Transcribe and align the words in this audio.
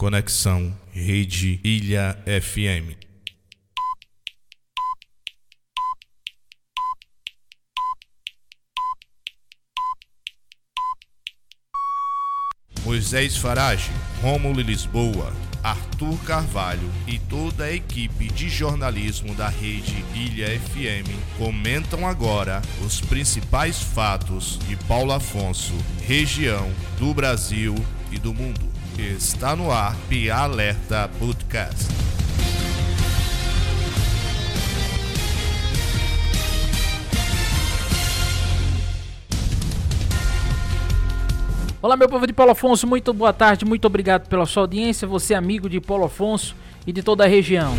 Conexão 0.00 0.72
Rede 0.92 1.58
Ilha 1.64 2.16
FM. 2.24 2.94
Moisés 12.84 13.36
Farage, 13.38 13.90
Rômulo 14.22 14.60
Lisboa, 14.60 15.32
Arthur 15.64 16.16
Carvalho 16.24 16.88
e 17.08 17.18
toda 17.18 17.64
a 17.64 17.72
equipe 17.72 18.28
de 18.28 18.48
jornalismo 18.48 19.34
da 19.34 19.48
rede 19.48 20.04
Ilha 20.14 20.60
FM 20.60 21.10
comentam 21.36 22.06
agora 22.06 22.62
os 22.86 23.00
principais 23.00 23.82
fatos 23.82 24.60
de 24.60 24.76
Paulo 24.76 25.10
Afonso, 25.10 25.74
região 26.06 26.70
do 27.00 27.12
Brasil 27.12 27.74
e 28.12 28.18
do 28.20 28.32
mundo. 28.32 28.67
Está 28.98 29.54
no 29.54 29.70
ar 29.70 29.96
Pia 30.08 30.34
Alerta 30.34 31.08
Podcast. 31.20 31.86
Olá, 41.80 41.96
meu 41.96 42.08
povo 42.08 42.26
de 42.26 42.32
Paulo 42.32 42.50
Afonso, 42.50 42.88
muito 42.88 43.14
boa 43.14 43.32
tarde, 43.32 43.64
muito 43.64 43.84
obrigado 43.84 44.28
pela 44.28 44.44
sua 44.44 44.64
audiência, 44.64 45.06
você 45.06 45.32
amigo 45.32 45.68
de 45.68 45.80
Paulo 45.80 46.06
Afonso 46.06 46.56
e 46.84 46.92
de 46.92 47.00
toda 47.00 47.22
a 47.22 47.28
região. 47.28 47.76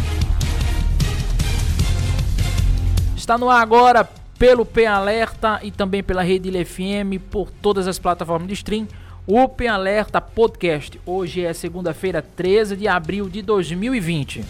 Está 3.18 3.38
no 3.38 3.50
ar 3.50 3.62
agora 3.62 4.08
pelo 4.38 4.66
P 4.66 4.86
Alerta 4.86 5.60
e 5.64 5.70
também 5.70 6.02
pela 6.02 6.24
Rede 6.24 6.48
Ilha 6.48 6.66
FM, 6.66 7.20
por 7.30 7.52
todas 7.52 7.90
as 7.90 8.00
plataformas 8.00 8.48
de 8.48 8.54
stream, 8.54 8.88
o 9.28 9.48
P 9.48 9.68
Alerta 9.68 10.20
Podcast. 10.20 11.00
Hoje 11.06 11.44
é 11.46 11.54
segunda-feira, 11.54 12.22
13 12.22 12.76
de 12.76 12.88
abril 12.88 13.30
de 13.30 13.42
2020. 13.42 14.44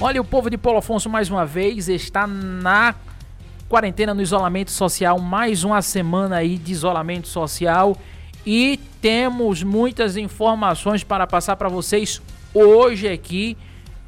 Olha, 0.00 0.20
o 0.20 0.24
povo 0.24 0.50
de 0.50 0.58
Paulo 0.58 0.78
Afonso 0.78 1.08
mais 1.08 1.30
uma 1.30 1.46
vez 1.46 1.88
está 1.88 2.26
na 2.26 2.94
quarentena 3.68 4.14
no 4.14 4.22
isolamento 4.22 4.70
social, 4.70 5.18
mais 5.18 5.64
uma 5.64 5.82
semana 5.82 6.36
aí 6.36 6.56
de 6.56 6.72
isolamento 6.72 7.28
social. 7.28 7.96
E 8.44 8.78
temos 9.00 9.62
muitas 9.62 10.16
informações 10.16 11.02
para 11.02 11.26
passar 11.26 11.56
para 11.56 11.68
vocês 11.68 12.22
hoje 12.54 13.08
aqui, 13.08 13.56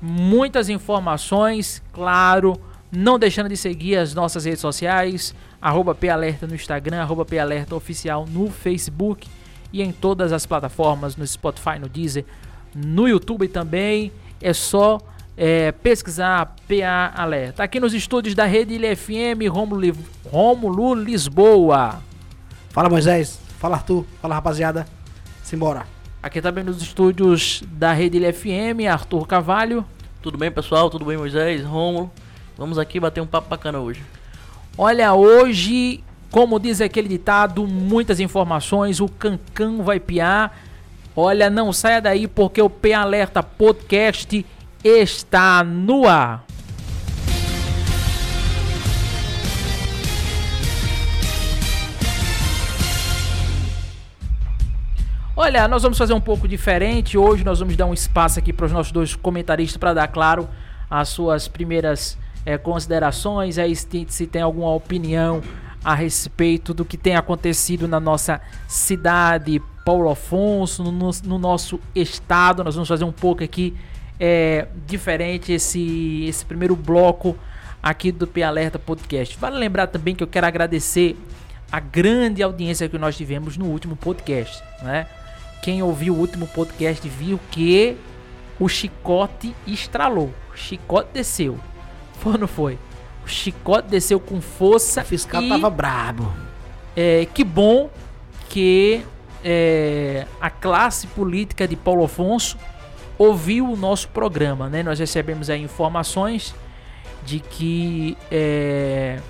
muitas 0.01 0.69
informações, 0.69 1.83
claro, 1.93 2.61
não 2.91 3.19
deixando 3.19 3.49
de 3.49 3.57
seguir 3.57 3.97
as 3.97 4.15
nossas 4.15 4.45
redes 4.45 4.61
sociais, 4.61 5.35
arroba 5.61 5.97
Alerta 6.13 6.47
no 6.47 6.55
Instagram, 6.55 7.01
arroba 7.01 7.27
Alerta 7.41 7.75
Oficial 7.75 8.27
no 8.27 8.51
Facebook 8.51 9.29
e 9.73 9.83
em 9.83 9.93
todas 9.93 10.33
as 10.33 10.47
plataformas, 10.47 11.17
no 11.17 11.27
Spotify, 11.27 11.79
no 11.79 11.89
Deezer, 11.89 12.25
no 12.75 13.09
YouTube 13.09 13.49
também, 13.49 14.13
é 14.41 14.53
só 14.53 14.99
é, 15.37 15.73
pesquisar 15.73 16.57
PA 16.67 17.13
Alerta. 17.15 17.63
Aqui 17.63 17.79
nos 17.79 17.93
estúdios 17.95 18.35
da 18.35 18.45
Rede 18.45 18.75
Ilha 18.75 18.97
FM, 18.97 19.51
Romulo, 19.51 19.97
Romulo 20.31 20.95
Lisboa. 20.95 22.01
Fala 22.71 22.89
Moisés, 22.89 23.39
fala 23.59 23.77
Arthur, 23.77 24.05
fala 24.21 24.35
rapaziada, 24.35 24.87
simbora. 25.43 25.87
Aqui 26.23 26.41
também 26.41 26.65
nos 26.65 26.83
estúdios 26.83 27.63
da 27.73 27.93
Rede 27.93 28.17
Ilha 28.17 28.33
FM, 28.33 28.89
Arthur 28.91 29.27
Cavalho. 29.27 29.85
Tudo 30.23 30.37
bem 30.37 30.51
pessoal, 30.51 30.91
tudo 30.91 31.05
bem 31.05 31.17
Moisés, 31.17 31.65
Romulo? 31.65 32.11
Vamos 32.57 32.79
aqui 32.79 32.99
bater 32.99 33.21
um 33.21 33.27
papo 33.27 33.49
bacana 33.49 33.79
hoje. 33.79 34.03
Olha, 34.81 35.13
hoje, 35.13 36.05
como 36.31 36.61
diz 36.61 36.81
aquele 36.81 37.09
ditado, 37.09 37.67
muitas 37.67 38.21
informações, 38.21 39.01
o 39.01 39.09
Cancan 39.09 39.83
vai 39.83 39.99
piar. 39.99 40.57
Olha, 41.17 41.51
não 41.51 41.73
saia 41.73 42.01
daí 42.01 42.29
porque 42.29 42.63
o 42.63 42.71
P 42.71 42.93
Alerta 42.93 43.43
Podcast 43.43 44.47
está 44.85 45.65
no 45.65 46.07
ar. 46.07 46.45
Olha, 55.35 55.67
nós 55.67 55.83
vamos 55.83 55.99
fazer 55.99 56.13
um 56.13 56.21
pouco 56.21 56.47
diferente. 56.47 57.19
Hoje 57.19 57.43
nós 57.43 57.59
vamos 57.59 57.77
dar 57.77 57.87
um 57.87 57.95
espaço 57.95 58.39
aqui 58.39 58.53
para 58.53 58.67
os 58.67 58.73
nossos 58.73 58.93
dois 58.93 59.17
comentaristas 59.17 59.77
para 59.77 59.93
dar, 59.93 60.07
claro, 60.07 60.49
as 60.89 61.09
suas 61.09 61.49
primeiras 61.49 62.17
é, 62.49 62.57
considerações. 62.57 63.59
Aí 63.59 63.77
se, 63.77 64.07
se 64.09 64.27
tem 64.27 64.41
alguma 64.41 64.73
opinião 64.73 65.43
a 65.85 65.95
respeito 65.95 66.73
do 66.73 66.83
que 66.83 66.97
tem 66.97 67.15
acontecido 67.15 67.87
na 67.87 68.01
nossa 68.01 68.41
cidade, 68.67 69.61
Paulo 69.85 70.09
Afonso, 70.09 70.83
no, 70.83 71.11
no 71.25 71.39
nosso 71.39 71.79
estado. 71.95 72.65
Nós 72.65 72.75
vamos 72.75 72.89
fazer 72.89 73.05
um 73.05 73.13
pouco 73.13 73.45
aqui 73.45 73.77
é, 74.19 74.67
diferente 74.87 75.53
esse, 75.53 76.25
esse 76.27 76.45
primeiro 76.47 76.75
bloco 76.75 77.37
aqui 77.83 78.11
do 78.11 78.27
P 78.27 78.43
Alerta 78.43 78.79
Podcast. 78.79 79.37
Vale 79.37 79.59
lembrar 79.59 79.87
também 79.87 80.15
que 80.15 80.23
eu 80.23 80.27
quero 80.27 80.47
agradecer 80.47 81.19
a 81.71 81.79
grande 81.79 82.43
audiência 82.43 82.89
que 82.89 82.97
nós 82.97 83.15
tivemos 83.15 83.59
no 83.59 83.67
último 83.67 83.95
podcast, 83.95 84.65
né? 84.83 85.07
Quem 85.61 85.83
ouviu 85.83 86.15
o 86.15 86.19
último 86.19 86.47
podcast 86.47 87.07
viu 87.07 87.39
que 87.51 87.95
o 88.59 88.69
chicote 88.69 89.55
estralou, 89.67 90.33
o 90.51 90.57
chicote 90.57 91.11
desceu. 91.13 91.59
Foi 92.19 92.33
ou 92.33 92.39
não 92.39 92.49
foi? 92.49 92.79
O 93.25 93.29
chicote 93.29 93.89
desceu 93.89 94.19
com 94.21 94.41
força. 94.41 95.03
O 95.03 95.05
fiscal 95.05 95.43
e, 95.43 95.49
tava 95.49 95.71
brabo. 95.71 96.33
É, 96.97 97.27
que 97.27 97.45
bom 97.45 97.91
que 98.49 99.03
é, 99.45 100.27
a 100.41 100.51
classe 100.51 101.07
política 101.09 101.67
de 101.69 101.77
Paulo 101.77 102.05
Afonso 102.05 102.59
ouviu 103.19 103.67
o 103.71 103.77
nosso 103.77 104.09
programa, 104.09 104.69
né? 104.69 104.83
Nós 104.83 104.99
recebemos 104.99 105.51
aí 105.51 105.63
informações 105.63 106.55
de 107.25 107.41
que 107.41 108.17
é, 108.31 109.21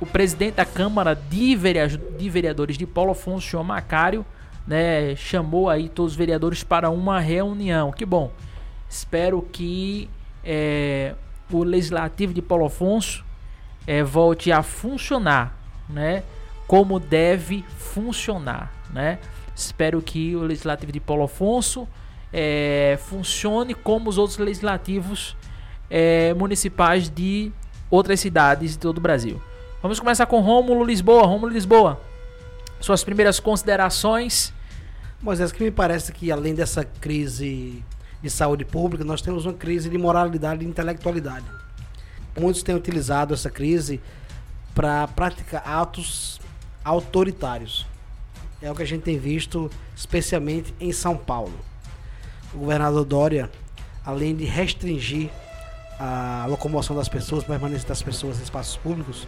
o 0.00 0.06
presidente 0.06 0.54
da 0.54 0.64
Câmara 0.64 1.14
de, 1.14 1.54
Vereadores 1.54 2.76
de 2.76 2.86
Paulo 2.86 3.12
Afonso, 3.12 3.46
João 3.46 3.62
Macário, 3.62 4.26
né, 4.66 5.14
chamou 5.14 5.70
aí 5.70 5.88
todos 5.88 6.12
os 6.12 6.18
vereadores 6.18 6.64
para 6.64 6.90
uma 6.90 7.20
reunião. 7.20 7.92
Que 7.92 8.04
bom. 8.04 8.32
Espero 8.88 9.40
que 9.42 10.10
é, 10.44 11.14
o 11.52 11.64
Legislativo 11.64 12.32
de 12.32 12.42
Paulo 12.42 12.66
Afonso 12.66 13.24
é, 13.86 14.02
volte 14.02 14.50
a 14.50 14.62
funcionar, 14.62 15.56
né? 15.88 16.22
Como 16.66 16.98
deve 16.98 17.64
funcionar, 17.76 18.72
né? 18.92 19.18
Espero 19.54 20.00
que 20.00 20.34
o 20.34 20.42
Legislativo 20.42 20.92
de 20.92 21.00
Paulo 21.00 21.24
Afonso 21.24 21.86
é, 22.32 22.98
funcione 23.02 23.74
como 23.74 24.08
os 24.08 24.16
outros 24.16 24.38
legislativos 24.38 25.36
é, 25.90 26.32
municipais 26.34 27.10
de 27.10 27.52
outras 27.90 28.20
cidades 28.20 28.72
de 28.72 28.78
todo 28.78 28.98
o 28.98 29.00
Brasil. 29.00 29.40
Vamos 29.82 30.00
começar 30.00 30.26
com 30.26 30.40
Rômulo 30.40 30.84
Lisboa. 30.84 31.26
Rômulo 31.26 31.52
Lisboa, 31.52 32.00
suas 32.80 33.04
primeiras 33.04 33.38
considerações. 33.38 34.54
Moisés, 35.20 35.52
que 35.52 35.62
me 35.62 35.70
parece 35.70 36.12
que 36.12 36.32
além 36.32 36.54
dessa 36.54 36.84
crise 36.84 37.84
de 38.22 38.30
saúde 38.30 38.64
pública, 38.64 39.04
nós 39.04 39.20
temos 39.20 39.46
uma 39.46 39.54
crise 39.54 39.90
de 39.90 39.98
moralidade 39.98 40.64
e 40.64 40.68
intelectualidade. 40.68 41.46
Muitos 42.38 42.62
têm 42.62 42.74
utilizado 42.74 43.34
essa 43.34 43.50
crise 43.50 44.00
para 44.74 45.06
praticar 45.08 45.62
atos 45.66 46.40
autoritários. 46.84 47.86
É 48.60 48.70
o 48.70 48.74
que 48.74 48.82
a 48.82 48.86
gente 48.86 49.02
tem 49.02 49.18
visto, 49.18 49.70
especialmente 49.96 50.72
em 50.80 50.92
São 50.92 51.16
Paulo 51.16 51.52
o 52.54 52.58
governador 52.58 53.04
Dória, 53.04 53.50
além 54.04 54.34
de 54.34 54.44
restringir 54.44 55.30
a 55.98 56.46
locomoção 56.48 56.94
das 56.94 57.08
pessoas, 57.08 57.44
a 57.44 57.46
permanência 57.46 57.88
das 57.88 58.02
pessoas 58.02 58.38
em 58.38 58.42
espaços 58.42 58.76
públicos, 58.76 59.26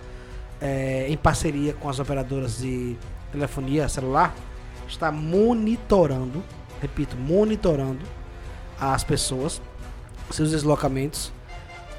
é, 0.60 1.06
em 1.08 1.16
parceria 1.16 1.72
com 1.72 1.88
as 1.88 1.98
operadoras 1.98 2.58
de 2.58 2.96
telefonia 3.32 3.88
celular, 3.88 4.34
está 4.88 5.10
monitorando, 5.10 6.42
repito, 6.80 7.16
monitorando 7.16 8.04
as 8.80 9.04
pessoas, 9.04 9.60
seus 10.30 10.50
deslocamentos, 10.50 11.32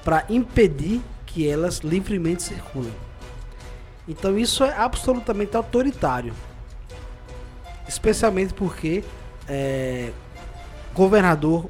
para 0.03 0.25
impedir 0.29 1.01
que 1.25 1.47
elas 1.47 1.79
livremente 1.79 2.43
circulem. 2.43 2.93
Então 4.07 4.37
isso 4.37 4.63
é 4.63 4.73
absolutamente 4.77 5.57
autoritário, 5.57 6.33
especialmente 7.87 8.53
porque 8.53 9.03
é, 9.47 10.11
governador 10.93 11.69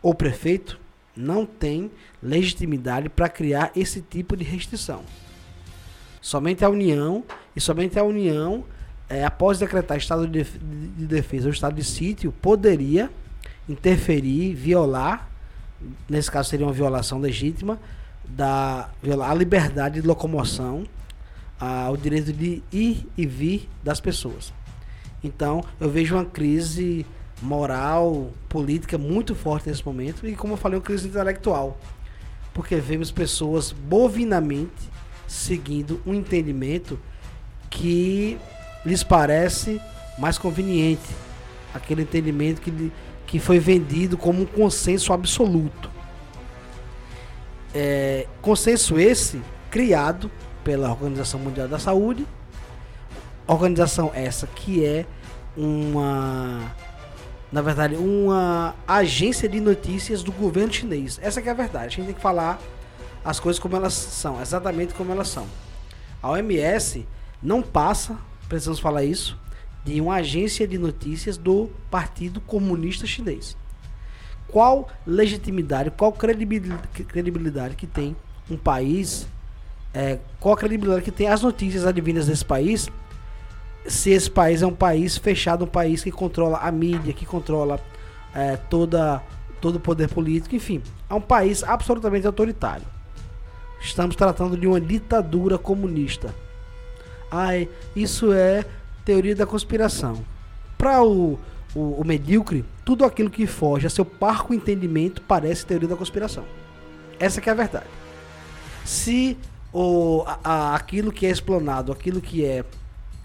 ou 0.00 0.14
prefeito 0.14 0.78
não 1.16 1.44
tem 1.44 1.90
legitimidade 2.22 3.08
para 3.08 3.28
criar 3.28 3.72
esse 3.74 4.00
tipo 4.00 4.36
de 4.36 4.44
restrição. 4.44 5.02
Somente 6.20 6.64
a 6.64 6.68
União 6.68 7.24
e 7.54 7.60
somente 7.60 7.98
a 7.98 8.04
União, 8.04 8.64
é, 9.08 9.24
após 9.24 9.58
decretar 9.58 9.96
estado 9.96 10.26
de 10.26 10.44
defesa 10.44 11.46
ou 11.46 11.52
estado 11.52 11.74
de 11.74 11.84
sítio, 11.84 12.32
poderia 12.32 13.10
interferir, 13.68 14.54
violar, 14.54 15.28
nesse 16.08 16.30
caso 16.30 16.48
seria 16.48 16.66
uma 16.66 16.72
violação 16.72 17.18
legítima, 17.18 17.78
da 18.24 18.88
a 19.24 19.34
liberdade 19.34 20.00
de 20.00 20.06
locomoção, 20.06 20.84
a, 21.60 21.90
o 21.90 21.96
direito 21.96 22.32
de 22.32 22.62
ir 22.72 23.06
e 23.16 23.26
vir 23.26 23.68
das 23.82 24.00
pessoas. 24.00 24.52
Então, 25.22 25.64
eu 25.80 25.90
vejo 25.90 26.14
uma 26.14 26.24
crise 26.24 27.06
moral, 27.42 28.30
política 28.48 28.96
muito 28.96 29.34
forte 29.34 29.68
nesse 29.68 29.84
momento 29.84 30.26
e, 30.26 30.34
como 30.34 30.54
eu 30.54 30.56
falei, 30.56 30.78
uma 30.78 30.84
crise 30.84 31.08
intelectual. 31.08 31.78
Porque 32.54 32.76
vemos 32.76 33.10
pessoas 33.10 33.72
bovinamente 33.72 34.96
seguindo 35.26 36.00
um 36.06 36.14
entendimento 36.14 36.98
que 37.68 38.38
lhes 38.84 39.02
parece 39.02 39.80
mais 40.18 40.38
conveniente. 40.38 41.08
Aquele 41.74 42.02
entendimento 42.02 42.60
que, 42.60 42.90
que 43.26 43.38
foi 43.38 43.58
vendido 43.58 44.16
como 44.16 44.42
um 44.42 44.46
consenso 44.46 45.12
absoluto. 45.12 45.90
É, 47.74 48.26
consenso 48.40 48.98
esse 48.98 49.40
criado 49.70 50.30
pela 50.64 50.90
Organização 50.90 51.40
Mundial 51.40 51.68
da 51.68 51.78
Saúde, 51.78 52.26
organização 53.46 54.10
essa 54.14 54.46
que 54.46 54.84
é 54.84 55.04
uma 55.56 56.74
na 57.50 57.62
verdade, 57.62 57.94
uma 57.94 58.74
agência 58.86 59.48
de 59.48 59.60
notícias 59.60 60.22
do 60.22 60.32
governo 60.32 60.72
chinês. 60.72 61.18
Essa 61.22 61.40
é 61.40 61.48
a 61.48 61.54
verdade. 61.54 61.86
A 61.86 61.88
gente 61.88 62.06
tem 62.06 62.14
que 62.14 62.20
falar 62.20 62.58
as 63.24 63.40
coisas 63.40 63.58
como 63.60 63.76
elas 63.76 63.94
são, 63.94 64.40
exatamente 64.40 64.94
como 64.94 65.12
elas 65.12 65.28
são. 65.28 65.46
A 66.22 66.30
OMS 66.30 67.06
não 67.42 67.62
passa, 67.62 68.16
precisamos 68.48 68.80
falar 68.80 69.04
isso, 69.04 69.38
de 69.86 70.00
uma 70.00 70.16
agência 70.16 70.66
de 70.66 70.76
notícias 70.76 71.38
do 71.38 71.70
Partido 71.88 72.40
Comunista 72.40 73.06
Chinês. 73.06 73.56
Qual 74.48 74.88
legitimidade, 75.06 75.92
qual 75.92 76.12
credibilidade 76.12 77.76
que 77.76 77.86
tem 77.86 78.16
um 78.50 78.56
país, 78.56 79.28
é, 79.94 80.18
qual 80.40 80.56
credibilidade 80.56 81.04
que 81.04 81.12
tem 81.12 81.28
as 81.28 81.40
notícias 81.40 81.86
advindas 81.86 82.26
desse 82.26 82.44
país 82.44 82.90
se 83.86 84.10
esse 84.10 84.28
país 84.28 84.60
é 84.62 84.66
um 84.66 84.74
país 84.74 85.16
fechado, 85.16 85.64
um 85.64 85.68
país 85.68 86.02
que 86.02 86.10
controla 86.10 86.58
a 86.58 86.72
mídia, 86.72 87.12
que 87.12 87.24
controla 87.24 87.80
é, 88.34 88.56
toda, 88.56 89.22
todo 89.60 89.76
o 89.76 89.80
poder 89.80 90.08
político, 90.08 90.56
enfim, 90.56 90.82
é 91.08 91.14
um 91.14 91.20
país 91.20 91.62
absolutamente 91.62 92.26
autoritário. 92.26 92.84
Estamos 93.80 94.16
tratando 94.16 94.56
de 94.56 94.66
uma 94.66 94.80
ditadura 94.80 95.56
comunista. 95.56 96.34
Ai, 97.30 97.68
isso 97.94 98.32
é 98.32 98.64
teoria 99.06 99.36
da 99.36 99.46
conspiração. 99.46 100.24
Para 100.76 101.02
o, 101.02 101.38
o, 101.74 102.00
o, 102.00 102.04
medíocre, 102.04 102.64
tudo 102.84 103.04
aquilo 103.04 103.30
que 103.30 103.46
foge 103.46 103.86
a 103.86 103.90
seu 103.90 104.04
parco 104.04 104.52
entendimento 104.52 105.22
parece 105.22 105.64
teoria 105.64 105.88
da 105.88 105.96
conspiração. 105.96 106.44
Essa 107.18 107.40
é 107.40 107.50
a 107.50 107.54
verdade. 107.54 107.86
Se 108.84 109.38
o, 109.72 110.24
a, 110.26 110.40
a, 110.42 110.74
aquilo 110.74 111.12
que 111.12 111.24
é 111.24 111.30
explanado, 111.30 111.92
aquilo 111.92 112.20
que 112.20 112.44
é 112.44 112.64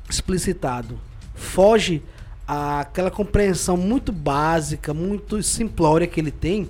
explicitado 0.07 1.00
foge 1.33 2.04
àquela 2.48 3.10
compreensão 3.10 3.75
muito 3.75 4.12
básica, 4.12 4.94
muito 4.94 5.42
simplória 5.42 6.06
que 6.06 6.19
ele 6.19 6.31
tem, 6.31 6.69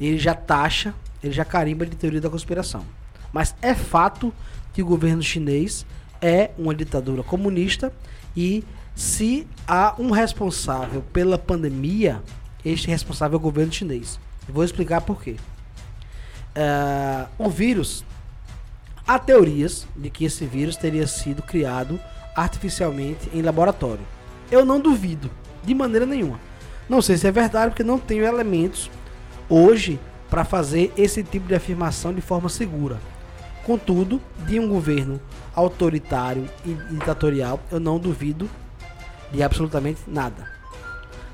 ele 0.00 0.18
já 0.18 0.34
taxa, 0.34 0.94
ele 1.22 1.32
já 1.32 1.44
carimba 1.44 1.84
de 1.84 1.96
teoria 1.96 2.20
da 2.20 2.30
conspiração. 2.30 2.86
Mas 3.32 3.54
é 3.60 3.74
fato 3.74 4.32
que 4.72 4.82
o 4.82 4.86
governo 4.86 5.22
chinês 5.22 5.84
é 6.22 6.50
uma 6.56 6.74
ditadura 6.74 7.22
comunista 7.22 7.92
e 8.36 8.64
se 8.94 9.46
há 9.66 9.94
um 9.98 10.10
responsável 10.10 11.02
pela 11.12 11.38
pandemia, 11.38 12.22
este 12.64 12.88
responsável 12.88 13.36
é 13.36 13.40
o 13.40 13.42
governo 13.42 13.72
chinês. 13.72 14.18
Vou 14.48 14.64
explicar 14.64 15.00
por 15.00 15.22
quê. 15.22 15.36
Uh, 16.50 17.28
o 17.38 17.48
vírus, 17.48 18.04
há 19.06 19.18
teorias 19.18 19.86
de 19.96 20.10
que 20.10 20.24
esse 20.24 20.44
vírus 20.44 20.76
teria 20.76 21.06
sido 21.06 21.42
criado 21.42 22.00
artificialmente 22.36 23.30
em 23.32 23.42
laboratório. 23.42 24.04
Eu 24.50 24.64
não 24.64 24.80
duvido, 24.80 25.30
de 25.64 25.74
maneira 25.74 26.04
nenhuma. 26.04 26.40
Não 26.88 27.00
sei 27.00 27.16
se 27.16 27.26
é 27.26 27.30
verdade, 27.30 27.70
porque 27.70 27.84
não 27.84 27.98
tenho 27.98 28.24
elementos 28.24 28.90
hoje 29.48 29.98
para 30.28 30.44
fazer 30.44 30.92
esse 30.96 31.22
tipo 31.22 31.46
de 31.46 31.54
afirmação 31.54 32.12
de 32.12 32.20
forma 32.20 32.48
segura. 32.48 33.00
Contudo, 33.64 34.20
de 34.46 34.58
um 34.58 34.68
governo 34.68 35.20
autoritário 35.54 36.48
e 36.64 36.74
ditatorial, 36.94 37.60
eu 37.70 37.80
não 37.80 37.98
duvido 37.98 38.48
de 39.32 39.42
absolutamente 39.42 40.02
nada. 40.06 40.48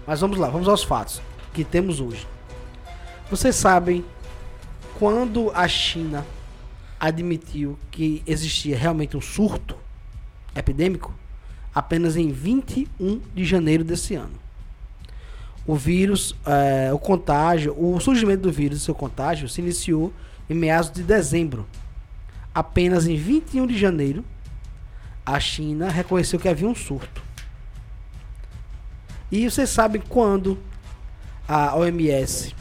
Mas 0.07 0.21
vamos 0.21 0.39
lá, 0.39 0.49
vamos 0.49 0.69
aos 0.69 0.83
fatos 0.83 1.21
que 1.53 1.65
temos 1.65 2.01
hoje. 2.01 2.27
Vocês 3.31 3.57
sabem 3.57 4.05
quando 4.99 5.51
a 5.55 5.67
China 5.67 6.25
admitiu 6.99 7.79
que 7.91 8.23
existia 8.27 8.77
realmente 8.77 9.17
um 9.17 9.21
surto 9.21 9.77
epidêmico 10.55 11.15
apenas 11.75 12.17
em 12.17 12.31
21 12.31 13.21
de 13.35 13.45
janeiro 13.45 13.85
desse 13.85 14.15
ano. 14.15 14.33
O 15.67 15.75
vírus, 15.75 16.35
é, 16.47 16.93
o 16.93 16.99
contágio, 16.99 17.75
o 17.77 17.99
surgimento 18.01 18.43
do 18.43 18.53
vírus 18.53 18.79
e 18.79 18.85
seu 18.85 18.95
contágio 18.95 19.49
se 19.49 19.61
iniciou 19.61 20.13
em 20.49 20.55
meados 20.55 20.91
de 20.91 21.03
dezembro. 21.03 21.67
Apenas 22.57 23.07
em 23.07 23.17
21 23.17 23.67
de 23.67 23.77
janeiro, 23.77 24.25
a 25.27 25.39
China 25.39 25.91
reconheceu 25.91 26.41
que 26.41 26.49
havia 26.49 26.67
um 26.67 26.75
surto. 26.75 27.23
E 29.31 29.45
vocês 29.45 29.69
sabem 29.69 30.01
quando 30.01 30.59
a 31.47 31.77
OMS, 31.77 32.55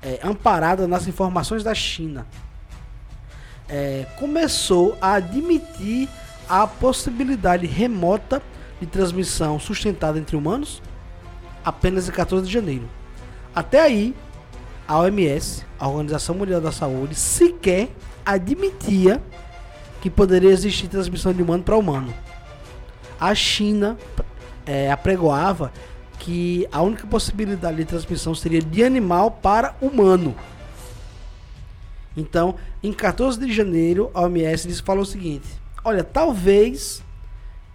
é, 0.00 0.20
amparada 0.22 0.86
nas 0.86 1.08
informações 1.08 1.64
da 1.64 1.74
China, 1.74 2.28
é, 3.68 4.06
começou 4.20 4.96
a 5.00 5.14
admitir 5.14 6.08
a 6.48 6.64
possibilidade 6.64 7.66
remota 7.66 8.40
de 8.80 8.86
transmissão 8.86 9.58
sustentada 9.58 10.16
entre 10.16 10.36
humanos 10.36 10.80
apenas 11.64 12.08
em 12.08 12.12
14 12.12 12.46
de 12.46 12.52
janeiro. 12.52 12.88
Até 13.52 13.80
aí, 13.80 14.14
a 14.86 14.96
OMS, 14.96 15.64
a 15.76 15.88
Organização 15.88 16.36
Mundial 16.36 16.60
da 16.60 16.70
Saúde, 16.70 17.16
sequer 17.16 17.88
admitia 18.24 19.22
que 20.00 20.10
poderia 20.10 20.50
existir 20.50 20.88
transmissão 20.88 21.32
de 21.32 21.42
humano 21.42 21.62
para 21.62 21.76
humano. 21.76 22.12
A 23.20 23.34
China 23.34 23.96
é, 24.66 24.90
apregoava 24.90 25.72
que 26.18 26.66
a 26.72 26.82
única 26.82 27.06
possibilidade 27.06 27.76
de 27.76 27.84
transmissão 27.84 28.34
seria 28.34 28.60
de 28.60 28.84
animal 28.84 29.30
para 29.30 29.76
humano. 29.80 30.34
Então, 32.16 32.56
em 32.82 32.92
14 32.92 33.38
de 33.38 33.52
janeiro, 33.52 34.10
a 34.12 34.22
OMS 34.22 34.82
falou 34.82 35.02
o 35.02 35.06
seguinte: 35.06 35.48
olha, 35.84 36.04
talvez 36.04 37.02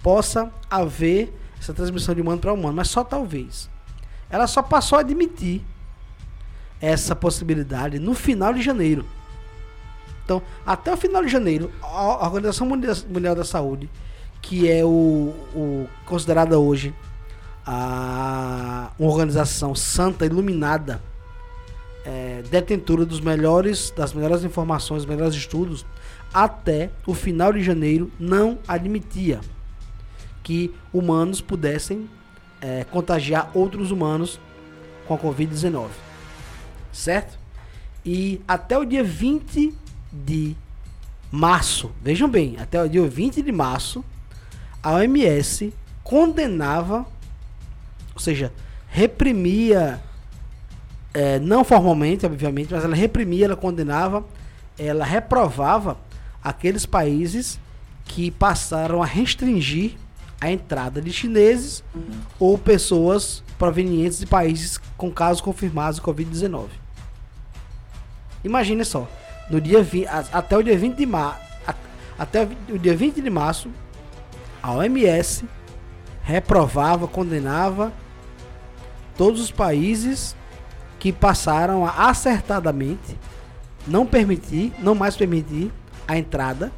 possa 0.04 0.52
haver 0.70 1.34
essa 1.60 1.74
transmissão 1.74 2.14
de 2.14 2.22
humano 2.22 2.40
para 2.40 2.54
humano, 2.54 2.76
mas 2.76 2.90
só 2.90 3.04
talvez. 3.04 3.70
Ela 4.30 4.48
só 4.48 4.62
passou 4.62 4.98
a 4.98 5.02
admitir 5.02 5.62
essa 6.80 7.16
possibilidade 7.16 8.00
no 8.00 8.14
final 8.14 8.54
de 8.54 8.62
janeiro. 8.62 9.06
Então, 10.28 10.42
até 10.66 10.94
o 10.94 10.98
final 10.98 11.24
de 11.24 11.32
janeiro, 11.32 11.72
a 11.82 12.26
Organização 12.28 12.68
Mundial 12.68 13.34
da 13.34 13.46
Saúde, 13.46 13.90
que 14.42 14.70
é 14.70 14.84
o, 14.84 15.34
o 15.56 15.88
considerada 16.06 16.60
hoje 16.60 16.94
a, 17.66 18.92
uma 19.00 19.10
organização 19.10 19.74
santa, 19.74 20.26
iluminada, 20.26 21.02
é, 22.04 22.44
detentora 22.52 23.06
dos 23.06 23.22
melhores, 23.22 23.90
das 23.92 24.12
melhores 24.14 24.44
informações, 24.44 25.06
dos 25.06 25.10
melhores 25.10 25.34
estudos, 25.34 25.86
até 26.34 26.90
o 27.06 27.14
final 27.14 27.54
de 27.54 27.64
janeiro 27.64 28.12
não 28.20 28.60
admitia 28.68 29.40
que 30.44 30.76
humanos 30.92 31.40
pudessem 31.40 32.10
é, 32.60 32.84
contagiar 32.84 33.50
outros 33.54 33.92
humanos 33.92 34.42
com 35.08 35.14
a 35.14 35.18
Covid-19. 35.18 35.88
Certo? 36.92 37.40
E 38.06 38.42
até 38.46 38.78
o 38.78 38.84
dia 38.84 39.06
20 39.06 39.87
de 40.12 40.56
março, 41.32 41.92
vejam 42.02 42.30
bem, 42.30 42.56
até 42.60 42.82
o 42.82 42.88
dia 42.88 43.08
20 43.08 43.42
de 43.42 43.52
março, 43.52 44.04
a 44.82 44.94
OMS 44.94 45.74
condenava, 46.04 47.06
ou 48.14 48.20
seja, 48.20 48.52
reprimia, 48.88 50.02
é, 51.14 51.40
não 51.40 51.64
formalmente, 51.64 52.26
obviamente, 52.26 52.74
mas 52.74 52.84
ela 52.84 52.96
reprimia, 52.96 53.46
ela 53.46 53.56
condenava, 53.56 54.24
ela 54.78 55.04
reprovava 55.04 55.98
aqueles 56.44 56.86
países 56.86 57.60
que 58.06 58.32
passaram 58.32 59.04
a 59.04 59.06
restringir 59.06 59.96
a 60.40 60.52
entrada 60.52 61.02
de 61.02 61.12
chineses 61.12 61.84
ou 62.40 62.58
pessoas 62.58 63.44
provenientes 63.58 64.20
de 64.20 64.26
países 64.26 64.80
com 64.96 65.12
casos 65.12 65.42
confirmados 65.42 66.00
de 66.00 66.06
Covid-19. 66.06 66.68
Imagine 68.44 68.86
só, 68.86 69.10
no 69.50 69.62
dia 69.62 69.82
20, 69.82 70.08
até 70.08 70.58
o 70.58 70.64
dia 70.64 70.78
20 70.78 70.96
de 70.96 71.06
março, 71.06 71.42
até 72.18 72.48
o 72.70 72.78
dia 72.78 72.96
20 72.96 73.22
de 73.22 73.30
março, 73.30 73.70
a 74.62 74.72
OMS 74.74 75.46
reprovava, 76.24 77.08
condenava 77.08 77.94
todos 79.16 79.40
os 79.40 79.52
países 79.52 80.36
que 81.00 81.12
passaram 81.12 81.86
a 81.86 82.10
acertadamente 82.10 83.18
não 83.86 84.06
permitir, 84.06 84.74
não 84.80 84.94
mais 84.94 85.16
permitir 85.16 85.72
a 86.08 86.18
entrada 86.18 86.72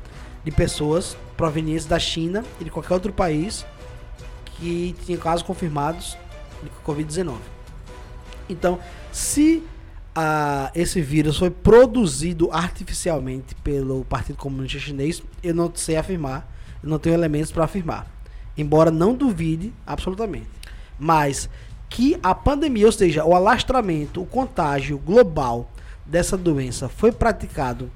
de 0.43 0.51
pessoas 0.51 1.17
provenientes 1.35 1.85
da 1.85 1.97
China 1.97 2.43
e 2.59 2.65
de 2.65 2.69
qualquer 2.69 2.93
outro 2.93 3.11
país 3.11 3.65
que 4.57 4.95
tinha 5.05 5.17
casos 5.17 5.41
confirmados 5.41 6.17
de 6.61 6.69
Covid-19. 6.85 7.38
Então, 8.49 8.79
se 9.11 9.63
esse 10.73 11.01
vírus 11.01 11.38
foi 11.38 11.49
produzido 11.49 12.49
artificialmente 12.51 13.55
pelo 13.55 14.03
Partido 14.05 14.38
Comunista 14.38 14.79
Chinês, 14.79 15.21
eu 15.43 15.53
não 15.53 15.71
sei 15.73 15.97
afirmar, 15.97 16.51
não 16.81 16.99
tenho 16.99 17.15
elementos 17.15 17.51
para 17.51 17.65
afirmar. 17.65 18.07
Embora 18.57 18.91
não 18.91 19.13
duvide 19.13 19.73
absolutamente. 19.85 20.47
Mas 20.97 21.49
que 21.89 22.17
a 22.21 22.35
pandemia, 22.35 22.85
ou 22.85 22.91
seja, 22.91 23.25
o 23.25 23.35
alastramento, 23.35 24.21
o 24.21 24.25
contágio 24.25 24.97
global 24.97 25.71
dessa 26.05 26.38
doença 26.38 26.88
foi 26.89 27.11
praticado 27.11 27.89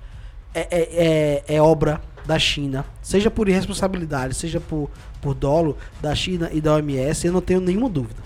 é, 0.53 0.61
é, 0.61 1.43
é, 1.47 1.55
é 1.55 1.61
obra 1.61 2.01
da 2.25 2.39
China, 2.39 2.85
seja 3.01 3.29
por 3.29 3.49
irresponsabilidade, 3.49 4.33
seja 4.33 4.59
por, 4.59 4.89
por 5.21 5.33
dolo 5.33 5.77
da 6.01 6.15
China 6.15 6.49
e 6.53 6.61
da 6.61 6.75
OMS, 6.75 7.27
eu 7.27 7.33
não 7.33 7.41
tenho 7.41 7.59
nenhuma 7.59 7.89
dúvida. 7.89 8.21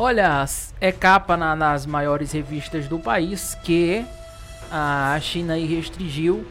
Olha, 0.00 0.46
é 0.80 0.92
capa 0.92 1.36
na, 1.36 1.56
nas 1.56 1.84
maiores 1.84 2.30
revistas 2.30 2.86
do 2.86 3.00
país 3.00 3.56
que 3.64 4.06
a 4.70 5.18
China 5.20 5.56
restringiu 5.56 6.46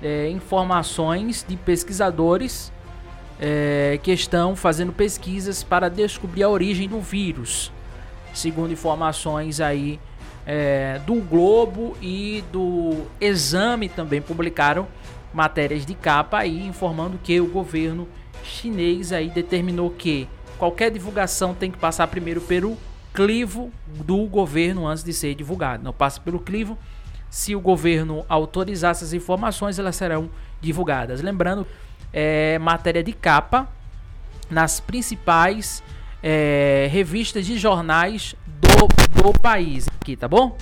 é, 0.00 0.28
informações 0.28 1.44
de 1.48 1.56
pesquisadores 1.56 2.72
é, 3.40 3.98
que 4.04 4.12
estão 4.12 4.54
fazendo 4.54 4.92
pesquisas 4.92 5.64
para 5.64 5.90
descobrir 5.90 6.44
a 6.44 6.48
origem 6.48 6.88
do 6.88 7.00
vírus, 7.00 7.72
segundo 8.32 8.72
informações 8.72 9.60
aí 9.60 9.98
é, 10.46 11.00
do 11.04 11.16
Globo 11.16 11.96
e 12.00 12.44
do 12.52 13.04
Exame 13.20 13.88
também 13.88 14.22
publicaram 14.22 14.86
matérias 15.34 15.84
de 15.84 15.94
capa 15.94 16.38
aí 16.38 16.64
informando 16.64 17.18
que 17.18 17.40
o 17.40 17.48
governo 17.48 18.06
chinês 18.44 19.12
aí 19.12 19.28
determinou 19.28 19.90
que 19.90 20.28
qualquer 20.56 20.88
divulgação 20.88 21.52
tem 21.52 21.68
que 21.68 21.78
passar 21.78 22.06
primeiro 22.06 22.40
pelo 22.40 22.78
clivo 23.12 23.70
do 23.86 24.26
governo 24.26 24.86
antes 24.86 25.04
de 25.04 25.12
ser 25.12 25.34
divulgado. 25.34 25.82
Não 25.82 25.92
passa 25.92 26.20
pelo 26.20 26.40
clivo. 26.40 26.78
Se 27.30 27.54
o 27.54 27.60
governo 27.60 28.24
autorizar 28.28 28.90
essas 28.90 29.12
informações, 29.12 29.78
elas 29.78 29.96
serão 29.96 30.30
divulgadas. 30.60 31.22
Lembrando 31.22 31.66
é, 32.12 32.58
matéria 32.58 33.02
de 33.02 33.12
capa 33.12 33.68
nas 34.50 34.80
principais 34.80 35.82
é, 36.22 36.88
revistas 36.90 37.46
de 37.46 37.58
jornais 37.58 38.34
do, 38.46 39.22
do 39.22 39.32
país. 39.40 39.88
Aqui, 40.00 40.16
tá 40.16 40.28
bom? 40.28 40.56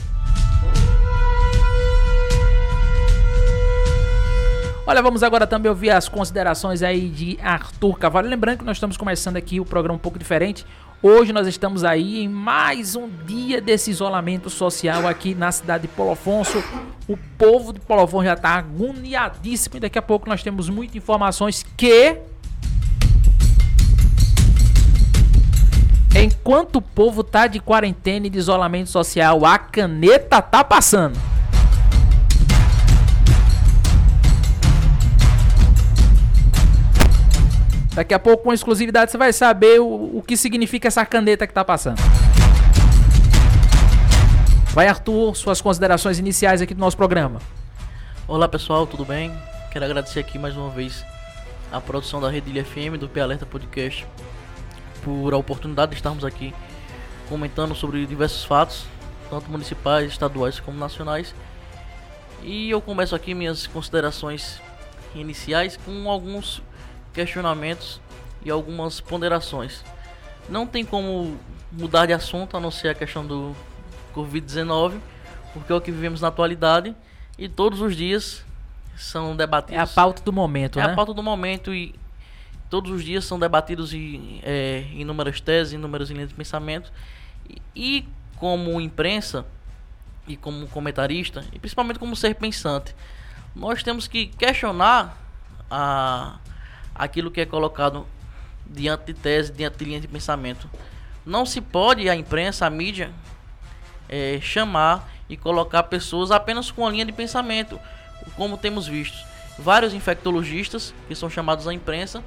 Olha, 4.86 5.02
vamos 5.02 5.22
agora 5.22 5.46
também 5.46 5.70
ouvir 5.70 5.90
as 5.90 6.08
considerações 6.08 6.82
aí 6.82 7.08
de 7.08 7.38
Arthur 7.40 7.96
Cavalho. 7.96 8.28
Lembrando 8.28 8.58
que 8.58 8.64
nós 8.64 8.76
estamos 8.76 8.96
começando 8.96 9.36
aqui 9.36 9.60
o 9.60 9.64
programa 9.64 9.94
um 9.94 10.00
pouco 10.00 10.18
diferente. 10.18 10.66
Hoje 11.02 11.32
nós 11.32 11.46
estamos 11.46 11.82
aí 11.82 12.18
em 12.22 12.28
mais 12.28 12.94
um 12.94 13.08
dia 13.24 13.58
desse 13.58 13.90
isolamento 13.90 14.50
social 14.50 15.06
aqui 15.06 15.34
na 15.34 15.50
cidade 15.50 15.86
de 15.86 15.88
Polo 15.88 16.10
Afonso. 16.10 16.62
O 17.08 17.16
povo 17.38 17.72
de 17.72 17.80
Polo 17.80 18.02
Afonso 18.02 18.26
já 18.26 18.34
está 18.34 18.50
agoniadíssimo 18.50 19.78
e 19.78 19.80
daqui 19.80 19.98
a 19.98 20.02
pouco 20.02 20.28
nós 20.28 20.42
temos 20.42 20.68
muitas 20.68 20.96
informações 20.96 21.64
que 21.74 22.18
Enquanto 26.14 26.76
o 26.76 26.82
povo 26.82 27.24
tá 27.24 27.46
de 27.46 27.60
quarentena 27.60 28.26
e 28.26 28.30
de 28.30 28.36
isolamento 28.36 28.90
social, 28.90 29.46
a 29.46 29.56
caneta 29.56 30.42
tá 30.42 30.62
passando. 30.62 31.18
Daqui 38.00 38.14
a 38.14 38.18
pouco, 38.18 38.44
com 38.44 38.52
exclusividade, 38.54 39.10
você 39.10 39.18
vai 39.18 39.30
saber 39.30 39.78
o, 39.78 40.16
o 40.16 40.22
que 40.26 40.34
significa 40.34 40.88
essa 40.88 41.04
caneta 41.04 41.46
que 41.46 41.50
está 41.50 41.62
passando. 41.62 42.00
Vai, 44.72 44.88
Arthur, 44.88 45.36
suas 45.36 45.60
considerações 45.60 46.18
iniciais 46.18 46.62
aqui 46.62 46.72
do 46.72 46.80
nosso 46.80 46.96
programa. 46.96 47.42
Olá, 48.26 48.48
pessoal, 48.48 48.86
tudo 48.86 49.04
bem? 49.04 49.30
Quero 49.70 49.84
agradecer 49.84 50.18
aqui 50.18 50.38
mais 50.38 50.56
uma 50.56 50.70
vez 50.70 51.04
a 51.70 51.78
produção 51.78 52.22
da 52.22 52.30
Redilha 52.30 52.64
FM, 52.64 52.96
do 52.98 53.06
P 53.06 53.20
Alerta 53.20 53.44
Podcast, 53.44 54.06
por 55.04 55.34
a 55.34 55.36
oportunidade 55.36 55.90
de 55.90 55.96
estarmos 55.98 56.24
aqui 56.24 56.54
comentando 57.28 57.74
sobre 57.74 58.06
diversos 58.06 58.46
fatos, 58.46 58.86
tanto 59.28 59.50
municipais, 59.50 60.10
estaduais 60.10 60.58
como 60.58 60.78
nacionais. 60.78 61.34
E 62.42 62.70
eu 62.70 62.80
começo 62.80 63.14
aqui 63.14 63.34
minhas 63.34 63.66
considerações 63.66 64.58
iniciais 65.14 65.76
com 65.76 66.08
alguns 66.08 66.62
questionamentos 67.12 68.00
e 68.44 68.50
algumas 68.50 69.00
ponderações. 69.00 69.84
Não 70.48 70.66
tem 70.66 70.84
como 70.84 71.38
mudar 71.70 72.06
de 72.06 72.12
assunto 72.12 72.56
a 72.56 72.60
não 72.60 72.70
ser 72.70 72.88
a 72.88 72.94
questão 72.94 73.26
do 73.26 73.54
Covid-19, 74.14 74.98
porque 75.52 75.72
é 75.72 75.74
o 75.74 75.80
que 75.80 75.90
vivemos 75.90 76.20
na 76.20 76.28
atualidade 76.28 76.94
e 77.38 77.48
todos 77.48 77.80
os 77.80 77.96
dias 77.96 78.44
são 78.96 79.36
debatidos. 79.36 79.76
É 79.76 79.80
a 79.80 79.86
pauta 79.86 80.22
do 80.22 80.32
momento, 80.32 80.78
é 80.78 80.82
né? 80.82 80.88
É 80.88 80.92
a 80.92 80.96
pauta 80.96 81.14
do 81.14 81.22
momento 81.22 81.74
e 81.74 81.94
todos 82.68 82.90
os 82.90 83.04
dias 83.04 83.24
são 83.24 83.38
debatidos 83.38 83.92
em, 83.92 84.40
é, 84.42 84.84
inúmeras 84.92 85.40
teses, 85.40 85.72
inúmeras 85.72 86.10
linhas 86.10 86.28
de 86.28 86.34
pensamento. 86.34 86.92
E, 87.48 87.62
e 87.74 88.08
como 88.36 88.80
imprensa 88.80 89.44
e 90.26 90.36
como 90.36 90.66
comentarista, 90.68 91.44
e 91.52 91.58
principalmente 91.58 91.98
como 91.98 92.14
ser 92.14 92.34
pensante, 92.34 92.94
nós 93.54 93.82
temos 93.82 94.06
que 94.06 94.26
questionar 94.26 95.16
a, 95.70 96.38
aquilo 97.00 97.30
que 97.30 97.40
é 97.40 97.46
colocado 97.46 98.06
diante 98.66 99.06
de 99.06 99.14
tese, 99.14 99.50
diante 99.50 99.78
de 99.78 99.84
linha 99.86 100.00
de 100.00 100.06
pensamento. 100.06 100.68
Não 101.24 101.46
se 101.46 101.60
pode 101.60 102.08
a 102.10 102.14
imprensa, 102.14 102.66
a 102.66 102.70
mídia, 102.70 103.10
é, 104.06 104.38
chamar 104.42 105.08
e 105.26 105.36
colocar 105.36 105.84
pessoas 105.84 106.30
apenas 106.30 106.70
com 106.70 106.86
a 106.86 106.90
linha 106.90 107.06
de 107.06 107.12
pensamento, 107.12 107.80
como 108.36 108.58
temos 108.58 108.86
visto. 108.86 109.16
Vários 109.58 109.94
infectologistas 109.94 110.94
que 111.08 111.14
são 111.14 111.30
chamados 111.30 111.66
à 111.66 111.72
imprensa 111.72 112.22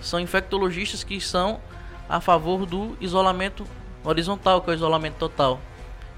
são 0.00 0.18
infectologistas 0.18 1.04
que 1.04 1.20
são 1.20 1.60
a 2.08 2.20
favor 2.20 2.66
do 2.66 2.96
isolamento 3.00 3.64
horizontal, 4.04 4.60
que 4.60 4.70
é 4.70 4.72
o 4.72 4.76
isolamento 4.76 5.18
total. 5.18 5.60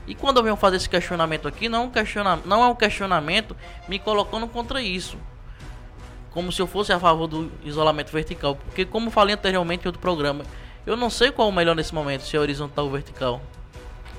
E 0.06 0.14
quando 0.14 0.38
eu 0.38 0.42
venho 0.42 0.56
fazer 0.56 0.76
esse 0.76 0.88
questionamento 0.88 1.46
aqui, 1.46 1.68
não, 1.68 1.84
é 1.84 1.88
questiona, 1.88 2.36
não 2.46 2.62
é 2.62 2.66
um 2.68 2.74
questionamento 2.74 3.54
me 3.86 3.98
colocando 3.98 4.48
contra 4.48 4.80
isso 4.80 5.18
como 6.38 6.52
se 6.52 6.62
eu 6.62 6.68
fosse 6.68 6.92
a 6.92 7.00
favor 7.00 7.26
do 7.26 7.50
isolamento 7.64 8.12
vertical. 8.12 8.54
Porque, 8.54 8.84
como 8.84 9.10
falei 9.10 9.34
anteriormente 9.34 9.84
em 9.84 9.88
outro 9.88 10.00
programa, 10.00 10.44
eu 10.86 10.96
não 10.96 11.10
sei 11.10 11.32
qual 11.32 11.48
é 11.48 11.50
o 11.50 11.54
melhor 11.54 11.74
nesse 11.74 11.92
momento, 11.92 12.20
se 12.20 12.36
é 12.36 12.38
horizontal 12.38 12.84
ou 12.84 12.92
vertical. 12.92 13.42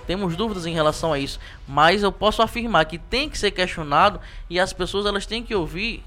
Temos 0.05 0.35
dúvidas 0.35 0.65
em 0.65 0.73
relação 0.73 1.13
a 1.13 1.17
isso, 1.17 1.39
mas 1.65 2.03
eu 2.03 2.11
posso 2.11 2.41
afirmar 2.41 2.83
que 2.83 2.97
tem 2.97 3.29
que 3.29 3.37
ser 3.37 3.51
questionado 3.51 4.19
e 4.49 4.59
as 4.59 4.73
pessoas 4.73 5.05
elas 5.05 5.25
têm 5.25 5.41
que 5.41 5.55
ouvir 5.55 6.03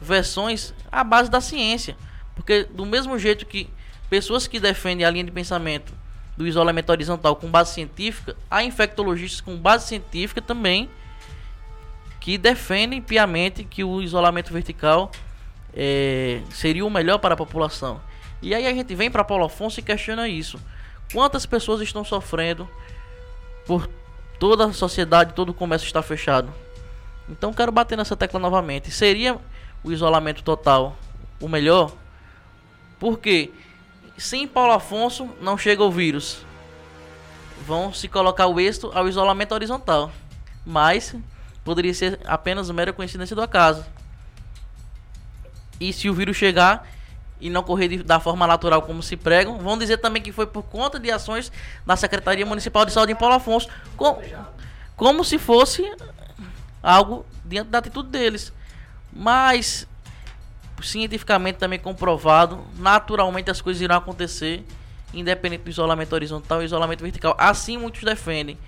versões 0.00 0.74
à 0.90 1.04
base 1.04 1.30
da 1.30 1.40
ciência. 1.40 1.96
Porque 2.34 2.64
do 2.64 2.84
mesmo 2.84 3.16
jeito 3.16 3.46
que 3.46 3.70
pessoas 4.10 4.48
que 4.48 4.58
defendem 4.58 5.06
a 5.06 5.10
linha 5.10 5.22
de 5.22 5.30
pensamento 5.30 5.94
do 6.36 6.48
isolamento 6.48 6.90
horizontal 6.90 7.36
com 7.36 7.48
base 7.48 7.74
científica, 7.74 8.36
há 8.50 8.64
infectologistas 8.64 9.40
com 9.40 9.56
base 9.56 9.86
científica 9.86 10.42
também 10.42 10.90
que 12.18 12.36
defendem 12.36 13.00
piamente 13.00 13.62
que 13.62 13.84
o 13.84 14.02
isolamento 14.02 14.52
vertical 14.52 15.12
é, 15.76 16.40
seria 16.50 16.84
o 16.84 16.90
melhor 16.90 17.18
para 17.18 17.34
a 17.34 17.36
população. 17.36 18.00
E 18.40 18.54
aí 18.54 18.66
a 18.66 18.72
gente 18.72 18.94
vem 18.94 19.10
para 19.10 19.24
Paulo 19.24 19.44
Afonso 19.44 19.80
e 19.80 19.82
questiona 19.82 20.28
isso. 20.28 20.60
Quantas 21.12 21.46
pessoas 21.46 21.80
estão 21.80 22.04
sofrendo 22.04 22.68
por 23.66 23.88
toda 24.38 24.66
a 24.66 24.72
sociedade, 24.72 25.34
todo 25.34 25.50
o 25.50 25.54
comércio 25.54 25.86
está 25.86 26.02
fechado? 26.02 26.52
Então 27.28 27.52
quero 27.52 27.72
bater 27.72 27.96
nessa 27.96 28.16
tecla 28.16 28.38
novamente. 28.38 28.90
Seria 28.90 29.38
o 29.82 29.90
isolamento 29.90 30.42
total 30.42 30.96
o 31.40 31.48
melhor? 31.48 31.92
Porque 32.98 33.50
sem 34.16 34.46
Paulo 34.46 34.72
Afonso 34.72 35.28
não 35.40 35.56
chega 35.58 35.82
o 35.82 35.90
vírus. 35.90 36.44
Vão 37.66 37.92
se 37.92 38.08
colocar 38.08 38.46
o 38.46 38.60
êxito 38.60 38.90
ao 38.94 39.08
isolamento 39.08 39.52
horizontal. 39.52 40.12
Mas 40.66 41.14
poderia 41.64 41.94
ser 41.94 42.20
apenas 42.26 42.70
mera 42.70 42.92
coincidência 42.92 43.34
do 43.34 43.42
acaso. 43.42 43.84
E 45.80 45.92
se 45.92 46.08
o 46.08 46.14
vírus 46.14 46.36
chegar 46.36 46.88
e 47.40 47.50
não 47.50 47.62
correr 47.62 47.88
de, 47.88 48.02
da 48.02 48.20
forma 48.20 48.46
natural 48.46 48.82
como 48.82 49.02
se 49.02 49.16
pregam, 49.16 49.58
vão 49.58 49.76
dizer 49.76 49.98
também 49.98 50.22
que 50.22 50.32
foi 50.32 50.46
por 50.46 50.62
conta 50.62 50.98
de 50.98 51.10
ações 51.10 51.52
da 51.84 51.96
Secretaria 51.96 52.46
Municipal 52.46 52.84
de 52.84 52.92
Saúde 52.92 53.12
em 53.12 53.16
Paulo 53.16 53.34
Afonso, 53.34 53.68
com, 53.96 54.18
como 54.96 55.24
se 55.24 55.38
fosse 55.38 55.84
algo 56.82 57.26
diante 57.44 57.68
da 57.68 57.78
atitude 57.78 58.08
deles. 58.08 58.52
Mas 59.12 59.86
cientificamente 60.82 61.58
também 61.58 61.78
comprovado, 61.78 62.64
naturalmente 62.76 63.50
as 63.50 63.60
coisas 63.60 63.80
irão 63.80 63.96
acontecer, 63.96 64.64
independente 65.12 65.62
do 65.64 65.70
isolamento 65.70 66.12
horizontal 66.12 66.62
e 66.62 66.64
isolamento 66.64 67.02
vertical. 67.02 67.34
Assim 67.38 67.78
muitos 67.78 68.02
defendem. 68.02 68.58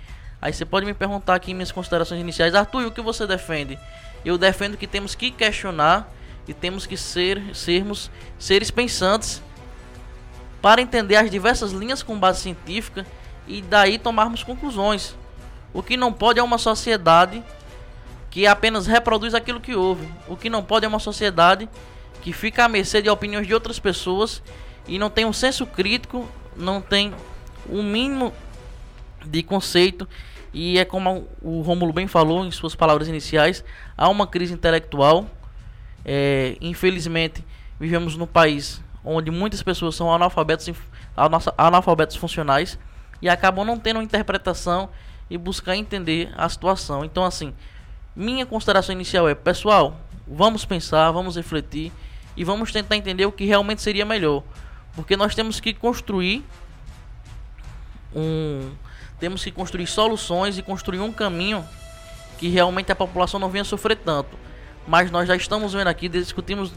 Aí 0.40 0.52
você 0.52 0.64
pode 0.64 0.86
me 0.86 0.94
perguntar 0.94 1.34
aqui 1.34 1.50
em 1.50 1.54
minhas 1.54 1.72
considerações 1.72 2.20
iniciais, 2.20 2.54
Arthur, 2.54 2.86
o 2.86 2.90
que 2.90 3.00
você 3.00 3.26
defende? 3.26 3.78
Eu 4.24 4.36
defendo 4.36 4.76
que 4.76 4.86
temos 4.86 5.14
que 5.14 5.30
questionar 5.30 6.12
e 6.46 6.54
temos 6.54 6.86
que 6.86 6.96
ser 6.96 7.54
sermos 7.54 8.10
seres 8.38 8.70
pensantes 8.70 9.42
para 10.62 10.80
entender 10.80 11.16
as 11.16 11.30
diversas 11.30 11.72
linhas 11.72 12.02
com 12.02 12.18
base 12.18 12.40
científica 12.40 13.06
e 13.46 13.62
daí 13.62 13.98
tomarmos 13.98 14.42
conclusões. 14.42 15.16
O 15.72 15.82
que 15.82 15.96
não 15.96 16.12
pode 16.12 16.40
é 16.40 16.42
uma 16.42 16.58
sociedade 16.58 17.42
que 18.30 18.46
apenas 18.46 18.86
reproduz 18.86 19.34
aquilo 19.34 19.60
que 19.60 19.74
houve. 19.74 20.08
O 20.28 20.36
que 20.36 20.50
não 20.50 20.62
pode 20.62 20.84
é 20.84 20.88
uma 20.88 20.98
sociedade 20.98 21.68
que 22.22 22.32
fica 22.32 22.64
à 22.64 22.68
mercê 22.68 23.00
de 23.00 23.08
opiniões 23.08 23.46
de 23.46 23.54
outras 23.54 23.78
pessoas 23.78 24.42
e 24.86 24.98
não 24.98 25.10
tem 25.10 25.24
um 25.24 25.32
senso 25.32 25.66
crítico, 25.66 26.28
não 26.56 26.80
tem 26.80 27.14
um 27.68 27.82
mínimo 27.82 28.32
de 29.24 29.42
conceito 29.42 30.08
e 30.52 30.78
é 30.78 30.84
como 30.84 31.28
o 31.42 31.60
Romulo 31.60 31.92
bem 31.92 32.06
falou 32.06 32.44
em 32.44 32.50
suas 32.50 32.74
palavras 32.74 33.08
iniciais, 33.08 33.62
há 33.96 34.08
uma 34.08 34.26
crise 34.26 34.54
intelectual. 34.54 35.26
É, 36.08 36.56
infelizmente, 36.60 37.44
vivemos 37.80 38.16
num 38.16 38.28
país 38.28 38.80
onde 39.04 39.28
muitas 39.30 39.60
pessoas 39.60 39.96
são 39.96 40.12
analfabetos, 40.12 40.70
analfabetos 41.58 42.14
funcionais 42.14 42.78
e 43.20 43.28
acabam 43.28 43.64
não 43.64 43.76
tendo 43.76 43.96
uma 43.96 44.04
interpretação 44.04 44.88
e 45.28 45.36
buscar 45.36 45.74
entender 45.74 46.32
a 46.36 46.48
situação. 46.48 47.04
Então, 47.04 47.24
assim, 47.24 47.52
minha 48.14 48.46
consideração 48.46 48.94
inicial 48.94 49.28
é, 49.28 49.34
pessoal, 49.34 50.00
vamos 50.26 50.64
pensar, 50.64 51.10
vamos 51.10 51.34
refletir 51.34 51.92
e 52.36 52.44
vamos 52.44 52.70
tentar 52.70 52.96
entender 52.96 53.26
o 53.26 53.32
que 53.32 53.44
realmente 53.44 53.82
seria 53.82 54.04
melhor, 54.04 54.44
porque 54.94 55.16
nós 55.16 55.34
temos 55.34 55.58
que 55.58 55.74
construir 55.74 56.44
um, 58.14 58.70
temos 59.18 59.42
que 59.42 59.50
construir 59.50 59.86
soluções 59.86 60.56
e 60.56 60.62
construir 60.62 61.00
um 61.00 61.12
caminho 61.12 61.64
que 62.38 62.48
realmente 62.48 62.92
a 62.92 62.94
população 62.94 63.40
não 63.40 63.48
venha 63.48 63.64
sofrer 63.64 63.96
tanto. 63.96 64.36
Mas 64.86 65.10
nós 65.10 65.26
já 65.26 65.36
estamos 65.36 65.72
vendo 65.72 65.88
aqui, 65.88 66.08
discutimos 66.08 66.72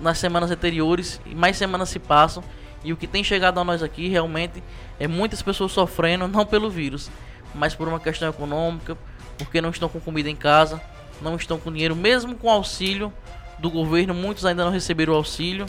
nas 0.00 0.18
semanas 0.18 0.50
anteriores 0.50 1.20
e 1.26 1.34
mais 1.34 1.56
semanas 1.56 1.88
se 1.88 1.98
passam 1.98 2.42
e 2.84 2.92
o 2.92 2.96
que 2.96 3.06
tem 3.06 3.24
chegado 3.24 3.58
a 3.58 3.64
nós 3.64 3.82
aqui 3.82 4.08
realmente 4.08 4.62
é 5.00 5.08
muitas 5.08 5.40
pessoas 5.40 5.72
sofrendo 5.72 6.28
não 6.28 6.44
pelo 6.44 6.70
vírus, 6.70 7.10
mas 7.54 7.74
por 7.74 7.88
uma 7.88 7.98
questão 7.98 8.28
econômica, 8.28 8.96
porque 9.38 9.60
não 9.60 9.70
estão 9.70 9.88
com 9.88 9.98
comida 9.98 10.28
em 10.28 10.36
casa, 10.36 10.80
não 11.20 11.36
estão 11.36 11.58
com 11.58 11.72
dinheiro, 11.72 11.96
mesmo 11.96 12.36
com 12.36 12.50
auxílio 12.50 13.12
do 13.58 13.70
governo, 13.70 14.12
muitos 14.12 14.44
ainda 14.44 14.64
não 14.64 14.70
receberam 14.70 15.14
o 15.14 15.16
auxílio, 15.16 15.64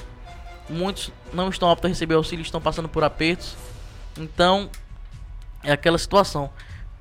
muitos 0.70 1.12
não 1.32 1.50
estão 1.50 1.70
aptos 1.70 1.86
a 1.86 1.90
receber 1.90 2.16
auxílio, 2.16 2.44
estão 2.44 2.60
passando 2.60 2.90
por 2.90 3.04
apertos. 3.04 3.56
Então, 4.18 4.70
é 5.64 5.72
aquela 5.72 5.98
situação. 5.98 6.50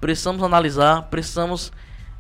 Precisamos 0.01 0.43
analisar, 0.43 1.03
precisamos 1.05 1.73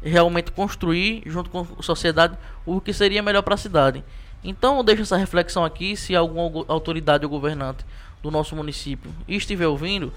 realmente 0.04 0.52
construir 0.52 1.22
junto 1.26 1.48
com 1.50 1.66
a 1.78 1.82
sociedade 1.82 2.36
o 2.66 2.80
que 2.80 2.92
seria 2.92 3.22
melhor 3.22 3.42
para 3.42 3.54
a 3.54 3.58
cidade. 3.58 4.04
Então 4.42 4.76
eu 4.76 4.82
deixo 4.82 5.02
essa 5.02 5.16
reflexão 5.16 5.64
aqui, 5.64 5.96
se 5.96 6.14
alguma 6.14 6.64
autoridade 6.68 7.24
ou 7.24 7.30
governante 7.30 7.84
do 8.22 8.30
nosso 8.30 8.54
município 8.54 9.10
estiver 9.26 9.66
ouvindo, 9.66 10.12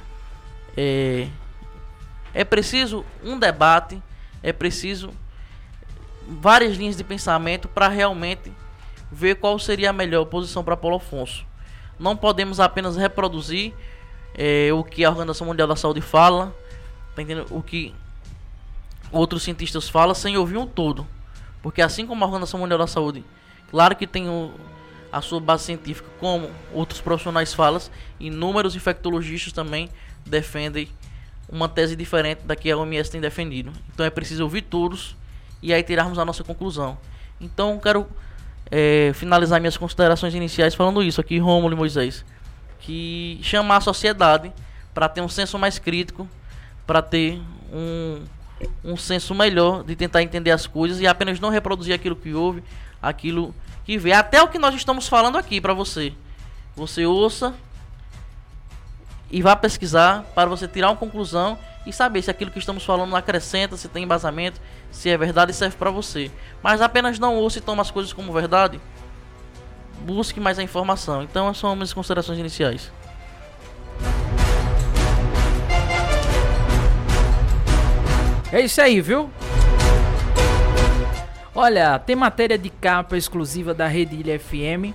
é, 0.75 1.27
é 2.33 2.43
preciso 2.43 3.05
um 3.23 3.39
debate, 3.39 4.01
é 4.43 4.51
preciso 4.51 5.11
várias 6.27 6.75
linhas 6.75 6.97
de 6.97 7.03
pensamento 7.03 7.69
para 7.69 7.87
realmente 7.87 8.51
ver 9.09 9.35
qual 9.35 9.57
seria 9.57 9.91
a 9.91 9.93
melhor 9.93 10.25
posição 10.25 10.63
para 10.63 10.75
Paulo 10.75 10.97
Afonso. 10.97 11.45
Não 11.97 12.15
podemos 12.15 12.59
apenas 12.59 12.97
reproduzir 12.97 13.73
é, 14.35 14.71
o 14.73 14.83
que 14.83 15.05
a 15.05 15.09
Organização 15.09 15.47
Mundial 15.47 15.67
da 15.67 15.75
Saúde 15.75 16.01
fala, 16.01 16.53
tá 17.15 17.21
entendendo? 17.21 17.47
o 17.49 17.63
que 17.63 17.95
outros 19.11 19.43
cientistas 19.43 19.89
falam, 19.89 20.15
sem 20.15 20.37
ouvir 20.37 20.57
um 20.57 20.65
todo. 20.65 21.07
Porque 21.61 21.81
assim 21.81 22.05
como 22.05 22.23
a 22.23 22.27
Organização 22.27 22.59
Mundial 22.59 22.79
da 22.79 22.87
Saúde 22.87 23.23
Claro 23.69 23.95
que 23.95 24.07
tem 24.07 24.29
o, 24.29 24.51
a 25.11 25.21
sua 25.21 25.39
base 25.39 25.65
científica, 25.65 26.07
como 26.19 26.49
outros 26.73 27.01
profissionais 27.01 27.53
falam, 27.53 27.81
inúmeros 28.19 28.75
infectologistas 28.75 29.51
também 29.51 29.89
defendem 30.25 30.89
uma 31.49 31.67
tese 31.69 31.95
diferente 31.95 32.41
da 32.43 32.55
que 32.55 32.69
a 32.71 32.77
OMS 32.77 33.11
tem 33.11 33.21
defendido. 33.21 33.71
Então 33.93 34.05
é 34.05 34.09
preciso 34.09 34.43
ouvir 34.43 34.61
todos 34.63 35.15
e 35.61 35.73
aí 35.73 35.83
tirarmos 35.83 36.17
a 36.17 36.25
nossa 36.25 36.43
conclusão. 36.43 36.97
Então 37.39 37.79
quero 37.79 38.07
é, 38.71 39.11
finalizar 39.13 39.59
minhas 39.59 39.77
considerações 39.77 40.33
iniciais 40.33 40.73
falando 40.73 41.03
isso 41.03 41.19
aqui, 41.19 41.37
Rômulo 41.37 41.73
e 41.73 41.77
Moisés, 41.77 42.25
que 42.79 43.39
chamar 43.41 43.77
a 43.77 43.81
sociedade 43.81 44.51
para 44.93 45.09
ter 45.09 45.21
um 45.21 45.29
senso 45.29 45.59
mais 45.59 45.77
crítico, 45.77 46.27
para 46.85 47.01
ter 47.01 47.41
um, 47.71 48.21
um 48.83 48.97
senso 48.97 49.35
melhor 49.35 49.83
de 49.83 49.95
tentar 49.95 50.23
entender 50.23 50.51
as 50.51 50.65
coisas 50.65 50.99
e 50.99 51.07
apenas 51.07 51.39
não 51.39 51.49
reproduzir 51.49 51.93
aquilo 51.93 52.15
que 52.15 52.33
houve, 52.33 52.63
aquilo 53.01 53.53
que 53.85 53.97
vê. 53.97 54.11
Até 54.11 54.41
o 54.41 54.47
que 54.47 54.57
nós 54.57 54.73
estamos 54.75 55.07
falando 55.07 55.37
aqui 55.37 55.61
para 55.61 55.73
você. 55.73 56.13
Você 56.75 57.05
ouça 57.05 57.53
e 59.29 59.41
vá 59.41 59.55
pesquisar 59.55 60.23
para 60.33 60.49
você 60.49 60.67
tirar 60.67 60.89
uma 60.89 60.95
conclusão 60.95 61.57
e 61.85 61.93
saber 61.93 62.21
se 62.21 62.29
aquilo 62.29 62.51
que 62.51 62.59
estamos 62.59 62.83
falando 62.83 63.15
acrescenta, 63.15 63.77
se 63.77 63.87
tem 63.87 64.03
embasamento, 64.03 64.59
se 64.91 65.09
é 65.09 65.17
verdade 65.17 65.51
e 65.51 65.55
serve 65.55 65.77
para 65.77 65.89
você. 65.89 66.29
Mas 66.61 66.81
apenas 66.81 67.17
não 67.17 67.35
ouça 67.35 67.59
e 67.59 67.61
tome 67.61 67.81
as 67.81 67.91
coisas 67.91 68.11
como 68.11 68.33
verdade. 68.33 68.79
Busque 70.01 70.39
mais 70.39 70.59
a 70.59 70.63
informação. 70.63 71.23
Então, 71.23 71.45
essas 71.45 71.59
são 71.59 71.75
minhas 71.75 71.93
considerações 71.93 72.39
iniciais. 72.39 72.91
É 78.51 78.61
isso 78.61 78.81
aí, 78.81 79.01
viu? 79.01 79.29
Olha, 81.53 81.99
tem 81.99 82.15
matéria 82.15 82.57
de 82.57 82.69
capa 82.69 83.17
exclusiva 83.17 83.73
da 83.73 83.87
Rede 83.87 84.15
Ilha 84.15 84.39
FM 84.39 84.93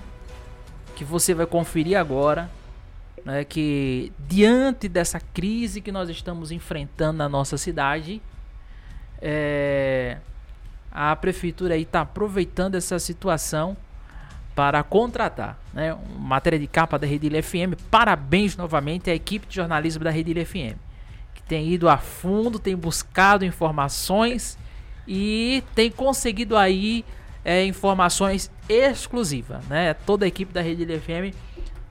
que 0.95 1.03
você 1.03 1.33
vai 1.33 1.45
conferir 1.45 1.97
agora, 1.97 2.49
né, 3.25 3.43
que 3.43 4.11
diante 4.19 4.87
dessa 4.87 5.19
crise 5.19 5.81
que 5.81 5.91
nós 5.91 6.09
estamos 6.09 6.51
enfrentando 6.51 7.17
na 7.17 7.27
nossa 7.29 7.57
cidade, 7.57 8.21
é, 9.21 10.17
a 10.91 11.15
prefeitura 11.15 11.77
está 11.77 12.01
aproveitando 12.01 12.75
essa 12.75 12.99
situação 12.99 13.75
para 14.55 14.83
contratar, 14.83 15.57
né, 15.73 15.97
matéria 16.17 16.59
de 16.59 16.67
capa 16.67 16.99
da 16.99 17.07
Rede 17.07 17.27
Ilha 17.27 17.41
FM. 17.41 17.73
Parabéns 17.89 18.55
novamente 18.55 19.09
à 19.09 19.15
equipe 19.15 19.47
de 19.47 19.55
jornalismo 19.55 20.03
da 20.03 20.11
Rede 20.11 20.31
Ilha 20.31 20.45
FM, 20.45 20.77
tem 21.47 21.69
ido 21.69 21.89
a 21.89 21.97
fundo, 21.97 22.59
tem 22.59 22.75
buscado 22.75 23.45
informações 23.45 24.57
e 25.07 25.63
tem 25.75 25.91
conseguido 25.91 26.55
aí 26.55 27.03
é, 27.43 27.65
informações 27.65 28.49
exclusivas, 28.69 29.65
né? 29.67 29.93
Toda 29.93 30.25
a 30.25 30.27
equipe 30.27 30.53
da 30.53 30.61
Rede 30.61 30.85
FM, 30.97 31.35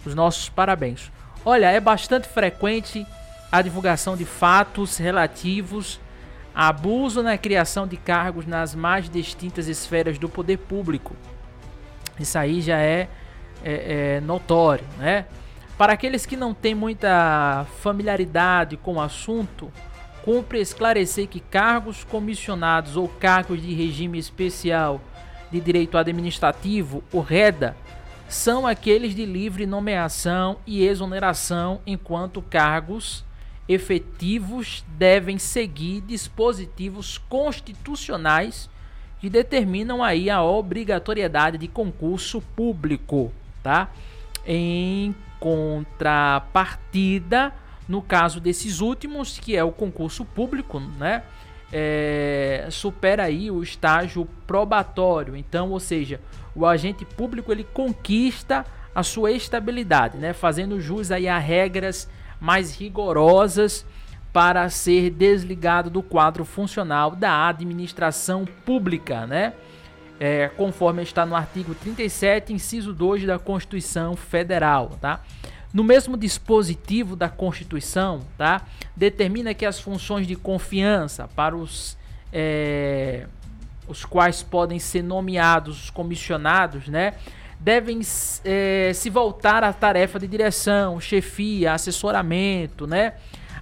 os 0.04 0.14
nossos 0.14 0.48
parabéns. 0.48 1.12
Olha, 1.44 1.70
é 1.70 1.80
bastante 1.80 2.28
frequente 2.28 3.06
a 3.50 3.60
divulgação 3.60 4.16
de 4.16 4.24
fatos 4.24 4.96
relativos 4.96 6.00
a 6.54 6.68
abuso 6.68 7.22
na 7.22 7.36
criação 7.38 7.86
de 7.86 7.96
cargos 7.96 8.46
nas 8.46 8.74
mais 8.74 9.08
distintas 9.08 9.68
esferas 9.68 10.18
do 10.18 10.28
poder 10.28 10.58
público. 10.58 11.16
Isso 12.18 12.38
aí 12.38 12.60
já 12.60 12.78
é, 12.78 13.08
é, 13.64 14.16
é 14.16 14.20
notório, 14.20 14.84
né? 14.98 15.26
Para 15.82 15.94
aqueles 15.94 16.24
que 16.24 16.36
não 16.36 16.54
têm 16.54 16.76
muita 16.76 17.66
familiaridade 17.80 18.76
com 18.76 18.94
o 18.94 19.00
assunto, 19.00 19.68
cumpre 20.24 20.60
esclarecer 20.60 21.26
que 21.26 21.40
cargos 21.40 22.04
comissionados 22.04 22.96
ou 22.96 23.08
cargos 23.08 23.60
de 23.60 23.74
regime 23.74 24.16
especial 24.16 25.00
de 25.50 25.60
direito 25.60 25.98
administrativo, 25.98 27.02
o 27.12 27.18
REDA, 27.18 27.76
são 28.28 28.64
aqueles 28.64 29.12
de 29.12 29.26
livre 29.26 29.66
nomeação 29.66 30.58
e 30.64 30.84
exoneração, 30.84 31.80
enquanto 31.84 32.40
cargos 32.40 33.24
efetivos 33.68 34.84
devem 34.96 35.36
seguir 35.36 36.00
dispositivos 36.02 37.18
constitucionais 37.18 38.70
que 39.18 39.28
determinam 39.28 40.00
aí 40.00 40.30
a 40.30 40.44
obrigatoriedade 40.44 41.58
de 41.58 41.66
concurso 41.66 42.40
público, 42.40 43.32
tá? 43.64 43.90
Em 44.46 45.12
contrapartida, 45.42 47.52
no 47.88 48.00
caso 48.00 48.38
desses 48.38 48.80
últimos, 48.80 49.40
que 49.40 49.56
é 49.56 49.64
o 49.64 49.72
concurso 49.72 50.24
público, 50.24 50.78
né? 50.78 51.24
É, 51.72 52.68
supera 52.70 53.24
aí 53.24 53.50
o 53.50 53.60
estágio 53.60 54.24
probatório. 54.46 55.36
Então, 55.36 55.70
ou 55.70 55.80
seja, 55.80 56.20
o 56.54 56.64
agente 56.64 57.04
público 57.04 57.50
ele 57.50 57.64
conquista 57.64 58.64
a 58.94 59.02
sua 59.02 59.32
estabilidade, 59.32 60.16
né? 60.16 60.32
Fazendo 60.32 60.80
jus 60.80 61.10
aí 61.10 61.26
a 61.26 61.38
regras 61.38 62.08
mais 62.40 62.76
rigorosas 62.76 63.84
para 64.32 64.70
ser 64.70 65.10
desligado 65.10 65.90
do 65.90 66.04
quadro 66.04 66.44
funcional 66.44 67.16
da 67.16 67.48
administração 67.48 68.44
pública, 68.64 69.26
né? 69.26 69.54
É, 70.24 70.48
conforme 70.56 71.02
está 71.02 71.26
no 71.26 71.34
artigo 71.34 71.74
37, 71.74 72.52
inciso 72.52 72.92
2 72.92 73.26
da 73.26 73.40
Constituição 73.40 74.14
Federal, 74.14 74.96
tá? 75.00 75.20
no 75.74 75.82
mesmo 75.82 76.16
dispositivo 76.16 77.16
da 77.16 77.28
Constituição, 77.28 78.20
tá? 78.38 78.62
determina 78.96 79.52
que 79.52 79.66
as 79.66 79.80
funções 79.80 80.24
de 80.24 80.36
confiança 80.36 81.26
para 81.34 81.56
os, 81.56 81.98
é, 82.32 83.26
os 83.88 84.04
quais 84.04 84.44
podem 84.44 84.78
ser 84.78 85.02
nomeados 85.02 85.84
os 85.84 85.90
comissionados, 85.90 86.86
né? 86.86 87.14
devem 87.58 88.00
é, 88.44 88.92
se 88.94 89.10
voltar 89.10 89.64
à 89.64 89.72
tarefa 89.72 90.20
de 90.20 90.28
direção, 90.28 91.00
chefia, 91.00 91.72
assessoramento, 91.72 92.86
né? 92.86 93.14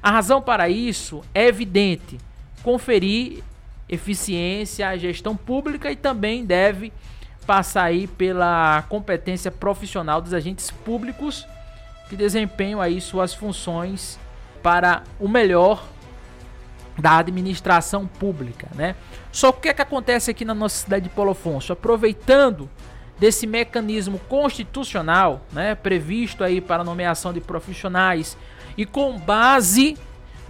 A 0.02 0.10
razão 0.10 0.40
para 0.40 0.68
isso 0.68 1.22
é 1.34 1.46
evidente: 1.46 2.18
conferir 2.62 3.42
eficiência 3.90 4.88
à 4.88 4.96
gestão 4.96 5.36
pública 5.36 5.90
e 5.90 5.96
também 5.96 6.44
deve 6.44 6.92
passar 7.46 7.84
aí 7.84 8.06
pela 8.06 8.82
competência 8.88 9.50
profissional 9.50 10.20
dos 10.20 10.32
agentes 10.32 10.70
públicos 10.70 11.46
que 12.08 12.14
desempenham 12.14 12.80
aí 12.80 13.00
suas 13.00 13.34
funções 13.34 14.18
para 14.62 15.02
o 15.18 15.28
melhor 15.28 15.84
da 16.96 17.18
administração 17.18 18.06
pública, 18.06 18.68
né? 18.74 18.94
Só 19.32 19.50
que 19.52 19.58
o 19.58 19.60
que, 19.62 19.68
é 19.70 19.74
que 19.74 19.82
acontece 19.82 20.30
aqui 20.30 20.44
na 20.44 20.54
nossa 20.54 20.84
cidade 20.84 21.04
de 21.04 21.10
Paulo 21.10 21.32
Afonso? 21.32 21.72
Aproveitando 21.72 22.68
desse 23.18 23.46
mecanismo 23.46 24.18
constitucional, 24.28 25.42
né, 25.52 25.74
previsto 25.74 26.42
aí 26.42 26.60
para 26.60 26.82
nomeação 26.82 27.32
de 27.32 27.40
profissionais 27.40 28.36
e 28.76 28.86
com 28.86 29.18
base 29.18 29.96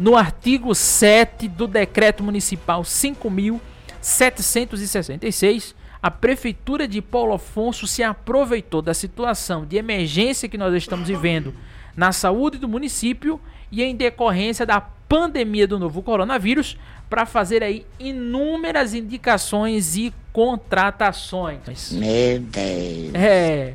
no 0.01 0.17
artigo 0.17 0.75
7 0.75 1.47
do 1.47 1.67
decreto 1.67 2.25
municipal 2.25 2.83
5766, 2.83 5.75
a 6.03 6.11
prefeitura 6.11 6.89
de 6.89 7.03
Paulo 7.03 7.35
Afonso 7.35 7.87
se 7.87 8.03
aproveitou 8.03 8.81
da 8.81 8.95
situação 8.95 9.67
de 9.67 9.77
emergência 9.77 10.49
que 10.49 10.57
nós 10.57 10.75
estamos 10.75 11.07
vivendo 11.07 11.53
na 11.95 12.13
saúde 12.13 12.57
do 12.57 12.67
município 12.67 13.39
e 13.71 13.83
em 13.83 13.95
decorrência 13.95 14.65
da 14.65 14.81
pandemia 14.81 15.69
do 15.69 15.79
novo 15.79 16.03
coronavírus 16.03 16.79
para 17.11 17.27
fazer 17.27 17.63
aí 17.63 17.85
inúmeras 17.99 18.95
indicações 18.95 19.97
e 19.97 20.15
contratações. 20.33 21.93
Meu 21.93 22.41
Deus. 22.41 23.15
É. 23.15 23.75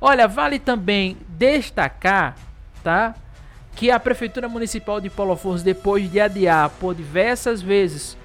Olha, 0.00 0.26
vale 0.26 0.58
também 0.58 1.16
destacar, 1.28 2.36
tá? 2.82 3.14
Que 3.74 3.90
a 3.90 3.98
Prefeitura 3.98 4.48
Municipal 4.48 5.00
de 5.00 5.10
Paulo 5.10 5.32
Afonso, 5.32 5.64
depois 5.64 6.10
de 6.10 6.20
adiar 6.20 6.70
por 6.70 6.94
diversas 6.94 7.60
vezes 7.60 8.16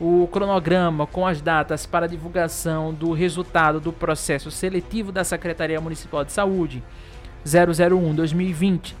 o 0.00 0.26
cronograma 0.26 1.06
com 1.06 1.26
as 1.26 1.40
datas 1.40 1.86
para 1.86 2.08
divulgação 2.08 2.92
do 2.92 3.12
resultado 3.12 3.78
do 3.78 3.92
processo 3.92 4.50
seletivo 4.50 5.12
da 5.12 5.22
Secretaria 5.22 5.80
Municipal 5.80 6.24
de 6.24 6.32
Saúde 6.32 6.82
001-2020, 7.46 8.94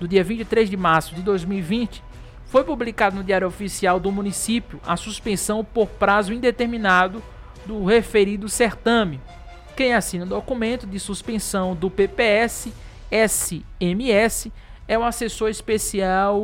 do 0.00 0.06
dia 0.06 0.22
23 0.22 0.68
de 0.68 0.76
março 0.76 1.14
de 1.14 1.22
2020, 1.22 2.02
foi 2.46 2.64
publicado 2.64 3.16
no 3.16 3.24
Diário 3.24 3.46
Oficial 3.46 4.00
do 4.00 4.10
município 4.10 4.80
a 4.86 4.96
suspensão 4.96 5.64
por 5.64 5.86
prazo 5.86 6.32
indeterminado 6.32 7.22
do 7.66 7.84
referido 7.84 8.48
certame. 8.48 9.20
Quem 9.76 9.94
assina 9.94 10.24
o 10.24 10.28
documento 10.28 10.86
de 10.86 10.98
suspensão 10.98 11.74
do 11.74 11.90
PPS 11.90 12.72
SMS 13.10 14.50
é 14.88 14.98
o 14.98 15.04
assessor 15.04 15.50
especial 15.50 16.42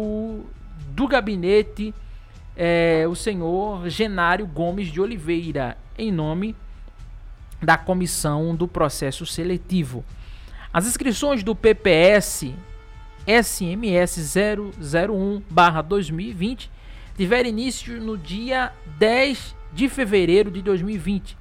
do 0.90 1.08
gabinete, 1.08 1.92
é, 2.54 3.06
o 3.08 3.16
senhor 3.16 3.88
Genário 3.88 4.46
Gomes 4.46 4.88
de 4.88 5.00
Oliveira, 5.00 5.78
em 5.98 6.12
nome 6.12 6.54
da 7.62 7.78
comissão 7.78 8.54
do 8.54 8.68
processo 8.68 9.24
seletivo. 9.24 10.04
As 10.72 10.86
inscrições 10.86 11.42
do 11.42 11.54
PPS 11.54 12.52
SMS 13.26 14.18
001/2020 14.18 16.68
tiveram 17.16 17.48
início 17.48 17.98
no 18.00 18.18
dia 18.18 18.72
10 18.98 19.56
de 19.72 19.88
fevereiro 19.88 20.50
de 20.50 20.60
2020 20.60 21.38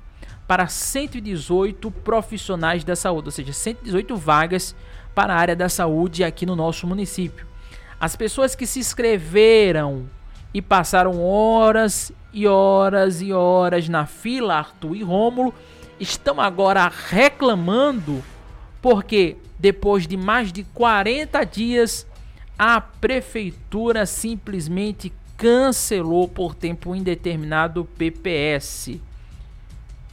para 0.48 0.68
118 0.68 1.92
profissionais 1.92 2.84
da 2.84 2.96
saúde, 2.96 3.28
ou 3.28 3.32
seja, 3.32 3.52
118 3.52 4.16
vagas 4.16 4.76
para 5.14 5.34
a 5.34 5.38
área 5.38 5.56
da 5.56 5.70
saúde 5.70 6.24
aqui 6.24 6.46
no 6.46 6.56
nosso 6.56 6.88
município. 6.88 7.46
As 8.00 8.16
pessoas 8.16 8.56
que 8.56 8.66
se 8.66 8.80
inscreveram 8.80 10.10
e 10.54 10.62
passaram 10.62 11.24
horas 11.24 12.12
e 12.34 12.48
horas 12.48 13.22
e 13.22 13.32
horas 13.32 13.88
na 13.88 14.06
fila, 14.06 14.56
Arthur 14.56 14.96
e 14.96 15.04
Rômulo, 15.04 15.54
estão 16.00 16.42
agora 16.42 16.92
reclamando 17.10 18.24
porque 18.82 19.38
depois 19.58 20.06
de 20.06 20.18
mais 20.18 20.52
de 20.52 20.64
40 20.64 21.44
dias 21.46 22.06
a 22.60 22.82
prefeitura 22.82 24.06
simplesmente 24.06 25.14
cancelou 25.38 26.28
por 26.28 26.54
tempo 26.54 26.96
indeterminado 26.96 27.82
o 27.82 27.86
PPS. 27.86 29.00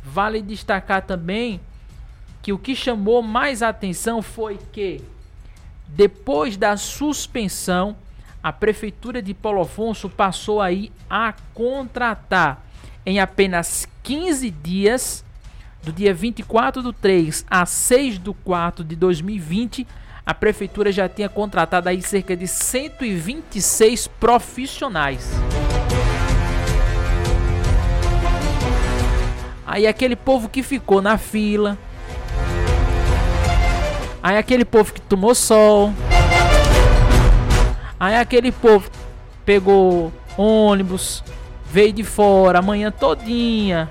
Vale 0.04 0.40
destacar 0.40 1.02
também 1.02 1.60
que 2.42 2.52
o 2.52 2.58
que 2.58 2.74
chamou 2.74 3.22
mais 3.22 3.62
atenção 3.62 4.22
foi 4.22 4.58
que, 4.72 5.00
depois 5.88 6.56
da 6.56 6.76
suspensão, 6.76 7.96
a 8.42 8.52
prefeitura 8.52 9.20
de 9.20 9.34
Paulo 9.34 9.60
Afonso 9.60 10.08
passou 10.08 10.60
aí 10.60 10.90
a 11.08 11.34
contratar 11.52 12.64
em 13.04 13.20
apenas 13.20 13.86
15 14.02 14.50
dias, 14.50 15.24
do 15.82 15.92
dia 15.92 16.12
24 16.12 16.82
do 16.82 16.92
3 16.92 17.44
a 17.50 17.64
6 17.64 18.18
do 18.18 18.34
4 18.34 18.84
de 18.84 18.94
2020, 18.96 19.86
a 20.24 20.34
prefeitura 20.34 20.92
já 20.92 21.08
tinha 21.08 21.28
contratado 21.28 21.88
aí 21.88 22.02
cerca 22.02 22.36
de 22.36 22.46
126 22.46 24.06
profissionais. 24.06 25.30
Aí 29.66 29.86
aquele 29.86 30.16
povo 30.16 30.48
que 30.48 30.62
ficou 30.62 31.00
na 31.00 31.16
fila. 31.16 31.78
Aí 34.22 34.36
aquele 34.36 34.64
povo 34.64 34.92
que 34.92 35.00
tomou 35.00 35.34
sol. 35.34 35.92
Aí 37.98 38.16
aquele 38.16 38.52
povo 38.52 38.90
pegou 39.44 40.12
ônibus, 40.36 41.22
veio 41.66 41.92
de 41.92 42.04
fora 42.04 42.58
a 42.58 42.62
manhã 42.62 42.90
todinha. 42.90 43.90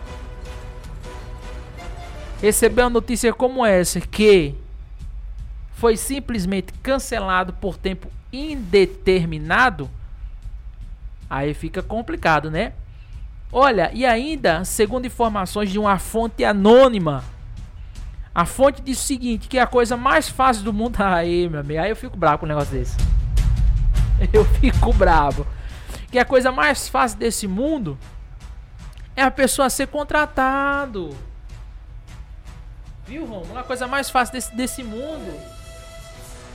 Recebeu 2.41 2.85
uma 2.85 2.89
notícia 2.89 3.33
como 3.33 3.65
essa 3.65 3.99
que 3.99 4.55
foi 5.73 5.95
simplesmente 5.95 6.73
cancelado 6.83 7.53
por 7.53 7.77
tempo 7.77 8.09
indeterminado, 8.31 9.89
aí 11.29 11.53
fica 11.53 11.81
complicado, 11.81 12.51
né? 12.51 12.73
Olha, 13.51 13.89
e 13.93 14.05
ainda, 14.05 14.63
segundo 14.63 15.05
informações 15.07 15.71
de 15.71 15.79
uma 15.79 15.97
fonte 15.97 16.43
anônima, 16.43 17.23
a 18.33 18.45
fonte 18.45 18.81
diz 18.81 18.99
o 18.99 19.03
seguinte, 19.03 19.47
que 19.47 19.57
é 19.57 19.61
a 19.61 19.67
coisa 19.67 19.97
mais 19.97 20.29
fácil 20.29 20.63
do 20.63 20.73
mundo. 20.73 20.97
Aí, 21.03 21.49
meu 21.49 21.59
amigo, 21.59 21.79
aí 21.81 21.89
eu 21.89 21.95
fico 21.95 22.17
bravo 22.17 22.39
com 22.39 22.45
um 22.45 22.49
negócio 22.49 22.71
desse. 22.71 22.97
Eu 24.33 24.43
fico 24.43 24.91
bravo. 24.91 25.47
Que 26.11 26.19
a 26.19 26.25
coisa 26.25 26.51
mais 26.51 26.89
fácil 26.89 27.17
desse 27.17 27.47
mundo 27.47 27.97
é 29.15 29.21
a 29.21 29.31
pessoa 29.31 29.69
ser 29.69 29.87
contratado. 29.87 31.15
Viu, 33.07 33.25
Romulo? 33.25 33.57
A 33.57 33.63
coisa 33.63 33.87
mais 33.87 34.09
fácil 34.09 34.33
desse, 34.33 34.53
desse 34.53 34.83
mundo 34.83 35.33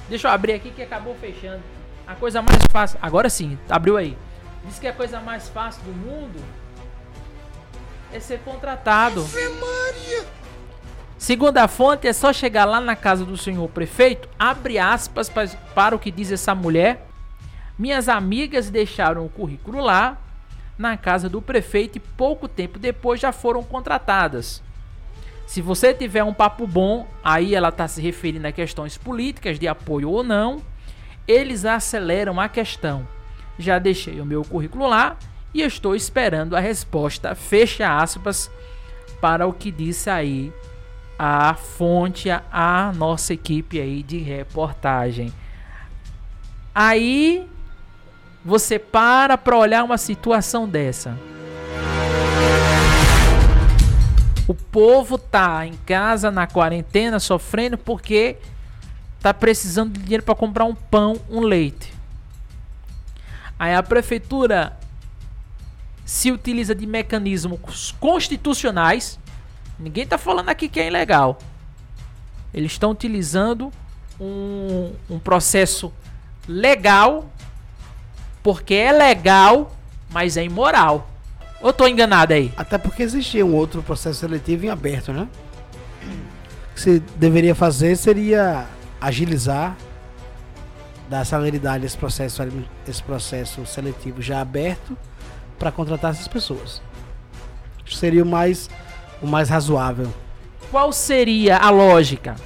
Deixa 0.09 0.29
eu 0.29 0.33
abrir 0.33 0.53
aqui 0.53 0.71
que 0.71 0.83
acabou 0.83 1.15
fechando. 1.15 1.63
A 2.07 2.15
coisa 2.15 2.43
mais 2.43 2.59
fácil. 2.71 2.99
Agora 3.01 3.31
sim, 3.31 3.59
abriu 3.69 3.97
aí. 3.97 4.17
Diz 4.67 4.79
que 4.79 4.87
a 4.87 4.93
coisa 4.93 5.21
mais 5.21 5.49
fácil 5.49 5.83
do 5.83 5.93
mundo 5.93 6.39
é 8.13 8.21
ser 8.21 8.41
contratado. 8.41 9.27
Segundo 11.17 11.59
a 11.59 11.69
fonte, 11.69 12.07
é 12.07 12.13
só 12.13 12.33
chegar 12.33 12.65
lá 12.65 12.81
na 12.81 12.97
casa 12.97 13.25
do 13.25 13.37
senhor 13.37 13.69
prefeito, 13.69 14.29
abre 14.39 14.79
aspas 14.79 15.31
para 15.75 15.95
o 15.95 15.99
que 15.99 16.11
diz 16.11 16.33
essa 16.33 16.55
mulher. 16.55 17.07
Minhas 17.79 18.09
amigas 18.09 18.69
deixaram 18.69 19.25
o 19.25 19.29
currículo 19.29 19.81
lá 19.81 20.19
na 20.77 20.97
casa 20.97 21.29
do 21.29 21.41
prefeito 21.41 21.97
e 21.97 22.01
pouco 22.01 22.49
tempo 22.49 22.79
depois 22.79 23.21
já 23.21 23.33
foram 23.33 23.63
contratadas. 23.63 24.63
Se 25.47 25.61
você 25.61 25.95
tiver 25.95 26.25
um 26.25 26.35
papo 26.35 26.67
bom, 26.67 27.07
aí 27.23 27.55
ela 27.55 27.69
está 27.69 27.87
se 27.87 28.01
referindo 28.01 28.47
a 28.47 28.53
questões 28.53 28.97
políticas 28.97 29.59
de 29.59 29.69
apoio 29.69 30.11
ou 30.11 30.25
não, 30.25 30.63
eles 31.29 31.65
aceleram 31.65 32.41
a 32.41 32.49
questão. 32.49 33.07
Já 33.59 33.79
deixei 33.79 34.21
o 34.21 34.27
meu 34.27 34.43
currículo 34.43 34.89
lá 34.89 35.17
e 35.53 35.63
estou 35.63 35.95
esperando 35.95 36.57
a 36.57 36.61
resposta, 36.61 37.35
fecha 37.35 37.97
aspas, 37.97 38.51
para 39.21 39.47
o 39.47 39.53
que 39.53 39.71
disse 39.71 40.11
aí 40.11 40.53
a 41.19 41.55
fonte, 41.55 42.29
a 42.31 42.93
nossa 42.95 43.33
equipe 43.33 43.81
aí 43.81 44.03
de 44.03 44.19
reportagem. 44.19 45.33
Aí 46.75 47.49
você 48.45 48.79
para 48.79 49.39
para 49.39 49.57
olhar 49.57 49.85
uma 49.85 49.97
situação 49.97 50.69
dessa. 50.69 51.17
O 54.47 54.55
povo 54.55 55.17
tá 55.17 55.67
em 55.67 55.75
casa 55.87 56.31
na 56.31 56.47
quarentena 56.47 57.19
sofrendo 57.19 57.79
porque 57.79 58.37
tá 59.21 59.33
precisando 59.33 59.95
de 59.95 60.01
dinheiro 60.03 60.23
para 60.23 60.35
comprar 60.35 60.67
um 60.67 60.75
pão, 60.75 61.19
um 61.31 61.41
leite. 61.41 61.95
Aí 63.59 63.75
a 63.75 63.83
prefeitura 63.83 64.77
se 66.05 66.31
utiliza 66.31 66.75
de 66.75 66.87
mecanismos 66.87 67.95
constitucionais. 67.99 69.19
Ninguém 69.79 70.07
tá 70.07 70.17
falando 70.19 70.49
aqui 70.49 70.69
que 70.69 70.81
é 70.81 70.87
ilegal. 70.87 71.39
Eles 72.53 72.73
estão 72.73 72.91
utilizando 72.91 73.73
um, 74.21 74.93
um 75.11 75.19
processo 75.19 75.93
legal, 76.47 77.29
porque 78.43 78.75
é 78.75 78.93
legal, 78.93 79.75
mas 80.11 80.37
é 80.37 80.45
imoral. 80.45 81.11
Ou 81.61 81.73
tô 81.73 81.89
enganado 81.89 82.33
aí? 82.33 82.53
Até 82.57 82.77
porque 82.77 83.03
existia 83.03 83.45
um 83.45 83.55
outro 83.55 83.83
processo 83.83 84.21
seletivo 84.21 84.67
em 84.67 84.69
aberto, 84.69 85.13
né? 85.13 85.27
O 86.71 86.75
que 86.75 86.81
se 86.81 87.01
deveria 87.17 87.55
fazer 87.55 87.97
seria 87.97 88.67
agilizar, 89.01 89.77
dar 91.09 91.25
celeridade 91.25 91.85
a 91.85 91.87
esse 91.87 91.97
processo, 91.97 92.43
esse 92.87 93.03
processo 93.03 93.65
seletivo 93.67 94.21
já 94.21 94.41
aberto 94.41 94.97
para 95.59 95.73
contratar 95.73 96.11
essas 96.11 96.29
pessoas. 96.29 96.83
Seria 97.87 98.23
o 98.23 98.27
mais, 98.27 98.69
o 99.23 99.27
mais 99.27 99.49
razoável. 99.49 100.13
Qual 100.71 100.93
seria 100.93 101.57
a 101.57 101.71
lógica? 101.71 102.37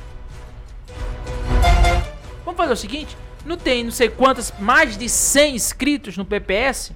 Vamos 2.45 2.57
fazer 2.57 2.73
o 2.73 2.77
seguinte: 2.77 3.17
não 3.45 3.57
tem 3.57 3.85
não 3.85 3.91
sei 3.91 4.09
quantas, 4.09 4.53
mais 4.59 4.97
de 4.97 5.09
100 5.09 5.55
inscritos 5.55 6.17
no 6.17 6.25
PPS? 6.25 6.93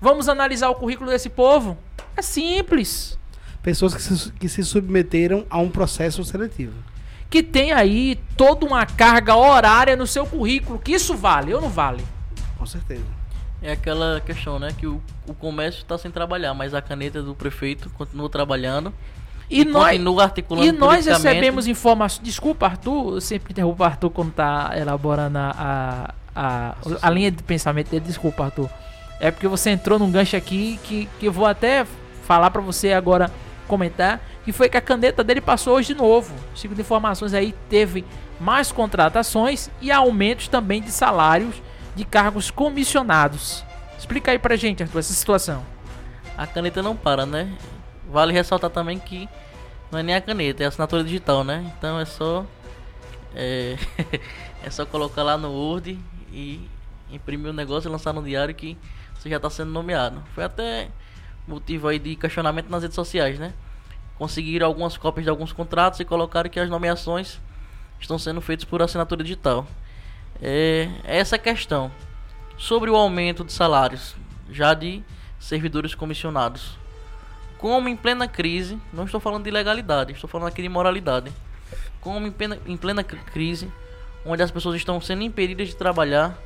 Vamos 0.00 0.28
analisar 0.28 0.68
o 0.68 0.74
currículo 0.74 1.10
desse 1.10 1.28
povo? 1.28 1.78
É 2.16 2.22
simples. 2.22 3.18
Pessoas 3.62 3.94
que 3.94 4.02
se, 4.02 4.32
que 4.32 4.48
se 4.48 4.62
submeteram 4.62 5.46
a 5.48 5.58
um 5.58 5.70
processo 5.70 6.22
seletivo. 6.22 6.74
Que 7.30 7.42
tem 7.42 7.72
aí 7.72 8.20
toda 8.36 8.66
uma 8.66 8.84
carga 8.84 9.34
horária 9.34 9.96
no 9.96 10.06
seu 10.06 10.26
currículo. 10.26 10.78
Que 10.78 10.92
isso 10.92 11.16
vale 11.16 11.54
ou 11.54 11.60
não 11.60 11.70
vale? 11.70 12.04
Com 12.58 12.66
certeza. 12.66 13.23
É 13.64 13.72
aquela 13.72 14.20
questão, 14.20 14.58
né? 14.58 14.74
Que 14.76 14.86
o, 14.86 15.00
o 15.26 15.32
comércio 15.32 15.80
está 15.80 15.96
sem 15.96 16.10
trabalhar, 16.10 16.52
mas 16.52 16.74
a 16.74 16.82
caneta 16.82 17.22
do 17.22 17.34
prefeito 17.34 17.88
continua 17.96 18.28
trabalhando. 18.28 18.92
E, 19.50 19.62
E 19.62 19.64
nós, 19.64 19.92
continua 19.92 20.22
articulando 20.22 20.66
e 20.66 20.72
nós 20.72 21.06
recebemos 21.06 21.66
informações. 21.66 22.22
Desculpa, 22.22 22.66
Arthur, 22.66 23.14
eu 23.14 23.20
sempre 23.22 23.52
interrompo 23.52 23.82
o 23.82 23.86
Arthur 23.86 24.10
quando 24.10 24.32
tá 24.32 24.70
elaborando 24.76 25.38
a, 25.38 26.14
a, 26.36 26.74
a, 27.00 27.10
linha 27.10 27.30
de 27.30 27.42
pensamento 27.42 27.88
dele. 27.88 28.04
Desculpa, 28.04 28.44
Arthur. 28.44 28.68
É 29.18 29.30
porque 29.30 29.48
você 29.48 29.70
entrou 29.70 29.98
num 29.98 30.10
gancho 30.10 30.36
aqui 30.36 30.78
que, 30.84 31.08
que 31.18 31.24
eu 31.24 31.32
vou 31.32 31.46
até 31.46 31.86
falar 32.24 32.50
pra 32.50 32.60
você 32.60 32.92
agora 32.92 33.30
comentar. 33.66 34.20
Que 34.44 34.52
foi 34.52 34.68
que 34.68 34.76
a 34.76 34.82
caneta 34.82 35.24
dele 35.24 35.40
passou 35.40 35.76
hoje 35.76 35.94
de 35.94 35.98
novo. 35.98 36.34
Segundo 36.54 36.80
informações 36.80 37.32
aí, 37.32 37.54
teve 37.70 38.04
mais 38.38 38.70
contratações 38.70 39.70
e 39.80 39.90
aumentos 39.90 40.48
também 40.48 40.82
de 40.82 40.90
salários 40.90 41.54
de 41.94 42.04
cargos 42.04 42.50
comissionados. 42.50 43.64
Explica 43.98 44.32
aí 44.32 44.38
pra 44.38 44.56
gente, 44.56 44.82
Arthur, 44.82 44.98
essa 44.98 45.12
situação. 45.12 45.64
A 46.36 46.46
caneta 46.46 46.82
não 46.82 46.96
para, 46.96 47.24
né? 47.24 47.56
Vale 48.10 48.32
ressaltar 48.32 48.70
também 48.70 48.98
que 48.98 49.28
não 49.90 49.98
é 49.98 50.02
nem 50.02 50.14
a 50.14 50.20
caneta, 50.20 50.62
é 50.62 50.66
a 50.66 50.68
assinatura 50.68 51.04
digital, 51.04 51.44
né? 51.44 51.72
Então 51.78 51.98
é 51.98 52.04
só. 52.04 52.44
É, 53.34 53.76
é 54.64 54.70
só 54.70 54.84
colocar 54.84 55.22
lá 55.22 55.38
no 55.38 55.50
Word 55.50 55.98
e 56.32 56.68
imprimir 57.10 57.50
o 57.50 57.54
negócio 57.54 57.88
e 57.88 57.90
lançar 57.90 58.12
no 58.12 58.22
diário 58.22 58.54
que 58.54 58.76
você 59.14 59.28
já 59.30 59.36
está 59.36 59.48
sendo 59.48 59.70
nomeado. 59.70 60.22
Foi 60.34 60.44
até 60.44 60.88
motivo 61.46 61.88
aí 61.88 61.98
de 61.98 62.16
questionamento 62.16 62.68
nas 62.68 62.82
redes 62.82 62.94
sociais, 62.94 63.38
né? 63.38 63.52
Conseguiram 64.18 64.66
algumas 64.66 64.96
cópias 64.96 65.24
de 65.24 65.30
alguns 65.30 65.52
contratos 65.52 66.00
e 66.00 66.04
colocaram 66.04 66.50
que 66.50 66.60
as 66.60 66.68
nomeações 66.68 67.40
estão 68.00 68.18
sendo 68.18 68.40
feitas 68.40 68.64
por 68.64 68.82
assinatura 68.82 69.22
digital. 69.22 69.66
É 70.42 70.88
essa 71.04 71.36
a 71.36 71.38
questão. 71.38 71.90
Sobre 72.56 72.90
o 72.90 72.96
aumento 72.96 73.44
de 73.44 73.52
salários, 73.52 74.14
já 74.50 74.74
de 74.74 75.02
servidores 75.38 75.94
comissionados. 75.94 76.78
Como 77.58 77.88
em 77.88 77.96
plena 77.96 78.28
crise, 78.28 78.78
não 78.92 79.04
estou 79.04 79.20
falando 79.20 79.44
de 79.44 79.50
legalidade, 79.50 80.12
estou 80.12 80.28
falando 80.28 80.48
aqui 80.48 80.62
de 80.62 80.68
moralidade. 80.68 81.32
Como 82.00 82.26
em 82.26 82.30
plena, 82.30 82.58
em 82.66 82.76
plena 82.76 83.02
cri- 83.02 83.18
crise, 83.32 83.70
onde 84.24 84.42
as 84.42 84.50
pessoas 84.50 84.76
estão 84.76 85.00
sendo 85.00 85.22
impedidas 85.22 85.68
de 85.68 85.76
trabalhar, 85.76 86.38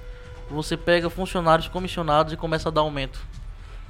você 0.50 0.76
pega 0.76 1.10
funcionários 1.10 1.68
comissionados 1.68 2.32
e 2.32 2.36
começa 2.36 2.68
a 2.68 2.72
dar 2.72 2.80
aumento. 2.82 3.20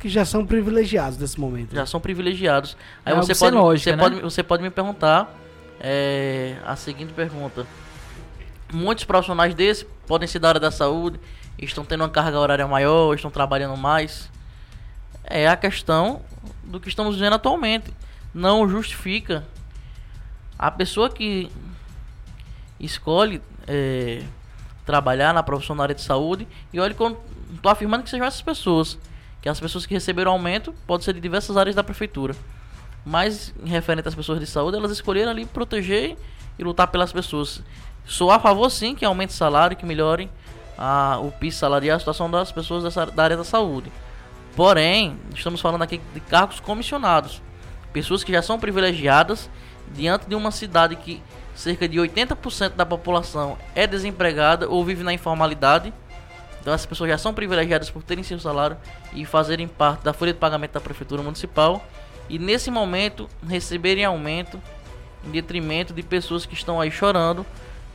Que 0.01 0.09
já 0.09 0.25
são 0.25 0.47
privilegiados 0.47 1.19
nesse 1.19 1.39
momento. 1.39 1.75
Já 1.75 1.85
são 1.85 2.01
privilegiados. 2.01 2.77
Aí 3.05 3.13
É 3.13 3.17
você 3.17 3.35
pode, 3.35 3.57
lógica, 3.57 3.91
você, 3.91 3.97
né? 3.97 4.03
pode, 4.03 4.21
você 4.23 4.43
pode 4.43 4.63
me 4.63 4.71
perguntar 4.71 5.33
é, 5.81 6.57
a 6.65 6.75
seguinte 6.77 7.13
pergunta. 7.13 7.67
Muitos 8.73 9.05
profissionais 9.05 9.55
desses 9.55 9.87
podem 10.07 10.29
ser 10.29 10.39
da 10.39 10.49
área 10.49 10.61
da 10.61 10.71
saúde, 10.71 11.19
estão 11.59 11.85
tendo 11.85 12.03
uma 12.03 12.09
carga 12.09 12.39
horária 12.39 12.67
maior, 12.67 13.15
estão 13.15 13.31
trabalhando 13.31 13.77
mais. 13.77 14.31
É 15.25 15.49
a 15.49 15.57
questão 15.57 16.23
do 16.63 16.79
que 16.79 16.89
estamos 16.89 17.17
vivendo 17.17 17.35
atualmente. 17.35 17.93
Não 18.33 18.69
justifica 18.69 19.45
a 20.59 20.71
pessoa 20.71 21.09
que 21.09 21.51
escolhe 22.79 23.41
é, 23.67 24.23
trabalhar 24.85 25.33
na 25.33 25.43
profissão 25.43 25.77
na 25.77 25.83
área 25.83 25.95
de 25.95 26.03
saúde. 26.03 26.47
E 26.73 26.81
olha 26.81 26.93
estou 26.93 27.71
afirmando 27.71 28.05
que 28.05 28.11
sejam 28.11 28.27
essas 28.27 28.43
pessoas. 28.43 28.99
Que 29.41 29.49
as 29.49 29.61
pessoas 29.61 29.87
que 29.87 29.95
receberam 29.95 30.33
aumento 30.33 30.75
pode 30.87 31.05
ser 31.05 31.15
de 31.15 31.21
diversas 31.21 31.57
áreas 31.57 31.77
da 31.77 31.85
prefeitura. 31.85 32.35
Mas 33.05 33.55
referente 33.65 34.09
às 34.09 34.15
pessoas 34.15 34.41
de 34.41 34.47
saúde, 34.47 34.77
elas 34.77 34.91
escolheram 34.91 35.31
ali 35.31 35.47
proteger 35.47 36.17
e 36.59 36.65
lutar 36.65 36.89
pelas 36.89 37.13
pessoas. 37.13 37.63
Sou 38.09 38.31
a 38.31 38.41
favor 38.41 38.71
sim 38.71 38.95
que 38.95 39.05
aumente 39.05 39.35
o 39.35 39.37
salário, 39.37 39.77
que 39.77 39.85
melhore 39.85 40.31
a, 40.79 41.19
o 41.21 41.31
piso 41.31 41.59
salarial, 41.59 41.97
a 41.97 41.99
situação 41.99 42.31
das 42.31 42.51
pessoas 42.51 42.83
dessa, 42.83 43.05
da 43.05 43.23
área 43.23 43.37
da 43.37 43.45
saúde. 43.45 43.93
Porém, 44.57 45.19
estamos 45.35 45.61
falando 45.61 45.83
aqui 45.83 46.01
de 46.15 46.21
cargos 46.21 46.59
comissionados. 46.59 47.43
Pessoas 47.93 48.25
que 48.25 48.33
já 48.33 48.41
são 48.41 48.59
privilegiadas 48.59 49.51
diante 49.93 50.27
de 50.27 50.35
uma 50.35 50.51
cidade 50.51 50.97
que 50.97 51.23
cerca 51.55 51.87
de 51.87 51.99
80% 51.99 52.71
da 52.71 52.87
população 52.87 53.59
é 53.75 53.87
desempregada 53.87 54.67
ou 54.67 54.83
vive 54.83 55.03
na 55.03 55.13
informalidade. 55.13 55.93
Então 56.63 56.73
essas 56.73 56.87
pessoas 56.87 57.11
já 57.11 57.19
são 57.19 57.35
privilegiadas 57.35 57.91
por 57.91 58.03
terem 58.03 58.25
seu 58.25 58.41
salário 58.41 58.79
e 59.13 59.27
fazerem 59.27 59.69
parte 59.69 60.03
da 60.03 60.15
folha 60.15 60.33
de 60.33 60.39
pagamento 60.39 60.73
da 60.73 60.81
prefeitura 60.81 61.23
municipal 61.23 61.85
e 62.27 62.39
nesse 62.39 62.71
momento 62.71 63.29
receberem 63.47 64.07
aumento 64.07 64.59
em 65.27 65.31
detrimento 65.31 65.93
de 65.93 66.03
pessoas 66.03 66.47
que 66.47 66.55
estão 66.55 66.81
aí 66.81 66.91
chorando, 66.91 67.45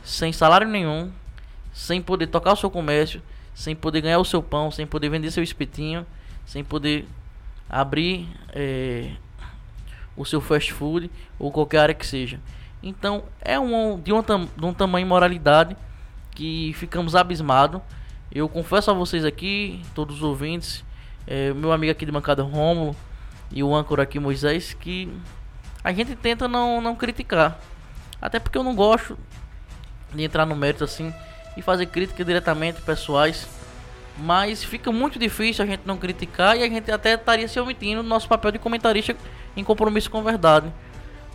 sem 0.04 0.32
salário 0.32 0.68
nenhum, 0.68 1.10
sem 1.72 2.00
poder 2.00 2.26
tocar 2.28 2.52
o 2.52 2.56
seu 2.56 2.70
comércio, 2.70 3.22
sem 3.54 3.74
poder 3.74 4.02
ganhar 4.02 4.18
o 4.18 4.24
seu 4.24 4.42
pão, 4.42 4.70
sem 4.70 4.86
poder 4.86 5.08
vender 5.08 5.30
seu 5.30 5.42
espetinho, 5.42 6.06
sem 6.44 6.62
poder 6.62 7.08
abrir 7.68 8.28
eh, 8.52 9.12
o 10.16 10.24
seu 10.24 10.40
fast 10.40 10.72
food 10.72 11.10
ou 11.38 11.50
qualquer 11.50 11.78
área 11.78 11.94
que 11.94 12.06
seja. 12.06 12.38
Então 12.82 13.24
é 13.40 13.58
um, 13.58 13.98
de, 13.98 14.12
um 14.12 14.22
de 14.22 14.64
um 14.64 14.74
tamanho 14.74 15.06
moralidade 15.06 15.76
que 16.32 16.72
ficamos 16.74 17.16
abismados. 17.16 17.80
Eu 18.30 18.48
confesso 18.48 18.90
a 18.90 18.94
vocês 18.94 19.24
aqui, 19.24 19.82
todos 19.94 20.16
os 20.16 20.22
ouvintes, 20.22 20.84
eh, 21.26 21.54
meu 21.54 21.72
amigo 21.72 21.92
aqui 21.92 22.04
de 22.04 22.12
bancada 22.12 22.42
Rômulo 22.42 22.94
e 23.50 23.62
o 23.62 23.74
âncora 23.74 24.02
aqui 24.02 24.18
Moisés, 24.18 24.74
que 24.74 25.08
a 25.82 25.92
gente 25.92 26.14
tenta 26.14 26.46
não, 26.46 26.80
não 26.80 26.94
criticar. 26.94 27.58
Até 28.20 28.38
porque 28.38 28.58
eu 28.58 28.62
não 28.64 28.74
gosto 28.74 29.16
de 30.14 30.24
entrar 30.24 30.46
no 30.46 30.54
mérito 30.54 30.84
assim 30.84 31.12
e 31.56 31.62
fazer 31.62 31.86
críticas 31.86 32.26
diretamente 32.26 32.80
pessoais. 32.82 33.46
Mas 34.16 34.62
fica 34.62 34.92
muito 34.92 35.18
difícil 35.18 35.64
a 35.64 35.66
gente 35.66 35.82
não 35.84 35.96
criticar 35.96 36.56
e 36.56 36.62
a 36.62 36.68
gente 36.68 36.90
até 36.90 37.14
estaria 37.14 37.48
se 37.48 37.58
omitindo 37.58 38.02
do 38.02 38.08
nosso 38.08 38.28
papel 38.28 38.52
de 38.52 38.58
comentarista 38.58 39.16
em 39.56 39.64
compromisso 39.64 40.10
com 40.10 40.18
a 40.18 40.22
verdade. 40.22 40.72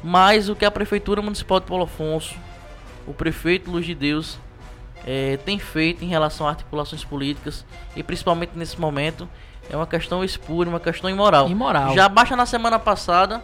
Mas 0.04 0.48
o 0.48 0.56
que 0.56 0.63
a 0.63 0.72
Prefeitura 0.72 1.22
Municipal 1.22 1.60
de 1.60 1.65
Paulo 1.65 1.84
Afonso, 1.84 2.36
o 3.06 3.13
prefeito 3.13 3.70
Luz 3.70 3.86
de 3.86 3.94
Deus, 3.94 4.39
eh, 5.06 5.38
tem 5.46 5.60
feito 5.60 6.06
em 6.06 6.08
relação 6.08 6.48
a 6.48 6.52
articulações 6.52 7.04
políticas 7.04 7.65
e 7.96 8.04
principalmente 8.04 8.52
nesse 8.56 8.80
momento 8.80 9.28
é 9.70 9.76
uma 9.76 9.88
questão 9.88 10.24
espúria, 10.24 10.70
uma 10.70 10.80
questão 10.80 11.10
imoral. 11.10 11.50
Imoral. 11.50 11.94
Já 11.94 12.10
baixa 12.10 12.36
na 12.36 12.46
semana 12.46 12.80
passada 12.80 13.44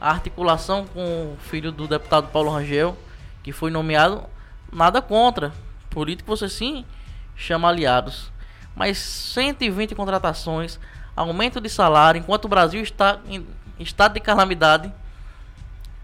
a 0.00 0.10
articulação 0.10 0.86
com 0.86 1.34
o 1.34 1.36
filho 1.40 1.70
do 1.72 1.86
deputado 1.86 2.28
Paulo 2.28 2.50
Rangel, 2.50 2.96
que 3.42 3.52
foi 3.52 3.70
nomeado, 3.70 4.24
nada 4.72 5.00
contra. 5.00 5.52
Político 5.90 6.36
você 6.36 6.48
sim 6.48 6.84
chama 7.36 7.68
aliados. 7.68 8.30
Mas 8.74 8.98
120 8.98 9.94
contratações, 9.94 10.78
aumento 11.16 11.60
de 11.60 11.68
salário, 11.68 12.18
enquanto 12.18 12.44
o 12.44 12.48
Brasil 12.48 12.82
está 12.82 13.18
em 13.26 13.46
estado 13.78 14.14
de 14.14 14.20
calamidade 14.20 14.92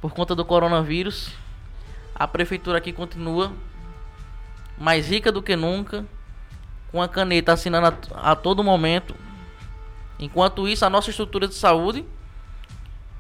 por 0.00 0.12
conta 0.12 0.34
do 0.34 0.44
coronavírus, 0.44 1.32
a 2.14 2.26
prefeitura 2.26 2.78
aqui 2.78 2.92
continua 2.92 3.52
mais 4.76 5.08
rica 5.08 5.30
do 5.30 5.42
que 5.42 5.56
nunca, 5.56 6.04
com 6.90 7.00
a 7.00 7.08
caneta 7.08 7.52
assinando 7.52 7.96
a, 8.12 8.32
a 8.32 8.36
todo 8.36 8.62
momento. 8.62 9.14
Enquanto 10.18 10.68
isso, 10.68 10.84
a 10.84 10.90
nossa 10.90 11.10
estrutura 11.10 11.48
de 11.48 11.54
saúde, 11.54 12.04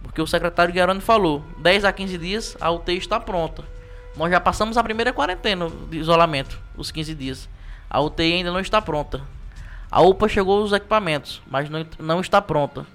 porque 0.02 0.20
o 0.20 0.26
secretário 0.26 0.72
Guiarani 0.72 1.00
falou, 1.00 1.44
10 1.58 1.84
a 1.84 1.92
15 1.92 2.18
dias 2.18 2.56
a 2.60 2.70
UTI 2.70 2.98
está 2.98 3.18
pronta. 3.18 3.64
Nós 4.16 4.30
já 4.30 4.40
passamos 4.40 4.76
a 4.76 4.82
primeira 4.82 5.12
quarentena 5.12 5.68
de 5.90 5.98
isolamento, 5.98 6.60
os 6.76 6.90
15 6.90 7.14
dias. 7.14 7.48
A 7.90 8.00
UTI 8.00 8.34
ainda 8.34 8.52
não 8.52 8.60
está 8.60 8.80
pronta. 8.80 9.20
A 9.90 10.00
UPA 10.00 10.28
chegou 10.28 10.62
os 10.62 10.72
equipamentos, 10.72 11.42
mas 11.48 11.68
não, 11.68 11.86
não 11.98 12.20
está 12.20 12.40
pronta. 12.40 12.86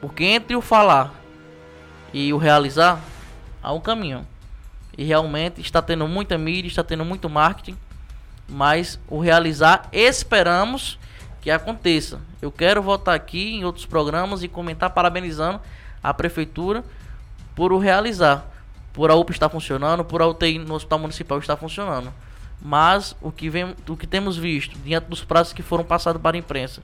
Porque 0.00 0.24
entre 0.24 0.56
o 0.56 0.60
falar 0.60 1.12
e 2.12 2.32
o 2.32 2.38
realizar, 2.38 3.00
há 3.62 3.72
um 3.72 3.80
caminho. 3.80 4.26
e 4.96 5.04
realmente 5.04 5.60
está 5.60 5.80
tendo 5.80 6.08
muita 6.08 6.36
mídia, 6.36 6.68
está 6.68 6.82
tendo 6.82 7.04
muito 7.04 7.28
marketing, 7.28 7.76
mas 8.48 8.98
o 9.08 9.20
realizar 9.20 9.88
esperamos 9.92 10.98
que 11.40 11.50
aconteça. 11.50 12.20
Eu 12.42 12.50
quero 12.50 12.82
voltar 12.82 13.14
aqui 13.14 13.54
em 13.54 13.64
outros 13.64 13.86
programas 13.86 14.42
e 14.42 14.48
comentar 14.48 14.90
parabenizando 14.90 15.60
a 16.02 16.12
prefeitura 16.12 16.84
por 17.54 17.72
o 17.72 17.78
realizar, 17.78 18.46
por 18.98 19.12
a 19.12 19.14
UPA 19.14 19.30
estar 19.30 19.48
funcionando, 19.48 20.04
por 20.04 20.20
a 20.20 20.26
UTI 20.26 20.58
no 20.58 20.74
Hospital 20.74 20.98
Municipal 20.98 21.38
estar 21.38 21.56
funcionando. 21.56 22.12
Mas 22.60 23.14
o 23.22 23.30
que, 23.30 23.48
vem, 23.48 23.76
o 23.88 23.96
que 23.96 24.08
temos 24.08 24.36
visto 24.36 24.76
diante 24.80 25.04
dos 25.04 25.22
prazos 25.22 25.52
que 25.52 25.62
foram 25.62 25.84
passados 25.84 26.20
para 26.20 26.36
a 26.36 26.40
imprensa 26.40 26.82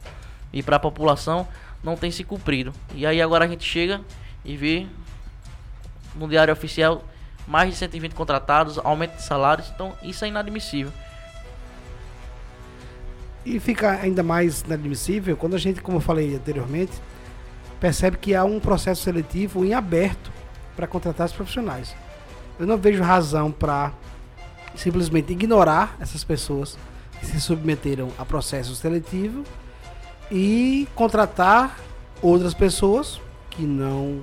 e 0.52 0.62
para 0.62 0.76
a 0.76 0.78
população 0.78 1.44
não 1.82 1.96
tem 1.96 2.12
se 2.12 2.22
cumprido. 2.22 2.72
E 2.94 3.04
aí 3.04 3.20
agora 3.20 3.46
a 3.46 3.48
gente 3.48 3.64
chega 3.64 4.00
e 4.44 4.56
vê 4.56 4.86
no 6.14 6.28
diário 6.28 6.52
oficial 6.52 7.02
mais 7.48 7.70
de 7.70 7.76
120 7.78 8.14
contratados, 8.14 8.78
aumento 8.78 9.16
de 9.16 9.24
salários, 9.24 9.68
então 9.74 9.92
isso 10.00 10.24
é 10.24 10.28
inadmissível. 10.28 10.92
E 13.44 13.58
fica 13.58 13.90
ainda 13.90 14.22
mais 14.22 14.60
inadmissível 14.60 15.36
quando 15.36 15.56
a 15.56 15.58
gente, 15.58 15.82
como 15.82 15.96
eu 15.96 16.00
falei 16.00 16.36
anteriormente, 16.36 16.92
percebe 17.80 18.18
que 18.18 18.36
há 18.36 18.44
um 18.44 18.60
processo 18.60 19.02
seletivo 19.02 19.64
em 19.64 19.74
aberto 19.74 20.30
para 20.76 20.86
contratar 20.86 21.26
os 21.26 21.32
profissionais. 21.32 22.03
Eu 22.58 22.66
não 22.66 22.76
vejo 22.76 23.02
razão 23.02 23.50
para 23.50 23.92
simplesmente 24.76 25.32
ignorar 25.32 25.96
essas 26.00 26.22
pessoas 26.22 26.78
que 27.18 27.26
se 27.26 27.40
submeteram 27.40 28.10
a 28.18 28.24
processo 28.24 28.74
seletivo 28.74 29.44
e 30.30 30.88
contratar 30.94 31.78
outras 32.22 32.54
pessoas 32.54 33.20
que 33.50 33.62
não 33.62 34.22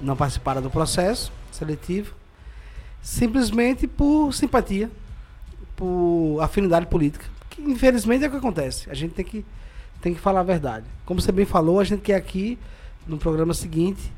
não 0.00 0.16
participaram 0.16 0.60
do 0.60 0.68
processo 0.68 1.32
seletivo 1.52 2.14
simplesmente 3.02 3.86
por 3.88 4.32
simpatia, 4.32 4.90
por 5.74 6.38
afinidade 6.40 6.86
política. 6.86 7.26
Que 7.50 7.60
infelizmente 7.60 8.24
é 8.24 8.28
o 8.28 8.30
que 8.30 8.36
acontece. 8.36 8.88
A 8.88 8.94
gente 8.94 9.12
tem 9.14 9.24
que, 9.24 9.44
tem 10.00 10.14
que 10.14 10.20
falar 10.20 10.40
a 10.40 10.44
verdade. 10.44 10.86
Como 11.04 11.20
você 11.20 11.32
bem 11.32 11.44
falou, 11.44 11.80
a 11.80 11.84
gente 11.84 12.00
quer 12.00 12.14
aqui, 12.14 12.58
no 13.06 13.18
programa 13.18 13.52
seguinte, 13.52 14.12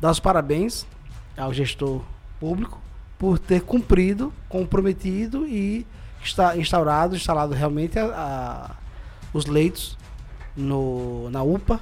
dar 0.00 0.10
os 0.10 0.20
parabéns 0.20 0.86
ao 1.36 1.52
gestor 1.52 2.02
público 2.38 2.78
por 3.20 3.38
ter 3.38 3.60
cumprido, 3.60 4.32
comprometido 4.48 5.46
e 5.46 5.86
está 6.24 6.56
instaurado, 6.56 7.14
instalado 7.14 7.52
realmente 7.52 7.98
a, 7.98 8.06
a, 8.06 8.70
os 9.34 9.44
leitos 9.44 9.98
no, 10.56 11.28
na 11.28 11.42
UPA 11.42 11.78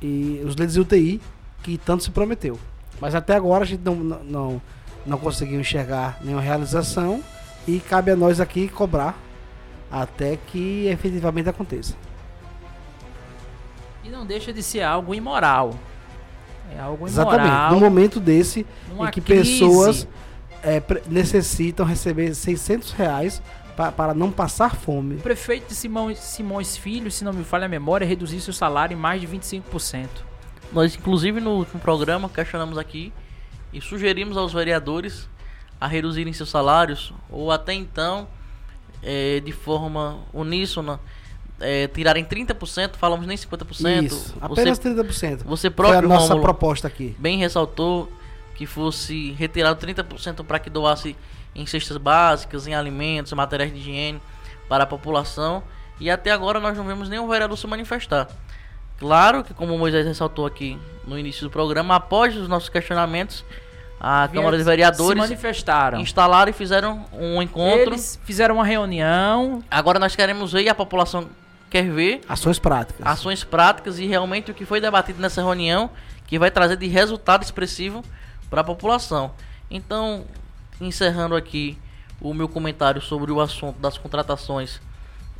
e 0.00 0.40
os 0.46 0.56
leitos 0.56 0.72
de 0.72 0.80
UTI 0.80 1.20
que 1.62 1.76
tanto 1.76 2.02
se 2.02 2.10
prometeu. 2.10 2.58
Mas 2.98 3.14
até 3.14 3.34
agora 3.34 3.64
a 3.64 3.66
gente 3.66 3.82
não, 3.84 3.96
não, 3.96 4.62
não 5.04 5.18
conseguiu 5.18 5.60
enxergar 5.60 6.18
nenhuma 6.22 6.40
realização 6.40 7.22
e 7.68 7.78
cabe 7.78 8.10
a 8.10 8.16
nós 8.16 8.40
aqui 8.40 8.66
cobrar 8.66 9.14
até 9.90 10.38
que 10.38 10.86
efetivamente 10.86 11.50
aconteça. 11.50 11.94
E 14.02 14.08
não 14.08 14.24
deixa 14.24 14.54
de 14.54 14.62
ser 14.62 14.80
algo 14.80 15.14
imoral. 15.14 15.74
É 16.74 16.80
algo 16.80 17.06
Exatamente. 17.06 17.46
imoral. 17.46 17.72
No 17.72 17.80
momento 17.80 18.18
desse 18.18 18.66
em 18.98 19.10
que 19.10 19.20
crise. 19.20 19.60
pessoas 19.60 20.08
é, 20.62 20.82
necessitam 21.08 21.84
receber 21.86 22.34
600 22.34 22.92
reais 22.92 23.42
pa- 23.76 23.90
para 23.92 24.14
não 24.14 24.30
passar 24.30 24.76
fome. 24.76 25.16
O 25.16 25.20
prefeito 25.20 25.68
de 25.68 25.74
Simão, 25.74 26.14
Simões 26.14 26.76
Filho, 26.76 27.10
se 27.10 27.24
não 27.24 27.32
me 27.32 27.44
falha 27.44 27.66
a 27.66 27.68
memória, 27.68 28.06
reduziu 28.06 28.40
seu 28.40 28.52
salário 28.52 28.94
em 28.94 28.98
mais 28.98 29.20
de 29.20 29.26
25%. 29.26 30.08
Nós, 30.72 30.94
inclusive, 30.96 31.40
no 31.40 31.50
último 31.52 31.80
programa, 31.80 32.28
questionamos 32.28 32.78
aqui 32.78 33.12
e 33.72 33.80
sugerimos 33.80 34.36
aos 34.36 34.52
vereadores 34.52 35.28
a 35.80 35.86
reduzirem 35.86 36.32
seus 36.32 36.48
salários, 36.50 37.12
ou 37.30 37.50
até 37.50 37.72
então, 37.74 38.28
eh, 39.02 39.40
de 39.44 39.50
forma 39.52 40.20
uníssona, 40.32 41.00
eh, 41.60 41.88
tirarem 41.88 42.24
30%, 42.24 42.96
falamos 42.96 43.26
nem 43.26 43.36
50%. 43.36 44.04
Isso, 44.06 44.34
apenas 44.40 44.78
você, 44.78 44.82
30%. 44.94 45.44
você 45.44 45.70
Foi 45.70 45.86
a 45.86 45.88
próprio, 45.90 46.08
nossa 46.08 46.28
Rômulo, 46.28 46.42
proposta 46.42 46.86
aqui. 46.88 47.16
bem 47.18 47.36
ressaltou 47.38 48.10
que 48.54 48.66
fosse 48.66 49.32
retirado 49.32 49.84
30% 49.84 50.44
para 50.44 50.58
que 50.58 50.70
doasse 50.70 51.16
em 51.54 51.66
cestas 51.66 51.96
básicas, 51.96 52.66
em 52.66 52.74
alimentos, 52.74 53.32
materiais 53.32 53.72
de 53.72 53.78
higiene 53.78 54.20
para 54.68 54.84
a 54.84 54.86
população. 54.86 55.62
E 56.00 56.10
até 56.10 56.30
agora 56.30 56.58
nós 56.58 56.76
não 56.76 56.84
vemos 56.84 57.08
nenhum 57.08 57.28
vereador 57.28 57.56
se 57.56 57.66
manifestar. 57.66 58.28
Claro 58.98 59.42
que, 59.42 59.52
como 59.52 59.74
o 59.74 59.78
Moisés 59.78 60.06
ressaltou 60.06 60.46
aqui 60.46 60.78
no 61.06 61.18
início 61.18 61.42
do 61.42 61.50
programa, 61.50 61.96
após 61.96 62.36
os 62.36 62.48
nossos 62.48 62.68
questionamentos, 62.68 63.44
a 64.00 64.28
Câmara 64.32 64.56
de 64.56 64.62
Se 64.62 64.68
Vereadores 64.68 65.18
manifestaram. 65.18 66.00
instalaram 66.00 66.50
e 66.50 66.52
fizeram 66.52 67.04
um 67.12 67.40
encontro. 67.40 67.80
Eles 67.92 68.18
fizeram 68.24 68.56
uma 68.56 68.64
reunião. 68.64 69.62
Agora 69.70 69.98
nós 69.98 70.16
queremos 70.16 70.52
ver 70.52 70.62
e 70.62 70.68
a 70.68 70.74
população 70.74 71.28
quer 71.70 71.88
ver 71.90 72.20
Ações 72.28 72.58
práticas. 72.58 73.06
ações 73.06 73.44
práticas 73.44 73.98
e 73.98 74.06
realmente 74.06 74.50
o 74.50 74.54
que 74.54 74.64
foi 74.66 74.80
debatido 74.80 75.20
nessa 75.20 75.40
reunião 75.40 75.88
que 76.26 76.38
vai 76.38 76.50
trazer 76.50 76.76
de 76.76 76.86
resultado 76.86 77.42
expressivo 77.42 78.04
para 78.52 78.60
a 78.60 78.64
população. 78.64 79.32
Então, 79.70 80.26
encerrando 80.78 81.34
aqui 81.34 81.78
o 82.20 82.34
meu 82.34 82.46
comentário 82.46 83.00
sobre 83.00 83.32
o 83.32 83.40
assunto 83.40 83.78
das 83.78 83.96
contratações 83.96 84.78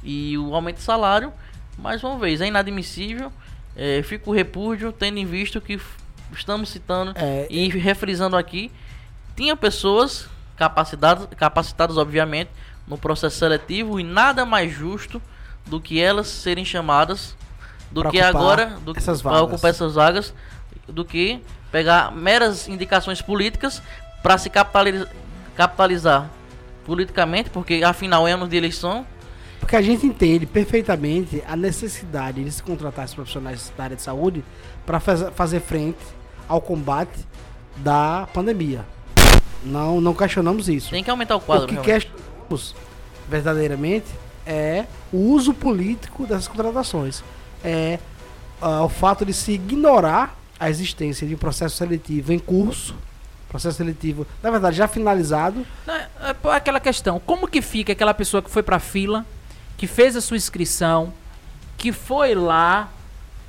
e 0.02 0.38
o 0.38 0.54
aumento 0.54 0.76
de 0.76 0.82
salário, 0.82 1.30
mais 1.76 2.02
uma 2.02 2.18
vez, 2.18 2.40
é 2.40 2.46
inadmissível. 2.46 3.30
É, 3.76 4.02
fica 4.02 4.30
o 4.30 4.32
repúdio, 4.32 4.92
tendo 4.92 5.18
em 5.18 5.26
vista 5.26 5.60
que 5.60 5.78
estamos 6.32 6.70
citando 6.70 7.12
É, 7.14 7.46
e 7.50 7.68
refrisando 7.68 8.34
aqui, 8.34 8.72
tinha 9.36 9.54
pessoas 9.54 10.26
capacitadas, 10.56 11.28
capacitadas 11.36 11.98
obviamente, 11.98 12.50
no 12.86 12.96
processo 12.96 13.36
seletivo 13.36 14.00
e 14.00 14.02
nada 14.02 14.46
mais 14.46 14.72
justo 14.72 15.20
do 15.66 15.78
que 15.78 16.00
elas 16.00 16.28
serem 16.28 16.64
chamadas 16.64 17.36
do 17.90 18.08
que 18.08 18.18
agora 18.18 18.78
do 18.82 18.96
essas 18.96 19.20
para 19.20 19.42
ocupar 19.42 19.70
essas 19.70 19.96
vagas 19.96 20.32
do 20.88 21.04
que 21.04 21.42
pegar 21.72 22.12
meras 22.12 22.68
indicações 22.68 23.22
políticas 23.22 23.82
para 24.22 24.38
se 24.38 24.50
capitaliz- 24.50 25.08
capitalizar 25.56 26.30
politicamente, 26.84 27.50
porque 27.50 27.82
afinal 27.82 28.28
é 28.28 28.32
ano 28.32 28.46
de 28.46 28.56
eleição. 28.56 29.06
Porque 29.58 29.74
a 29.74 29.82
gente 29.82 30.06
entende 30.06 30.44
perfeitamente 30.44 31.42
a 31.48 31.56
necessidade 31.56 32.44
de 32.44 32.52
se 32.52 32.62
contratar 32.62 33.04
esses 33.04 33.14
profissionais 33.14 33.72
da 33.76 33.84
área 33.84 33.96
de 33.96 34.02
saúde 34.02 34.44
para 34.84 35.00
fazer 35.00 35.60
frente 35.60 35.98
ao 36.48 36.60
combate 36.60 37.26
da 37.76 38.28
pandemia. 38.34 38.84
Não, 39.64 40.00
não 40.00 40.12
questionamos 40.12 40.68
isso. 40.68 40.90
Tem 40.90 41.02
que 41.02 41.10
aumentar 41.10 41.36
o 41.36 41.40
quadro. 41.40 41.64
o 41.64 41.68
que 41.68 41.74
realmente. 41.74 42.06
questionamos 42.06 42.74
verdadeiramente 43.28 44.06
é 44.44 44.86
o 45.12 45.18
uso 45.18 45.54
político 45.54 46.26
dessas 46.26 46.48
contratações. 46.48 47.22
É 47.64 48.00
ah, 48.60 48.84
o 48.84 48.88
fato 48.88 49.24
de 49.24 49.32
se 49.32 49.52
ignorar 49.52 50.36
a 50.64 50.70
existência 50.70 51.26
de 51.26 51.34
um 51.34 51.38
processo 51.38 51.76
seletivo 51.76 52.32
em 52.32 52.38
curso, 52.38 52.94
processo 53.48 53.76
seletivo, 53.78 54.26
na 54.42 54.50
verdade, 54.50 54.76
já 54.76 54.86
finalizado, 54.88 55.66
Não, 55.86 55.94
É 55.94 56.08
é 56.20 56.50
aquela 56.54 56.80
questão. 56.80 57.20
Como 57.24 57.46
que 57.48 57.60
fica 57.60 57.92
aquela 57.92 58.14
pessoa 58.14 58.42
que 58.42 58.50
foi 58.50 58.62
pra 58.62 58.78
fila, 58.78 59.26
que 59.76 59.86
fez 59.86 60.16
a 60.16 60.20
sua 60.20 60.36
inscrição, 60.36 61.12
que 61.76 61.92
foi 61.92 62.34
lá, 62.34 62.88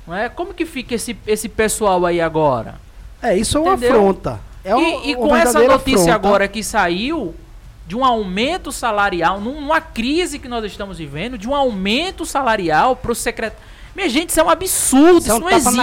não 0.06 0.14
é? 0.14 0.28
Como 0.28 0.52
que 0.52 0.66
fica 0.66 0.94
esse, 0.94 1.16
esse 1.26 1.48
pessoal 1.48 2.04
aí 2.04 2.20
agora? 2.20 2.80
É, 3.22 3.36
isso 3.36 3.56
é 3.56 3.60
uma 3.60 3.74
Entendeu? 3.74 3.90
afronta. 3.92 4.40
É 4.64 4.72
e 4.76 5.10
e 5.10 5.16
uma 5.16 5.28
com 5.28 5.36
essa 5.36 5.62
notícia 5.62 6.00
afronta. 6.14 6.14
agora 6.14 6.48
que 6.48 6.62
saiu 6.62 7.34
de 7.86 7.94
um 7.94 8.04
aumento 8.04 8.72
salarial, 8.72 9.40
num- 9.40 9.60
numa 9.60 9.80
crise 9.80 10.38
que 10.38 10.48
nós 10.48 10.64
estamos 10.64 10.98
vivendo, 10.98 11.38
de 11.38 11.46
um 11.48 11.54
aumento 11.54 12.26
salarial 12.26 12.96
pro 12.96 13.14
secretário. 13.14 13.62
Minha 13.94 14.08
gente, 14.08 14.30
isso 14.30 14.40
é 14.40 14.42
um 14.42 14.50
absurdo, 14.50 15.18
Isso 15.18 15.30
é 15.30 15.34
um 15.34 15.38
não 15.38 15.48
tapa 15.48 15.56
existe. 15.70 15.76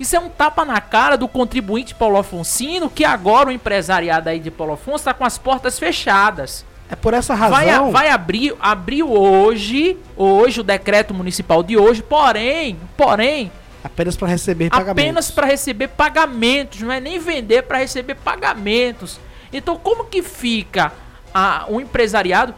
Isso 0.00 0.16
é 0.16 0.18
um 0.18 0.30
tapa 0.30 0.64
na 0.64 0.80
cara 0.80 1.18
do 1.18 1.28
contribuinte 1.28 1.94
Paulo 1.94 2.16
Afonsino, 2.16 2.88
que 2.88 3.04
agora 3.04 3.50
o 3.50 3.52
empresariado 3.52 4.30
aí 4.30 4.40
de 4.40 4.50
Paulo 4.50 4.72
Afonso 4.72 4.96
está 4.96 5.12
com 5.12 5.26
as 5.26 5.36
portas 5.36 5.78
fechadas. 5.78 6.64
É 6.90 6.96
por 6.96 7.12
essa 7.12 7.34
razão. 7.34 7.92
Vai, 7.92 7.92
vai 7.92 8.08
abrir, 8.08 8.56
abriu 8.58 9.12
hoje, 9.12 9.98
hoje 10.16 10.60
o 10.60 10.64
decreto 10.64 11.12
municipal 11.12 11.62
de 11.62 11.76
hoje, 11.76 12.02
porém, 12.02 12.78
porém, 12.96 13.52
Apenas 13.82 14.16
para 14.16 14.28
receber 14.28 14.70
pagamentos. 14.70 15.02
apenas 15.02 15.30
para 15.30 15.46
receber 15.46 15.88
pagamentos, 15.88 16.80
não 16.80 16.92
é 16.92 17.00
nem 17.00 17.18
vender 17.18 17.62
para 17.62 17.78
receber 17.78 18.14
pagamentos. 18.14 19.20
Então, 19.52 19.76
como 19.76 20.04
que 20.04 20.22
fica 20.22 20.92
a, 21.32 21.66
o 21.68 21.80
empresariado? 21.80 22.54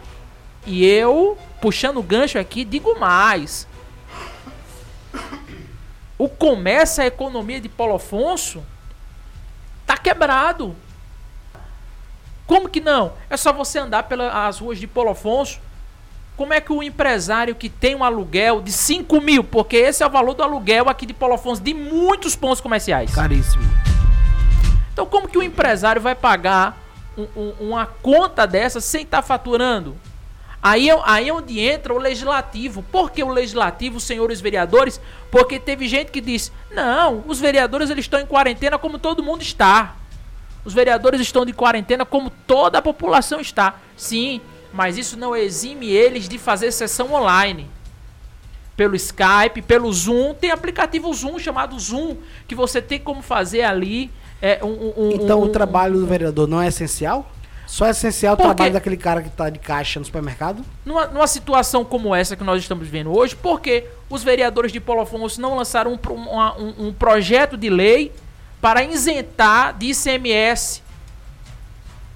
E 0.66 0.84
eu, 0.84 1.36
puxando 1.61 1.99
o 1.99 2.03
gancho 2.03 2.38
aqui, 2.38 2.64
digo 2.64 2.99
mais. 2.99 3.66
O 6.18 6.28
comércio, 6.28 7.02
a 7.02 7.06
economia 7.06 7.60
de 7.60 7.68
Paulo 7.68 7.94
Afonso 7.94 8.62
tá 9.86 9.96
quebrado. 9.96 10.74
Como 12.46 12.68
que 12.68 12.80
não? 12.80 13.12
É 13.30 13.36
só 13.36 13.52
você 13.52 13.78
andar 13.78 14.04
pelas 14.04 14.58
ruas 14.58 14.78
de 14.78 14.86
Paulo 14.86 15.10
Afonso. 15.10 15.60
Como 16.36 16.52
é 16.52 16.60
que 16.60 16.72
o 16.72 16.82
empresário 16.82 17.54
que 17.54 17.68
tem 17.68 17.94
um 17.94 18.02
aluguel 18.04 18.60
de 18.62 18.72
5 18.72 19.20
mil, 19.20 19.44
porque 19.44 19.76
esse 19.76 20.02
é 20.02 20.06
o 20.06 20.10
valor 20.10 20.34
do 20.34 20.42
aluguel 20.42 20.88
aqui 20.88 21.06
de 21.06 21.12
Paulo 21.14 21.34
Afonso, 21.34 21.62
de 21.62 21.74
muitos 21.74 22.34
pontos 22.34 22.60
comerciais. 22.60 23.14
Caríssimo. 23.14 23.62
Então, 24.92 25.06
como 25.06 25.28
que 25.28 25.38
o 25.38 25.42
empresário 25.42 26.00
vai 26.00 26.14
pagar 26.14 26.78
um- 27.16 27.28
um- 27.36 27.54
uma 27.68 27.86
conta 27.86 28.46
dessa 28.46 28.80
sem 28.80 29.02
estar 29.02 29.22
faturando? 29.22 29.96
Aí 30.62 30.88
é, 30.88 30.96
aí 31.04 31.28
é 31.28 31.32
onde 31.32 31.58
entra 31.58 31.92
o 31.92 31.98
legislativo. 31.98 32.84
Por 32.84 33.10
que 33.10 33.22
o 33.22 33.28
legislativo, 33.28 33.98
senhores 33.98 34.40
vereadores? 34.40 35.00
Porque 35.30 35.58
teve 35.58 35.88
gente 35.88 36.12
que 36.12 36.20
disse: 36.20 36.52
não, 36.70 37.24
os 37.26 37.40
vereadores 37.40 37.90
eles 37.90 38.04
estão 38.04 38.20
em 38.20 38.26
quarentena 38.26 38.78
como 38.78 38.98
todo 38.98 39.22
mundo 39.24 39.42
está. 39.42 39.96
Os 40.64 40.72
vereadores 40.72 41.20
estão 41.20 41.44
de 41.44 41.52
quarentena 41.52 42.04
como 42.06 42.30
toda 42.46 42.78
a 42.78 42.82
população 42.82 43.40
está. 43.40 43.80
Sim, 43.96 44.40
mas 44.72 44.96
isso 44.96 45.18
não 45.18 45.34
exime 45.34 45.88
eles 45.90 46.28
de 46.28 46.38
fazer 46.38 46.70
sessão 46.70 47.12
online. 47.12 47.68
Pelo 48.76 48.94
Skype, 48.94 49.60
pelo 49.66 49.92
Zoom. 49.92 50.32
Tem 50.34 50.52
aplicativo 50.52 51.12
Zoom 51.12 51.38
chamado 51.40 51.76
Zoom, 51.78 52.16
que 52.46 52.54
você 52.54 52.80
tem 52.80 53.00
como 53.00 53.20
fazer 53.22 53.62
ali. 53.62 54.10
é, 54.44 54.58
um- 54.64 54.66
um- 54.66 54.92
um- 54.96 55.10
Então 55.12 55.40
o 55.40 55.48
trabalho 55.50 56.00
do 56.00 56.04
vereador 56.06 56.48
não 56.48 56.60
é 56.60 56.66
essencial? 56.66 57.30
Só 57.66 57.86
é 57.86 57.90
essencial 57.90 58.34
o 58.34 58.36
Por 58.36 58.42
quê? 58.42 58.48
trabalho 58.54 58.72
daquele 58.74 58.96
cara 58.96 59.22
que 59.22 59.30
tá 59.30 59.48
de 59.48 59.58
caixa 59.58 59.98
no 59.98 60.04
supermercado? 60.04 60.62
numa, 60.84 61.06
numa 61.06 61.26
situação 61.26 61.84
como 61.84 62.14
essa 62.14 62.36
que 62.36 62.44
nós 62.44 62.60
estamos 62.60 62.86
vendo 62.88 63.16
hoje, 63.16 63.34
porque 63.36 63.86
os 64.10 64.22
vereadores 64.22 64.70
de 64.72 64.78
Paulo 64.80 65.02
Afonso 65.02 65.40
não 65.40 65.56
lançaram 65.56 65.92
um, 65.94 66.12
uma- 66.12 66.56
um- 66.58 66.88
um 66.88 66.92
projeto 66.92 67.56
de 67.56 67.70
lei 67.70 68.12
para 68.60 68.82
isentar 68.84 69.76
de 69.78 69.86
ICMS 69.86 70.82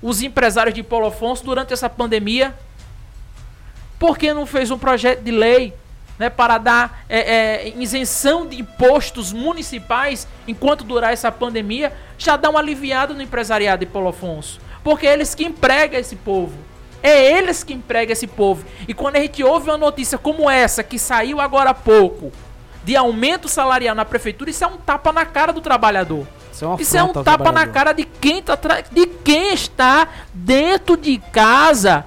os 0.03 0.21
empresários 0.23 0.75
de 0.75 0.83
Paulo 0.83 1.07
Afonso 1.07 1.43
durante 1.45 1.73
essa 1.73 1.89
pandemia? 1.89 2.55
Por 3.99 4.19
que 4.19 4.33
não 4.35 4.45
fez 4.45 4.71
um 4.71 4.79
projeto 4.79 5.23
de 5.23 5.31
lei 5.31 5.73
né, 6.19 6.29
para 6.29 6.59
dar 6.59 7.05
é, 7.09 7.19
é, 7.69 7.73
isenção 7.79 8.47
de 8.47 8.61
impostos 8.61 9.33
municipais 9.33 10.29
enquanto 10.47 10.85
durar 10.85 11.13
essa 11.15 11.33
pandemia? 11.33 11.93
Já 12.19 12.37
dá 12.37 12.51
uma 12.51 12.59
aliviada 12.61 13.15
no 13.15 13.23
empresariado 13.23 13.85
de 13.85 13.91
Paulo 13.91 14.09
Afonso. 14.09 14.61
Porque 14.87 15.05
é 15.05 15.15
eles 15.15 15.35
que 15.35 15.45
empregam 15.45 15.99
esse 15.99 16.15
povo. 16.15 16.53
É 17.03 17.37
eles 17.37 17.65
que 17.65 17.75
empregam 17.75 18.13
esse 18.13 18.29
povo. 18.29 18.65
E 18.87 18.95
quando 18.95 19.17
a 19.17 19.19
gente 19.21 19.43
ouve 19.43 19.69
uma 19.69 19.77
notícia 19.77 20.17
como 20.17 20.49
essa, 20.49 20.85
que 20.85 20.97
saiu 20.97 21.41
agora 21.41 21.71
há 21.71 21.75
pouco, 21.75 22.31
de 22.85 22.95
aumento 22.95 23.49
salarial 23.49 23.97
na 23.97 24.05
prefeitura, 24.05 24.49
isso 24.49 24.63
é 24.63 24.67
um 24.69 24.77
tapa 24.77 25.13
na 25.13 25.27
cara 25.27 25.53
do 25.53 25.61
trabalhador. 25.61 26.25
Isso 26.53 26.65
é, 26.65 26.77
Isso 26.83 26.97
é 26.97 27.03
um 27.03 27.13
tapa 27.13 27.51
na 27.51 27.67
cara 27.67 27.93
de 27.93 28.05
quem, 28.05 28.41
tá 28.41 28.57
tra- 28.57 28.81
de 28.81 29.07
quem 29.25 29.53
está 29.53 30.07
dentro 30.33 30.97
de 30.97 31.19
casa, 31.33 32.05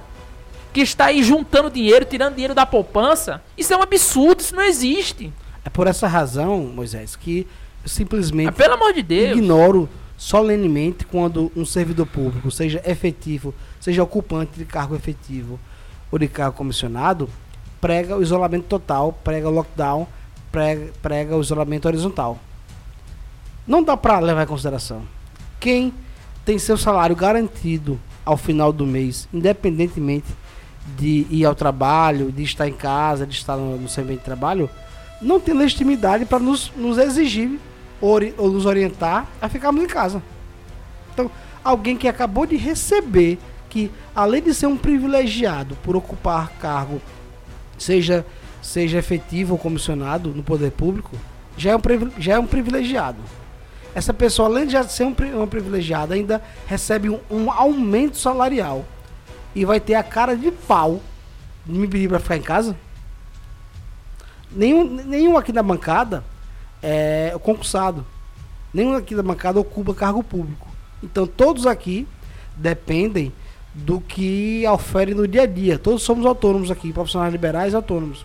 que 0.72 0.80
está 0.80 1.04
aí 1.06 1.22
juntando 1.22 1.68
dinheiro, 1.68 2.06
tirando 2.06 2.32
dinheiro 2.32 2.54
da 2.54 2.64
poupança. 2.64 3.42
Isso 3.58 3.74
é 3.74 3.76
um 3.76 3.82
absurdo, 3.82 4.40
isso 4.40 4.56
não 4.56 4.62
existe. 4.64 5.30
É 5.66 5.68
por 5.68 5.86
essa 5.86 6.08
razão, 6.08 6.60
Moisés, 6.60 7.14
que 7.14 7.46
eu 7.84 7.90
simplesmente 7.90 8.46
Mas, 8.46 8.54
pelo 8.54 8.72
amor 8.72 8.94
de 8.94 9.02
Deus. 9.02 9.36
ignoro 9.36 9.86
solenemente 10.20 11.06
quando 11.06 11.50
um 11.56 11.64
servidor 11.64 12.04
público, 12.04 12.50
seja 12.50 12.82
efetivo, 12.84 13.54
seja 13.80 14.02
ocupante 14.02 14.58
de 14.58 14.66
cargo 14.66 14.94
efetivo 14.94 15.58
ou 16.12 16.18
de 16.18 16.28
cargo 16.28 16.58
comissionado, 16.58 17.26
prega 17.80 18.14
o 18.18 18.22
isolamento 18.22 18.66
total, 18.66 19.14
prega 19.24 19.48
o 19.48 19.50
lockdown, 19.50 20.06
prega, 20.52 20.92
prega 21.00 21.34
o 21.34 21.40
isolamento 21.40 21.88
horizontal. 21.88 22.38
Não 23.66 23.82
dá 23.82 23.96
para 23.96 24.18
levar 24.18 24.42
em 24.42 24.46
consideração. 24.46 25.04
Quem 25.58 25.90
tem 26.44 26.58
seu 26.58 26.76
salário 26.76 27.16
garantido 27.16 27.98
ao 28.22 28.36
final 28.36 28.74
do 28.74 28.86
mês, 28.86 29.26
independentemente 29.32 30.26
de 30.98 31.26
ir 31.30 31.46
ao 31.46 31.54
trabalho, 31.54 32.30
de 32.30 32.42
estar 32.42 32.68
em 32.68 32.74
casa, 32.74 33.26
de 33.26 33.34
estar 33.34 33.56
no, 33.56 33.78
no 33.78 33.88
de 33.88 34.16
trabalho, 34.18 34.68
não 35.22 35.40
tem 35.40 35.54
legitimidade 35.54 36.26
para 36.26 36.38
nos, 36.38 36.70
nos 36.76 36.98
exigir 36.98 37.58
ori- 38.00 38.34
ou 38.38 38.50
nos 38.50 38.66
orientar 38.66 39.26
a 39.40 39.48
ficarmos 39.48 39.82
em 39.82 39.86
casa. 39.86 40.22
Então, 41.12 41.30
alguém 41.62 41.96
que 41.96 42.08
acabou 42.08 42.46
de 42.46 42.56
receber, 42.56 43.38
que 43.68 43.90
além 44.14 44.42
de 44.42 44.54
ser 44.54 44.66
um 44.66 44.76
privilegiado 44.76 45.76
por 45.82 45.96
ocupar 45.96 46.50
cargo, 46.60 47.00
seja, 47.78 48.24
seja 48.62 48.98
efetivo 48.98 49.52
ou 49.52 49.58
comissionado 49.58 50.30
no 50.30 50.42
poder 50.42 50.72
público, 50.72 51.16
já 51.56 51.72
é 51.72 51.76
um, 51.76 51.80
já 52.18 52.34
é 52.34 52.38
um 52.38 52.46
privilegiado. 52.46 53.18
Essa 53.94 54.14
pessoa, 54.14 54.48
além 54.48 54.66
de 54.66 54.72
já 54.72 54.84
ser 54.84 55.04
um, 55.04 55.14
uma 55.34 55.46
privilegiada, 55.46 56.14
ainda 56.14 56.42
recebe 56.66 57.10
um, 57.10 57.18
um 57.30 57.50
aumento 57.50 58.16
salarial 58.16 58.84
e 59.54 59.64
vai 59.64 59.80
ter 59.80 59.94
a 59.94 60.02
cara 60.02 60.36
de 60.36 60.50
pau 60.52 61.00
de 61.66 61.78
me 61.78 61.88
pedir 61.88 62.08
para 62.08 62.20
ficar 62.20 62.36
em 62.36 62.42
casa? 62.42 62.76
Nenhum, 64.50 64.84
nenhum 64.84 65.36
aqui 65.36 65.52
da 65.52 65.62
bancada 65.62 66.24
é 66.82 67.34
concursado. 67.42 68.04
Nenhum 68.72 68.94
aqui 68.94 69.14
da 69.14 69.22
bancada 69.22 69.58
ocupa 69.58 69.94
cargo 69.94 70.22
público. 70.22 70.68
Então 71.02 71.26
todos 71.26 71.66
aqui 71.66 72.06
dependem 72.56 73.32
do 73.74 74.00
que 74.00 74.64
oferem 74.66 75.14
no 75.14 75.26
dia 75.26 75.42
a 75.42 75.46
dia. 75.46 75.78
Todos 75.78 76.02
somos 76.02 76.26
autônomos 76.26 76.70
aqui, 76.70 76.92
profissionais 76.92 77.32
liberais 77.32 77.74
autônomos. 77.74 78.24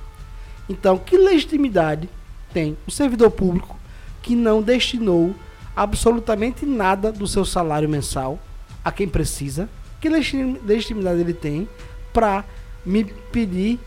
Então, 0.67 0.97
que 0.97 1.17
legitimidade 1.17 2.09
tem 2.51 2.75
um 2.87 2.91
servidor 2.91 3.29
público 3.29 3.77
que 4.21 4.35
não 4.35 4.61
destinou 4.61 5.35
absolutamente 5.75 6.65
nada 6.65 7.11
do 7.11 7.27
seu 7.27 7.45
salário 7.45 7.87
mensal 7.87 8.39
a 8.83 8.91
quem 8.91 9.07
precisa? 9.07 9.69
Que 10.01 10.09
legitimi- 10.09 10.59
legitimidade 10.65 11.19
ele 11.19 11.33
tem 11.33 11.67
para 12.11 12.43
me 12.83 13.03
pedir 13.03 13.79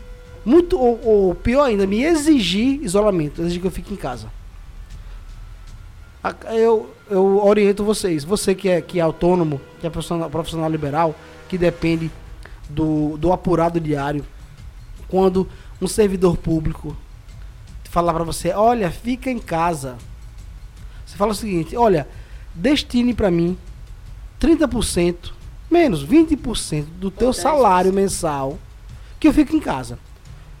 muito 0.45 0.79
ou, 0.79 0.99
ou 1.03 1.35
pior 1.35 1.63
ainda, 1.63 1.85
me 1.85 2.03
exigir 2.03 2.81
isolamento, 2.81 3.41
exigir 3.41 3.59
que 3.59 3.67
eu 3.67 3.71
fique 3.71 3.93
em 3.93 3.97
casa? 3.97 4.31
Eu, 6.51 6.93
eu 7.09 7.45
oriento 7.45 7.83
vocês, 7.83 8.23
você 8.23 8.53
que 8.53 8.67
é, 8.67 8.81
que 8.81 8.99
é 8.99 9.01
autônomo, 9.01 9.61
que 9.79 9.87
é 9.87 9.89
profissional, 9.89 10.29
profissional 10.29 10.69
liberal, 10.69 11.15
que 11.47 11.57
depende 11.57 12.11
do, 12.69 13.17
do 13.17 13.31
apurado 13.31 13.79
diário, 13.79 14.25
quando 15.07 15.47
um 15.81 15.87
servidor 15.87 16.37
público 16.37 16.95
falar 17.89 18.13
para 18.13 18.23
você, 18.23 18.51
olha, 18.51 18.91
fica 18.91 19.31
em 19.31 19.39
casa. 19.39 19.97
Você 21.05 21.17
fala 21.17 21.31
o 21.31 21.35
seguinte, 21.35 21.75
olha, 21.75 22.07
destine 22.53 23.13
para 23.13 23.31
mim 23.31 23.57
30%, 24.39 25.31
menos 25.71 26.05
20% 26.05 26.85
do 26.99 27.09
teu 27.09 27.33
salário 27.33 27.91
mensal 27.91 28.59
que 29.19 29.27
eu 29.27 29.33
fico 29.33 29.55
em 29.55 29.59
casa. 29.59 29.97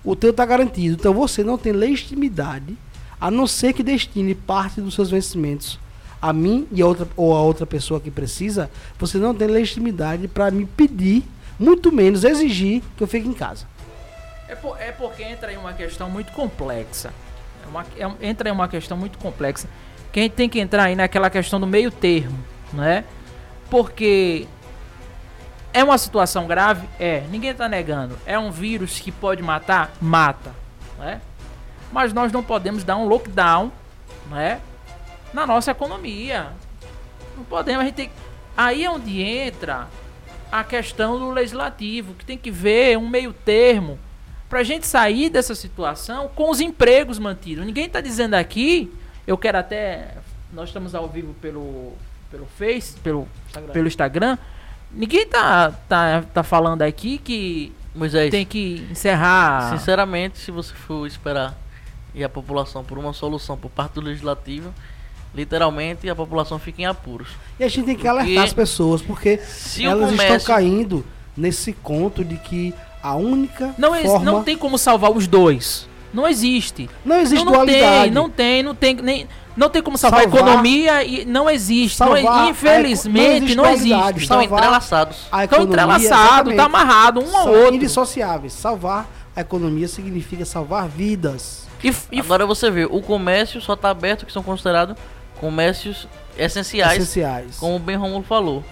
O 0.03 0.15
teu 0.15 0.31
está 0.31 0.45
garantido. 0.45 0.95
Então 0.95 1.13
você 1.13 1.43
não 1.43 1.57
tem 1.57 1.71
legitimidade 1.71 2.77
a 3.19 3.29
não 3.31 3.45
ser 3.47 3.73
que 3.73 3.83
destine 3.83 4.33
parte 4.35 4.79
dos 4.81 4.93
seus 4.95 5.09
vencimentos 5.09 5.79
a 6.21 6.33
mim 6.33 6.67
e 6.71 6.81
a 6.81 6.85
outra, 6.85 7.07
ou 7.15 7.33
a 7.35 7.41
outra 7.41 7.65
pessoa 7.65 7.99
que 7.99 8.11
precisa, 8.11 8.69
você 8.97 9.17
não 9.17 9.33
tem 9.33 9.47
legitimidade 9.47 10.27
para 10.27 10.51
me 10.51 10.65
pedir, 10.65 11.23
muito 11.57 11.91
menos 11.91 12.23
exigir 12.25 12.81
que 12.97 13.03
eu 13.03 13.07
fique 13.07 13.27
em 13.27 13.33
casa. 13.33 13.65
É, 14.47 14.55
por- 14.55 14.77
é 14.81 14.91
porque 14.91 15.23
entra 15.23 15.53
em 15.53 15.57
uma 15.57 15.71
questão 15.73 16.09
muito 16.09 16.31
complexa. 16.33 17.13
É 17.63 17.67
uma- 17.69 17.85
é 18.21 18.27
entra 18.29 18.49
em 18.49 18.51
uma 18.51 18.67
questão 18.67 18.97
muito 18.97 19.17
complexa. 19.17 19.69
Que 20.11 20.19
a 20.19 20.23
gente 20.23 20.33
tem 20.33 20.49
que 20.49 20.59
entrar 20.59 20.83
aí 20.85 20.95
naquela 20.95 21.29
questão 21.29 21.59
do 21.59 21.67
meio 21.67 21.91
termo, 21.91 22.37
né? 22.73 23.03
Porque 23.69 24.47
é 25.71 25.83
uma 25.83 25.97
situação 25.97 26.47
grave? 26.47 26.87
É. 26.99 27.23
Ninguém 27.29 27.53
tá 27.53 27.69
negando. 27.69 28.17
É 28.25 28.37
um 28.39 28.49
vírus 28.51 28.99
que 28.99 29.11
pode 29.11 29.43
matar? 29.43 29.93
Mata. 30.01 30.51
Né? 30.97 31.21
Mas 31.91 32.13
nós 32.13 32.31
não 32.31 32.43
podemos 32.43 32.83
dar 32.83 32.97
um 32.97 33.07
lockdown, 33.07 33.71
né? 34.29 34.61
Na 35.33 35.45
nossa 35.45 35.71
economia. 35.71 36.47
Não 37.35 37.43
podemos, 37.43 37.81
a 37.81 37.85
gente 37.85 37.95
tem... 37.95 38.11
Aí 38.55 38.83
é 38.83 38.89
onde 38.89 39.21
entra 39.21 39.87
a 40.51 40.63
questão 40.63 41.17
do 41.17 41.31
legislativo, 41.31 42.13
que 42.13 42.25
tem 42.25 42.37
que 42.37 42.51
ver 42.51 42.97
um 42.97 43.07
meio 43.07 43.31
termo 43.31 43.99
pra 44.49 44.63
gente 44.63 44.87
sair 44.87 45.29
dessa 45.29 45.53
situação 45.53 46.29
com 46.35 46.49
os 46.49 46.59
empregos 46.59 47.19
mantidos. 47.19 47.65
Ninguém 47.65 47.87
tá 47.87 48.01
dizendo 48.01 48.33
aqui, 48.33 48.91
eu 49.27 49.37
quero 49.37 49.59
até 49.59 50.15
nós 50.51 50.69
estamos 50.69 50.95
ao 50.95 51.07
vivo 51.07 51.33
pelo 51.35 51.93
pelo 52.31 52.47
Face, 52.57 52.97
pelo 52.99 53.27
pelo 53.71 53.87
Instagram. 53.87 54.37
Ninguém 54.91 55.27
tá 55.27 55.71
tá, 55.87 56.23
tá 56.33 56.43
falando 56.43 56.81
aqui 56.81 57.19
que 57.19 57.71
Moisés, 57.93 58.31
tem 58.31 58.45
que 58.45 58.87
encerrar. 58.89 59.69
sinceramente, 59.77 60.39
se 60.39 60.49
você 60.49 60.73
for 60.73 61.05
esperar 61.05 61.55
e 62.13 62.23
a 62.23 62.29
população 62.29 62.83
por 62.83 62.97
uma 62.97 63.13
solução 63.13 63.55
por 63.57 63.69
parte 63.69 63.93
do 63.93 64.01
legislativo, 64.01 64.73
literalmente 65.33 66.09
a 66.09 66.15
população 66.15 66.57
fica 66.59 66.81
em 66.81 66.85
apuros. 66.85 67.29
E 67.59 67.63
a 67.63 67.67
gente 67.67 67.85
tem 67.85 67.95
que 67.95 68.01
Porque 68.03 68.07
alertar 68.07 68.43
as 68.45 68.53
pessoas, 68.53 69.01
porque 69.01 69.37
Se 69.37 69.85
elas 69.85 70.09
comércio 70.09 70.35
estão 70.37 70.55
caindo 70.55 71.05
nesse 71.37 71.73
conto 71.73 72.23
de 72.23 72.37
que 72.37 72.73
a 73.01 73.15
única 73.15 73.73
Não, 73.77 73.93
forma... 74.03 74.25
não 74.25 74.43
tem 74.43 74.57
como 74.57 74.77
salvar 74.77 75.11
os 75.11 75.27
dois. 75.27 75.87
Não 76.13 76.27
existe. 76.27 76.89
não 77.05 77.19
existe 77.19 77.45
não, 77.45 77.51
não 77.51 77.51
dualidade. 77.65 78.03
tem, 78.05 78.11
não 78.11 78.29
tem, 78.29 78.63
não 78.63 78.75
tem 78.75 78.95
nem 78.95 79.27
não 79.55 79.69
tem 79.69 79.81
como 79.83 79.97
salvar, 79.97 80.21
Salvar- 80.21 80.39
a 80.41 80.43
economia 80.45 81.03
e 81.03 81.25
não 81.25 81.49
existe. 81.49 81.99
Não, 81.99 82.07
Salvar 82.15 82.45
a 82.45 82.49
infelizmente 82.49 83.55
não 83.55 83.63
não 83.65 83.69
existe. 83.71 83.91
existe 83.93 83.95
dualidade. 83.95 84.19
estão 84.23 84.41
entrelaçados. 84.41 85.17
A 85.31 85.43
Estão 85.43 85.63
economia, 85.63 85.95
entrelaçados, 85.97 86.55
tá 86.55 86.63
amarrado 86.63 87.19
um 87.19 87.35
ao 87.37 87.43
são 87.43 87.53
outro. 87.53 87.75
indissociáveis. 87.75 88.53
Salvar 88.53 89.07
a 89.35 89.41
economia 89.41 89.87
significa 89.87 90.45
salvar 90.45 90.87
vidas. 90.87 91.67
E, 91.83 91.93
e 92.11 92.19
Agora 92.19 92.45
você 92.45 92.69
vê, 92.69 92.85
o 92.85 93.01
comércio 93.01 93.61
só 93.61 93.73
está 93.73 93.89
aberto 93.89 94.25
que 94.25 94.31
são 94.33 94.43
considerados 94.43 94.95
comércios 95.39 96.07
essenciais, 96.37 96.97
essenciais. 97.03 97.57
como 97.57 97.75
o 97.75 97.79
Ben 97.79 97.95
Romulo 97.95 98.23
falou. 98.23 98.63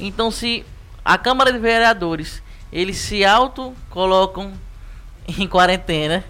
Então 0.00 0.30
se 0.30 0.64
a 1.04 1.18
Câmara 1.18 1.52
de 1.52 1.58
Vereadores, 1.58 2.42
eles 2.72 2.96
se 2.96 3.24
auto 3.24 3.74
colocam 3.90 4.52
em 5.38 5.46
quarentena 5.46 6.24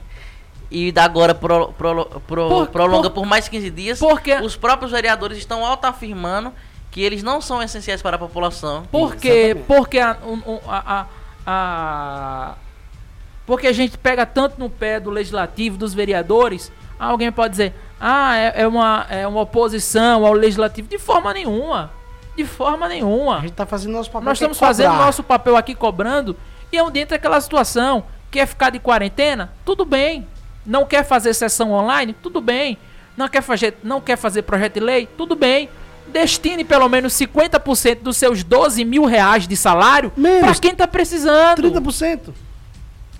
e 0.70 0.92
agora 0.96 1.34
pro, 1.34 1.68
pro, 1.72 2.04
pro, 2.26 2.48
Por- 2.48 2.66
prolonga 2.68 3.08
por- 3.10 3.22
por, 3.22 3.26
mais 3.28 3.48
15 3.48 3.70
dias. 3.70 3.98
Porque- 4.00 4.34
Os 4.36 4.56
próprios 4.56 4.90
vereadores 4.90 5.38
estão 5.38 5.64
auto-afirmando 5.64 6.52
que 6.90 7.00
eles 7.00 7.22
não 7.22 7.40
são 7.40 7.62
essenciais 7.62 8.02
para 8.02 8.16
a 8.16 8.18
população. 8.18 8.84
Porque, 8.90 9.28
Exatamente. 9.28 9.66
porque 9.66 9.98
a, 9.98 10.10
a, 10.68 10.76
a- 10.90 11.06
a- 11.46 12.54
porque 13.46 13.66
a 13.66 13.72
gente 13.72 13.98
pega 13.98 14.24
tanto 14.24 14.58
no 14.58 14.70
pé 14.70 14.98
do 14.98 15.10
legislativo, 15.10 15.76
dos 15.76 15.92
vereadores. 15.92 16.72
Alguém 16.98 17.30
pode 17.30 17.50
dizer, 17.50 17.74
ah, 18.00 18.36
é, 18.36 18.62
é 18.62 18.66
uma, 18.66 19.06
é 19.10 19.26
uma 19.26 19.40
oposição 19.40 20.24
ao 20.24 20.32
legislativo. 20.32 20.88
De 20.88 20.98
forma 20.98 21.32
nenhuma. 21.32 21.90
De 22.36 22.44
forma 22.44 22.88
nenhuma. 22.88 23.38
A 23.38 23.40
gente 23.40 23.52
tá 23.52 23.66
fazendo 23.66 23.92
nosso 23.92 24.10
papel. 24.10 24.24
Nós 24.24 24.38
é 24.38 24.40
estamos 24.40 24.58
fazendo 24.58 24.94
nosso 24.94 25.22
papel 25.22 25.56
aqui 25.56 25.74
cobrando. 25.74 26.36
E 26.72 26.76
é 26.76 26.82
onde 26.82 27.00
entra 27.00 27.16
aquela 27.16 27.40
situação. 27.40 28.04
Quer 28.30 28.46
ficar 28.46 28.70
de 28.70 28.78
quarentena? 28.78 29.52
Tudo 29.64 29.84
bem. 29.84 30.26
Não 30.66 30.86
quer 30.86 31.04
fazer 31.04 31.34
sessão 31.34 31.72
online? 31.72 32.14
Tudo 32.14 32.40
bem. 32.40 32.78
Não 33.16 33.28
quer 33.28 33.42
fazer, 33.42 33.76
não 33.82 34.00
quer 34.00 34.16
fazer 34.16 34.42
projeto 34.42 34.74
de 34.74 34.80
lei? 34.80 35.06
Tudo 35.06 35.36
bem. 35.36 35.68
Destine 36.08 36.64
pelo 36.64 36.88
menos 36.88 37.12
50% 37.14 38.00
dos 38.02 38.16
seus 38.16 38.42
12 38.42 38.84
mil 38.84 39.04
reais 39.04 39.46
de 39.46 39.56
salário 39.56 40.12
para 40.40 40.54
quem 40.54 40.72
está 40.72 40.86
precisando. 40.86 41.62
30%. 41.62 42.34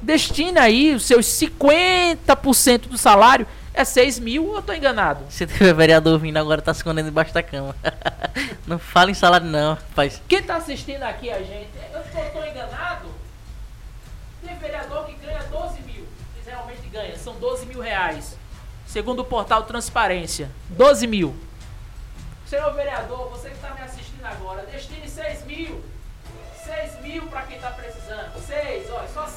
Destine 0.04 0.58
aí 0.58 0.94
os 0.94 1.04
seus 1.04 1.26
50% 1.26 2.88
do 2.88 2.98
salário. 2.98 3.46
É 3.72 3.84
6 3.84 4.20
mil 4.20 4.46
ou 4.46 4.56
eu 4.56 4.62
tô 4.62 4.72
enganado? 4.72 5.24
Se 5.30 5.44
tiver 5.48 5.74
vereador 5.74 6.18
vindo 6.20 6.36
agora, 6.36 6.62
tá 6.62 6.72
se 6.72 6.78
escondendo 6.78 7.06
debaixo 7.06 7.34
da 7.34 7.42
cama. 7.42 7.74
não 8.68 8.78
fala 8.78 9.10
em 9.10 9.14
salário 9.14 9.46
não, 9.46 9.74
rapaz. 9.74 10.22
Quem 10.28 10.42
tá 10.42 10.56
assistindo 10.56 11.02
aqui 11.02 11.28
a 11.28 11.38
gente, 11.38 11.70
eu 11.92 12.00
eu 12.20 12.30
tô 12.30 12.44
enganado. 12.44 13.08
Tem 14.46 14.56
vereador 14.58 15.06
que 15.06 15.14
ganha 15.14 15.42
12 15.44 15.80
mil. 15.80 16.06
Eles 16.36 16.46
realmente 16.46 16.88
ganham, 16.92 17.16
são 17.16 17.34
12 17.36 17.66
mil 17.66 17.80
reais. 17.80 18.36
Segundo 18.86 19.20
o 19.20 19.24
portal 19.24 19.64
Transparência. 19.64 20.50
12 20.68 21.06
mil. 21.06 21.34
Senhor 22.46 22.72
vereador, 22.74 23.30
você 23.30 23.48
que 23.48 23.56
está 23.56 23.74
me 23.74 23.80
assistindo 23.80 24.24
agora, 24.24 24.64
destine 24.66 25.08
6 25.08 25.46
mil. 25.46 25.82
6 26.64 27.00
mil 27.02 27.26
para 27.26 27.42
quem 27.42 27.58
tá 27.58 27.70
precisando. 27.70 27.93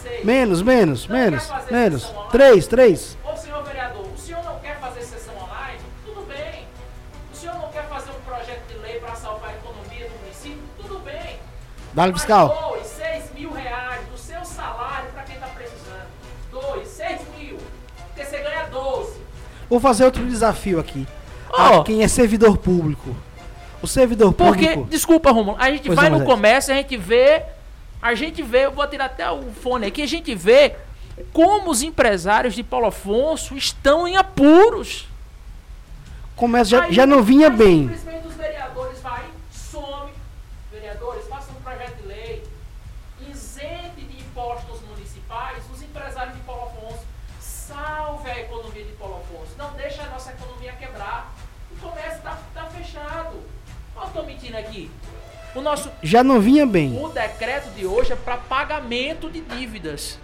6, 0.08 0.10
olha, 0.10 0.16
só 0.16 0.16
6. 0.16 0.26
Menos, 0.26 0.62
menos, 0.62 1.08
Não 1.08 1.16
menos, 1.18 1.44
quer 1.46 1.54
fazer 1.54 1.72
menos. 1.74 2.14
3, 2.32 2.68
3. 2.68 3.18
Ô 3.24 3.38
senhor 3.38 3.64
vereador, 3.64 4.06
o 4.14 4.18
senhor 4.18 4.44
não 4.44 4.60
quer 4.60 4.80
fazer 4.80 5.02
sessão 5.02 5.34
online? 5.36 5.80
Tudo 6.06 6.22
bem. 6.28 6.66
O 7.34 7.36
senhor 7.36 7.56
não 7.56 7.70
quer 7.70 7.88
fazer 7.88 8.12
um 8.12 8.22
projeto 8.30 8.68
de 8.68 8.78
lei 8.80 9.00
para 9.00 9.16
salvar 9.16 9.50
a 9.50 9.54
economia 9.54 10.10
do 10.10 10.20
município? 10.24 10.60
Tudo 10.82 11.00
bem. 11.00 11.38
Dá-lhe 11.94 12.12
Mas 12.12 12.22
fiscal. 12.22 12.70
doe 12.72 12.84
6 12.84 13.32
mil 13.36 13.52
reais 13.52 14.02
do 14.12 14.18
seu 14.18 14.44
salário 14.46 15.10
para 15.12 15.24
quem 15.24 15.36
está 15.36 15.48
precisando. 15.48 16.08
Doe 16.52 16.86
6 16.86 17.22
mil. 17.38 17.58
Porque 18.08 18.26
você 18.26 18.38
ganha 18.40 18.64
12. 18.66 19.18
Vou 19.70 19.80
fazer 19.80 20.06
outro 20.06 20.26
desafio 20.26 20.80
aqui. 20.80 21.08
Ó. 21.52 21.82
A 21.82 21.84
quem 21.84 22.04
é 22.04 22.08
servidor 22.08 22.58
público. 22.58 23.16
O 23.82 23.88
servidor 23.88 24.34
Porque, 24.34 24.68
público. 24.70 24.90
desculpa, 24.90 25.32
Romulo, 25.32 25.56
a 25.60 25.70
gente 25.70 25.86
Pois 25.88 25.96
vai 25.96 26.10
não, 26.10 26.20
no 26.20 26.26
Moisés. 26.26 26.36
comércio, 26.36 26.74
a 26.74 26.78
gente 26.78 26.98
vê. 26.98 27.44
A 28.02 28.14
gente 28.16 28.42
vê, 28.44 28.66
eu 28.66 28.72
vou 28.72 28.88
tirar 28.88 29.06
até 29.06 29.30
o 29.30 29.52
fone 29.52 29.86
aqui, 29.88 30.02
a 30.02 30.08
gente 30.08 30.34
vê 30.36 30.76
como 31.34 31.72
os 31.72 31.82
empresários 31.82 32.54
de 32.54 32.64
Paulo 32.64 32.88
Afonso 32.88 33.56
estão 33.58 34.08
em 34.08 34.16
apuros. 34.18 35.08
Comércio 36.36 36.78
já, 36.78 36.84
Aí- 36.84 36.94
já 36.94 37.06
não 37.06 37.24
vinha 37.24 37.50
bem. 37.50 37.90
Simplesmente 37.90 38.28
os 38.28 38.36
vereadores 38.36 39.00
vai, 39.02 39.26
some. 39.52 40.12
Vereadores, 40.72 41.28
façam 41.28 41.56
um 41.56 41.62
projeto 41.62 41.96
de 42.02 42.08
lei. 42.08 42.44
Isente 43.32 44.02
de 44.02 44.20
impostos 44.22 44.80
municipais 44.90 45.64
os 45.74 45.82
empresários 45.82 46.36
de 46.36 46.42
Paulo 46.42 46.66
Afonso. 46.68 47.04
Salve 47.42 48.30
a 48.30 48.40
economia 48.40 48.84
de 48.84 48.92
Paulo 48.94 49.18
Afonso. 49.24 49.52
Não 49.58 49.72
deixa 49.74 50.04
a 50.04 50.10
nossa 50.10 50.32
economia 50.32 50.74
quebrar. 50.74 51.34
O 51.72 51.76
comércio 51.78 52.18
está 52.20 52.38
tá 52.54 52.66
fechado. 52.66 53.42
Eu 53.96 54.08
tô 54.14 54.22
mentindo 54.24 54.56
aqui. 54.58 54.92
O 55.58 55.62
nosso 55.62 55.90
Já 56.04 56.24
não 56.24 56.40
vinha 56.40 56.68
bem. 56.68 56.96
o 57.04 57.08
decreto 57.10 57.70
de 57.76 57.84
hoje 57.84 58.14
é 58.14 58.16
para 58.16 58.38
pagamento 58.38 59.28
de 59.28 59.42
dívidas. 59.42 60.20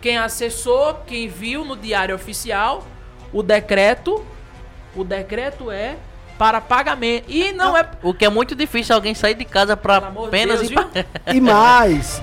Quem 0.00 0.18
acessou, 0.18 0.94
quem 1.06 1.28
viu 1.28 1.64
no 1.64 1.76
diário 1.76 2.12
oficial, 2.14 2.84
o 3.32 3.44
decreto, 3.44 4.24
o 4.94 5.04
decreto 5.04 5.70
é 5.70 5.96
para 6.36 6.60
pagamento. 6.60 7.26
E 7.30 7.52
não 7.52 7.76
é 7.76 7.88
O 8.02 8.12
que 8.12 8.24
é 8.24 8.28
muito 8.28 8.56
difícil 8.56 8.92
alguém 8.94 9.14
sair 9.14 9.34
de 9.34 9.44
casa 9.44 9.76
para 9.76 9.98
apenas 9.98 10.60
Deus, 10.68 10.72
pra- 10.72 11.32
E 11.32 11.40
mais, 11.40 12.20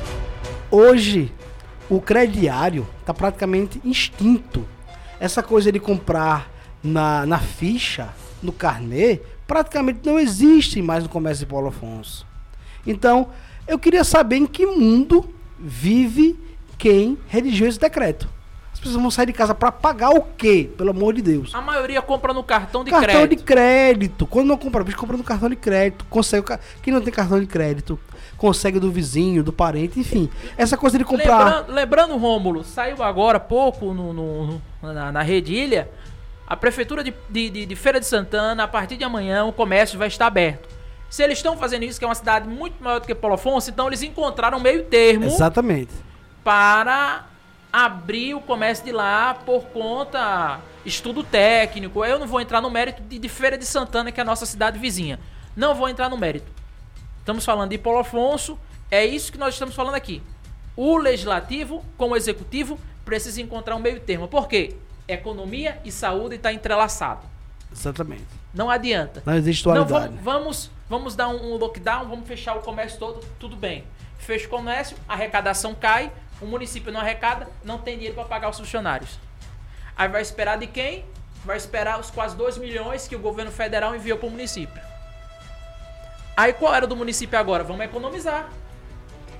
hoje 0.69 1.31
o 1.89 2.01
crediário 2.01 2.85
está 2.99 3.13
praticamente 3.13 3.81
extinto. 3.85 4.67
Essa 5.17 5.41
coisa 5.41 5.71
de 5.71 5.79
comprar 5.79 6.49
na, 6.83 7.25
na 7.25 7.39
ficha, 7.39 8.09
no 8.41 8.51
carnê, 8.51 9.21
praticamente 9.53 9.99
não 10.03 10.17
existe 10.17 10.81
mais 10.81 11.03
no 11.03 11.09
comércio 11.09 11.45
de 11.45 11.51
Paulo 11.51 11.67
Afonso. 11.67 12.25
Então, 12.87 13.27
eu 13.67 13.77
queria 13.77 14.03
saber 14.03 14.37
em 14.37 14.47
que 14.47 14.65
mundo 14.65 15.29
vive 15.59 16.35
quem 16.75 17.19
redigiu 17.27 17.67
esse 17.67 17.79
decreto. 17.79 18.27
As 18.73 18.79
pessoas 18.79 18.99
vão 18.99 19.11
sair 19.11 19.27
de 19.27 19.33
casa 19.33 19.53
para 19.53 19.71
pagar 19.71 20.09
o 20.09 20.21
quê? 20.35 20.71
Pelo 20.75 20.89
amor 20.89 21.13
de 21.13 21.21
Deus. 21.21 21.53
a 21.53 21.61
maioria 21.61 22.01
compra 22.01 22.33
no 22.33 22.43
cartão 22.43 22.83
de 22.83 22.89
cartão 22.89 23.07
crédito. 23.11 23.37
de 23.39 23.43
crédito. 23.45 24.25
Quando 24.25 24.47
não 24.47 24.57
compra 24.57 24.83
compra 24.95 25.15
no 25.15 25.23
cartão 25.23 25.47
de 25.47 25.55
crédito. 25.55 26.03
Consegue. 26.09 26.43
Quem 26.81 26.91
não 26.91 26.99
tem 26.99 27.13
cartão 27.13 27.39
de 27.39 27.45
crédito, 27.45 27.97
consegue 28.35 28.79
do 28.79 28.91
vizinho, 28.91 29.43
do 29.43 29.53
parente, 29.53 29.99
enfim. 29.99 30.27
Essa 30.57 30.75
coisa 30.75 30.97
de 30.97 31.05
comprar. 31.05 31.37
Lembrando, 31.45 31.71
lembrando, 31.73 32.17
Rômulo, 32.17 32.63
saiu 32.63 33.03
agora 33.03 33.37
há 33.37 33.39
pouco 33.39 33.93
no, 33.93 34.11
no- 34.11 34.61
na, 34.81 35.11
na 35.11 35.21
Redilha, 35.21 35.89
a 36.47 36.55
Prefeitura 36.57 37.03
de, 37.03 37.13
de, 37.29 37.65
de- 37.65 37.75
Feira 37.75 37.99
de 37.99 38.05
Santana, 38.05 38.63
a 38.63 38.67
partir 38.67 38.97
de 38.97 39.03
amanhã, 39.03 39.45
o 39.45 39.53
comércio 39.53 39.97
vai 39.97 40.07
estar 40.07 40.27
aberto. 40.27 40.67
Se 41.09 41.23
eles 41.23 41.37
estão 41.37 41.55
fazendo 41.57 41.83
isso, 41.83 41.99
que 41.99 42.05
é 42.05 42.07
uma 42.07 42.15
cidade 42.15 42.47
muito 42.47 42.83
maior 42.83 42.99
do 42.99 43.05
que 43.07 43.13
Paulo 43.15 43.35
Afonso, 43.35 43.69
então 43.69 43.87
eles 43.87 44.01
encontraram 44.01 44.57
um 44.57 44.61
meio 44.61 44.83
termo 44.85 45.25
Exatamente. 45.25 45.91
para 46.43 47.25
abrir 47.71 48.33
o 48.35 48.41
comércio 48.41 48.83
de 48.85 48.91
lá 48.91 49.33
por 49.33 49.63
conta 49.65 50.59
estudo 50.85 51.23
técnico. 51.23 52.03
Eu 52.03 52.19
não 52.19 52.27
vou 52.27 52.41
entrar 52.41 52.61
no 52.61 52.69
mérito 52.69 53.01
de, 53.03 53.17
de 53.19 53.29
Feira 53.29 53.57
de 53.57 53.65
Santana, 53.65 54.11
que 54.11 54.19
é 54.19 54.23
a 54.23 54.25
nossa 54.25 54.45
cidade 54.45 54.77
vizinha. 54.77 55.19
Não 55.55 55.73
vou 55.75 55.87
entrar 55.87 56.09
no 56.09 56.17
mérito. 56.17 56.51
Estamos 57.19 57.45
falando 57.45 57.69
de 57.69 57.77
Paulo 57.77 57.99
Afonso, 57.99 58.59
é 58.91 59.05
isso 59.05 59.31
que 59.31 59.37
nós 59.37 59.53
estamos 59.53 59.73
falando 59.75 59.95
aqui. 59.95 60.21
O 60.75 60.97
legislativo, 60.97 61.85
como 61.97 62.13
o 62.13 62.17
executivo, 62.17 62.79
precisa 63.05 63.41
encontrar 63.41 63.75
um 63.75 63.79
meio 63.79 63.99
termo. 63.99 64.27
Por 64.27 64.47
quê? 64.47 64.75
Economia 65.07 65.79
e 65.83 65.91
saúde 65.91 66.35
está 66.35 66.51
entrelaçado. 66.53 67.25
Exatamente. 67.71 68.25
Não 68.53 68.69
adianta. 68.69 69.23
Não 69.25 69.35
existe 69.35 69.65
Não, 69.67 69.73
dualidade. 69.85 70.13
vamos, 70.21 70.23
vamos, 70.23 70.71
vamos 70.89 71.15
dar 71.15 71.27
um, 71.27 71.53
um 71.53 71.57
lockdown, 71.57 72.07
vamos 72.07 72.27
fechar 72.27 72.55
o 72.55 72.61
comércio 72.61 72.99
todo, 72.99 73.19
tudo 73.39 73.55
bem. 73.55 73.83
Fecha 74.19 74.45
o 74.47 74.49
comércio, 74.49 74.95
a 75.07 75.13
arrecadação 75.13 75.75
cai, 75.75 76.11
o 76.39 76.45
município 76.45 76.91
não 76.91 76.99
arrecada, 77.01 77.47
não 77.63 77.77
tem 77.77 77.95
dinheiro 77.95 78.15
para 78.15 78.25
pagar 78.25 78.49
os 78.49 78.57
funcionários. 78.59 79.19
Aí 79.97 80.07
vai 80.07 80.21
esperar 80.21 80.57
de 80.57 80.67
quem? 80.67 81.03
Vai 81.43 81.57
esperar 81.57 81.99
os 81.99 82.09
quase 82.09 82.35
2 82.37 82.57
milhões 82.57 83.07
que 83.07 83.15
o 83.15 83.19
governo 83.19 83.51
federal 83.51 83.93
enviou 83.95 84.17
para 84.17 84.27
o 84.27 84.31
município. 84.31 84.81
Aí 86.37 86.53
qual 86.53 86.73
era 86.73 86.87
do 86.87 86.95
município 86.95 87.37
agora? 87.37 87.63
Vamos 87.63 87.83
economizar. 87.85 88.49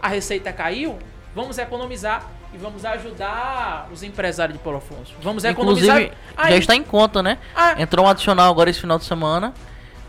A 0.02 0.08
receita 0.10 0.52
caiu, 0.52 1.00
vamos 1.34 1.58
economizar 1.58 2.30
e 2.54 2.58
vamos 2.58 2.86
ajudar 2.86 3.88
os 3.92 4.04
empresários 4.04 4.58
de 4.58 4.64
Paulo 4.64 4.78
Afonso. 4.78 5.14
Vamos 5.22 5.44
economizar. 5.44 5.98
Inclusive, 6.02 6.18
Aí- 6.38 6.52
já 6.52 6.58
está 6.58 6.76
em 6.76 6.84
conta, 6.84 7.24
né? 7.24 7.38
Ah. 7.56 7.82
Entrou 7.82 8.06
um 8.06 8.10
adicional 8.10 8.52
agora 8.52 8.70
esse 8.70 8.80
final 8.80 8.98
de 9.00 9.06
semana 9.06 9.54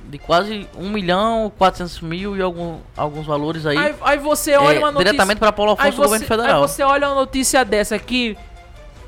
de 0.06 0.18
quase 0.18 0.68
1 0.76 0.90
milhão 0.90 1.50
400 1.56 2.00
mil 2.00 2.36
e 2.36 2.42
algum, 2.42 2.78
alguns 2.96 3.26
valores 3.26 3.64
aí. 3.64 3.76
Aí, 3.78 3.94
aí 4.02 4.18
você 4.18 4.56
olha 4.56 4.76
é, 4.76 4.78
uma 4.78 4.92
notícia. 4.92 5.12
diretamente 5.12 5.38
para 5.38 5.52
Paulo 5.52 5.72
Afonso 5.72 5.86
aí 5.88 5.92
do 5.92 6.02
governo 6.02 6.26
federal. 6.26 6.62
Aí 6.62 6.68
você 6.68 6.82
olha 6.82 7.08
uma 7.08 7.14
notícia 7.14 7.64
dessa 7.64 7.94
aqui. 7.94 8.36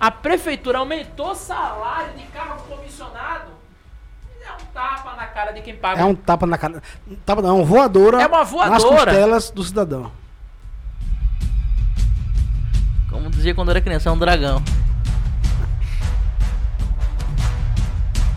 A 0.00 0.10
prefeitura 0.10 0.78
aumentou 0.78 1.30
o 1.30 1.34
salário 1.34 2.12
de 2.16 2.24
carro 2.26 2.62
comissionado. 2.68 3.50
É 4.42 4.52
um 4.52 4.66
tapa 4.72 5.14
na 5.16 5.26
cara 5.26 5.52
de 5.52 5.60
quem 5.60 5.76
paga. 5.76 6.00
É 6.00 6.04
um 6.04 6.14
tapa 6.14 6.46
na 6.46 6.56
cara. 6.56 6.82
Tapa 7.24 7.42
não, 7.42 7.50
é 7.50 7.52
uma 7.52 7.64
voadora. 7.64 8.22
É 8.22 8.26
uma 8.26 8.38
Nas 8.38 8.50
voadora. 8.50 9.10
costelas 9.10 9.50
do 9.50 9.62
cidadão. 9.62 10.10
Dizia 13.36 13.54
quando 13.54 13.70
era 13.70 13.80
criança, 13.80 14.08
é 14.08 14.12
um 14.12 14.18
dragão. 14.18 14.62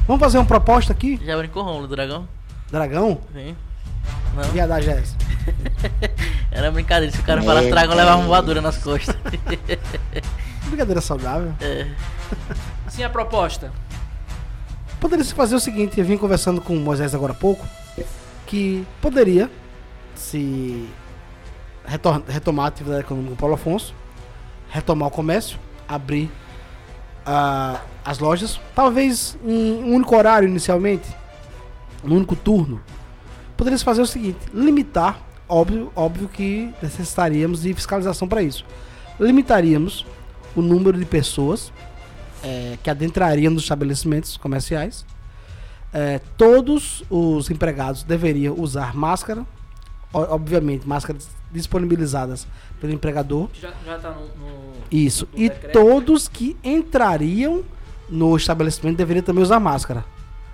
Vamos 0.05 0.19
fazer 0.21 0.37
uma 0.37 0.45
proposta 0.45 0.91
aqui? 0.91 1.19
Já 1.23 1.37
brincou 1.37 1.63
Romulo, 1.63 1.87
dragão? 1.87 2.27
Dragão? 2.71 3.21
Sim. 3.33 3.55
Não, 4.35 4.43
Viadagem 4.45 4.93
é 4.93 4.97
essa. 4.99 5.15
era 6.51 6.71
brincadeira. 6.71 7.13
Se 7.13 7.21
o 7.21 7.23
cara 7.23 7.41
falasse 7.41 7.69
dragão, 7.69 7.95
levava 7.95 8.17
uma 8.17 8.27
voadora 8.27 8.61
nas 8.61 8.77
costas. 8.77 9.15
Brincadeira 10.65 11.01
saudável. 11.01 11.53
É. 11.61 11.87
Sim, 12.89 13.03
a 13.03 13.09
proposta. 13.09 13.71
Poderia 14.99 15.23
se 15.23 15.33
fazer 15.33 15.55
o 15.55 15.59
seguinte, 15.59 15.99
eu 15.99 16.05
vim 16.05 16.17
conversando 16.17 16.59
com 16.61 16.75
o 16.75 16.79
Moisés 16.79 17.15
agora 17.15 17.31
há 17.31 17.35
pouco, 17.35 17.65
que 18.45 18.85
poderia 19.01 19.49
se 20.13 20.89
retomar 22.27 22.65
a 22.65 22.67
atividade 22.67 23.01
econômica 23.01 23.35
do 23.35 23.39
Paulo 23.39 23.55
Afonso, 23.55 23.95
retomar 24.69 25.07
o 25.07 25.11
comércio, 25.11 25.59
abrir 25.87 26.31
ah, 27.25 27.81
as 28.05 28.19
lojas, 28.19 28.59
talvez 28.73 29.37
em 29.45 29.83
um 29.83 29.95
único 29.95 30.15
horário 30.15 30.47
inicialmente, 30.47 31.07
um 32.03 32.15
único 32.15 32.35
turno. 32.35 32.81
Poderia-se 33.57 33.83
fazer 33.83 34.01
o 34.01 34.07
seguinte: 34.07 34.39
limitar, 34.53 35.21
óbvio, 35.47 35.91
óbvio 35.95 36.29
que 36.29 36.73
necessitaríamos 36.81 37.61
de 37.61 37.73
fiscalização 37.73 38.27
para 38.27 38.41
isso. 38.41 38.65
Limitaríamos 39.19 40.05
o 40.55 40.61
número 40.61 40.97
de 40.97 41.05
pessoas 41.05 41.71
eh, 42.43 42.77
que 42.81 42.89
adentrariam 42.89 43.51
nos 43.51 43.63
estabelecimentos 43.63 44.37
comerciais. 44.37 45.05
Eh, 45.93 46.21
todos 46.37 47.03
os 47.09 47.49
empregados 47.49 48.03
deveriam 48.03 48.55
usar 48.57 48.95
máscara, 48.95 49.45
obviamente, 50.13 50.87
máscaras 50.87 51.27
disponibilizadas 51.51 52.47
pelo 52.79 52.93
empregador. 52.93 53.49
Já, 53.53 53.71
já 53.85 53.97
tá 53.97 54.11
no. 54.11 54.21
no- 54.25 54.73
Isso. 54.91 55.27
no 55.33 55.39
E 55.39 55.49
decreto. 55.49 55.73
todos 55.73 56.27
que 56.27 56.55
entrariam 56.63 57.63
no 58.09 58.35
estabelecimento 58.35 58.97
deveriam 58.97 59.23
também 59.23 59.43
usar 59.43 59.59
máscara. 59.59 60.03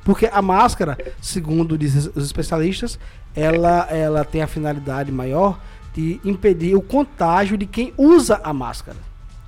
Porque 0.03 0.29
a 0.31 0.41
máscara, 0.41 0.97
segundo 1.21 1.77
dizem 1.77 2.11
os 2.15 2.25
especialistas, 2.25 2.99
ela, 3.35 3.87
ela 3.89 4.23
tem 4.23 4.41
a 4.41 4.47
finalidade 4.47 5.11
maior 5.11 5.59
de 5.93 6.19
impedir 6.23 6.75
o 6.75 6.81
contágio 6.81 7.57
de 7.57 7.65
quem 7.65 7.93
usa 7.97 8.39
a 8.43 8.53
máscara. 8.53 8.97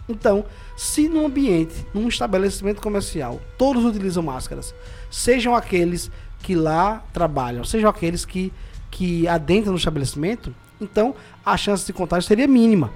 Então, 0.09 0.45
se 0.75 1.09
no 1.09 1.25
ambiente, 1.25 1.85
num 1.93 2.07
estabelecimento 2.07 2.81
comercial, 2.81 3.41
todos 3.57 3.83
utilizam 3.83 4.23
máscaras, 4.23 4.73
sejam 5.11 5.53
aqueles 5.53 6.09
que 6.41 6.55
lá 6.55 7.03
trabalham, 7.11 7.63
sejam 7.65 7.89
aqueles 7.89 8.23
que, 8.25 8.51
que 8.89 9.27
adentram 9.27 9.73
no 9.73 9.77
estabelecimento, 9.77 10.55
então 10.79 11.15
a 11.45 11.55
chance 11.57 11.85
de 11.85 11.93
contágio 11.93 12.27
seria 12.27 12.47
mínima. 12.47 12.91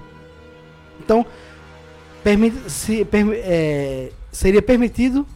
Então, 1.00 1.26
se, 2.68 3.04
permi- 3.04 3.36
é, 3.36 4.12
seria 4.30 4.62
permitido 4.62 5.26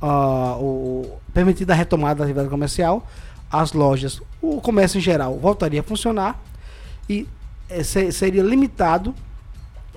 ah, 0.00 0.56
o, 0.58 1.18
permitida 1.32 1.72
a 1.72 1.76
retomada 1.76 2.16
da 2.18 2.24
atividade 2.24 2.48
comercial, 2.48 3.06
as 3.50 3.72
lojas, 3.72 4.20
o 4.42 4.60
comércio 4.60 4.98
em 4.98 5.00
geral 5.00 5.38
voltaria 5.38 5.80
a 5.80 5.82
funcionar 5.82 6.40
e 7.08 7.26
se- 7.82 8.12
seria 8.12 8.42
limitado, 8.42 9.14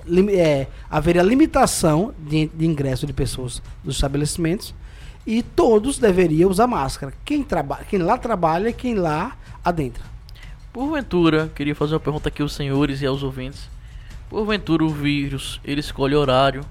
lim- 0.06 0.30
é, 0.32 0.68
haveria 0.90 1.22
limitação 1.22 2.14
de, 2.18 2.46
de 2.46 2.66
ingresso 2.66 3.06
de 3.06 3.12
pessoas 3.12 3.60
nos 3.84 3.96
estabelecimentos 3.96 4.74
e 5.26 5.42
todos 5.42 5.98
deveriam 5.98 6.48
usar 6.50 6.66
máscara. 6.66 7.12
Quem, 7.24 7.42
traba, 7.42 7.80
quem 7.88 7.98
lá 7.98 8.16
trabalha 8.16 8.72
quem 8.72 8.94
lá 8.94 9.36
adentra. 9.62 10.02
Porventura, 10.78 11.50
queria 11.56 11.74
fazer 11.74 11.94
uma 11.94 12.00
pergunta 12.00 12.28
aqui 12.28 12.40
aos 12.40 12.52
senhores 12.52 13.02
e 13.02 13.06
aos 13.06 13.24
ouvintes. 13.24 13.68
Porventura 14.30 14.84
o 14.84 14.88
vírus, 14.88 15.60
ele 15.64 15.80
escolhe 15.80 16.14
horário 16.14 16.64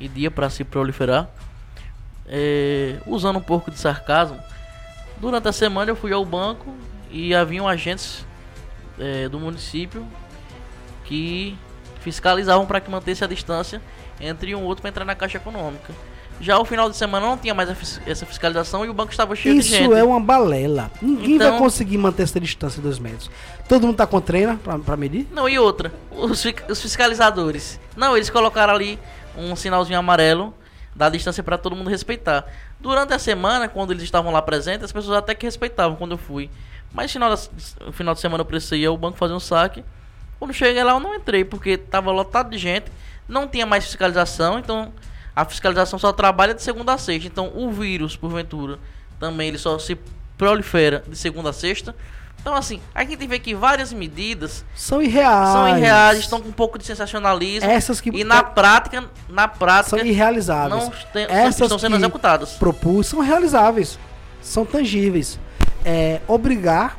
e 0.00 0.08
dia 0.08 0.32
para 0.32 0.50
se 0.50 0.64
proliferar? 0.64 1.30
É, 2.26 2.98
usando 3.06 3.38
um 3.38 3.40
pouco 3.40 3.70
de 3.70 3.78
sarcasmo, 3.78 4.36
durante 5.20 5.46
a 5.46 5.52
semana 5.52 5.92
eu 5.92 5.94
fui 5.94 6.12
ao 6.12 6.24
banco 6.24 6.74
e 7.08 7.36
haviam 7.36 7.68
agentes 7.68 8.26
é, 8.98 9.28
do 9.28 9.38
município 9.38 10.04
que 11.04 11.56
fiscalizavam 12.00 12.66
para 12.66 12.80
que 12.80 12.90
mantesse 12.90 13.22
a 13.22 13.28
distância 13.28 13.80
entre 14.20 14.56
um 14.56 14.64
outro 14.64 14.82
para 14.82 14.88
entrar 14.88 15.04
na 15.04 15.14
caixa 15.14 15.38
econômica. 15.38 15.94
Já 16.42 16.56
ao 16.56 16.64
final 16.64 16.90
de 16.90 16.96
semana 16.96 17.24
não 17.24 17.38
tinha 17.38 17.54
mais 17.54 17.70
essa 18.04 18.26
fiscalização 18.26 18.84
e 18.84 18.88
o 18.88 18.92
banco 18.92 19.12
estava 19.12 19.36
cheio 19.36 19.54
de 19.54 19.62
gente. 19.62 19.84
Isso 19.84 19.94
é 19.94 20.02
uma 20.02 20.18
balela. 20.18 20.90
Ninguém 21.00 21.36
Então- 21.36 21.50
vai 21.52 21.58
conseguir 21.60 21.96
manter 21.96 22.24
essa 22.24 22.40
distância 22.40 22.78
de 22.78 22.82
dois 22.82 22.98
metros. 22.98 23.30
Todo 23.68 23.86
mundo 23.86 23.94
tá 23.96 24.08
com 24.08 24.20
treina 24.20 24.58
pra 24.84 24.96
medir? 24.96 25.28
Não, 25.30 25.48
e 25.48 25.56
outra, 25.56 25.92
os, 26.10 26.44
os 26.68 26.82
fiscalizadores. 26.82 27.78
Não, 27.96 28.16
eles 28.16 28.28
colocaram 28.28 28.74
ali 28.74 28.98
um 29.38 29.54
sinalzinho 29.54 29.96
amarelo 29.96 30.52
da 30.96 31.08
distância 31.08 31.44
para 31.44 31.56
todo 31.56 31.76
mundo 31.76 31.88
respeitar. 31.88 32.44
Durante 32.80 33.14
a 33.14 33.20
semana, 33.20 33.68
quando 33.68 33.92
eles 33.92 34.02
estavam 34.02 34.32
lá 34.32 34.42
presentes, 34.42 34.82
as 34.82 34.90
pessoas 34.92 35.16
até 35.18 35.36
que 35.36 35.46
respeitavam 35.46 35.96
quando 35.96 36.10
eu 36.10 36.18
fui. 36.18 36.50
Mas 36.92 37.04
no 37.14 37.20
final, 37.20 37.38
final 37.92 38.14
de 38.14 38.20
semana 38.20 38.40
eu 38.40 38.44
precisei 38.44 38.80
ir 38.80 38.86
ao 38.86 38.96
banco 38.96 39.16
fazer 39.16 39.32
um 39.32 39.40
saque. 39.40 39.84
Quando 40.40 40.52
cheguei 40.52 40.82
lá 40.82 40.90
eu 40.90 41.00
não 41.00 41.14
entrei, 41.14 41.44
porque 41.44 41.70
estava 41.70 42.10
lotado 42.10 42.50
de 42.50 42.58
gente, 42.58 42.86
não 43.28 43.46
tinha 43.46 43.64
mais 43.64 43.84
fiscalização, 43.84 44.58
então 44.58 44.92
a 45.34 45.44
fiscalização 45.44 45.98
só 45.98 46.12
trabalha 46.12 46.54
de 46.54 46.62
segunda 46.62 46.92
a 46.94 46.98
sexta. 46.98 47.26
Então 47.28 47.50
o 47.54 47.70
vírus, 47.70 48.16
porventura, 48.16 48.78
também 49.18 49.48
ele 49.48 49.58
só 49.58 49.78
se 49.78 49.96
prolifera 50.36 51.02
de 51.08 51.16
segunda 51.16 51.50
a 51.50 51.52
sexta. 51.52 51.94
Então 52.40 52.54
assim, 52.54 52.80
a 52.94 53.04
gente 53.04 53.24
vê 53.26 53.38
que 53.38 53.54
várias 53.54 53.92
medidas 53.92 54.64
São 54.74 55.00
irreais. 55.00 55.48
são 55.50 55.68
irreais, 55.78 56.18
estão 56.18 56.40
com 56.40 56.48
um 56.48 56.52
pouco 56.52 56.76
de 56.76 56.84
sensacionalismo. 56.84 57.70
Essas 57.70 58.00
que 58.00 58.10
E 58.10 58.24
na 58.24 58.42
prática, 58.42 59.04
na 59.28 59.46
prática, 59.46 59.90
são 59.96 60.04
irrealizáveis. 60.04 60.82
não 60.84 60.92
tem- 61.12 61.24
Essas 61.28 61.60
estão 61.60 61.78
sendo 61.78 61.92
que 61.92 62.02
executadas. 62.02 62.54
propus 62.54 63.06
são 63.06 63.20
realizáveis, 63.20 63.96
são 64.42 64.64
tangíveis. 64.66 65.38
É, 65.84 66.20
obrigar 66.26 66.98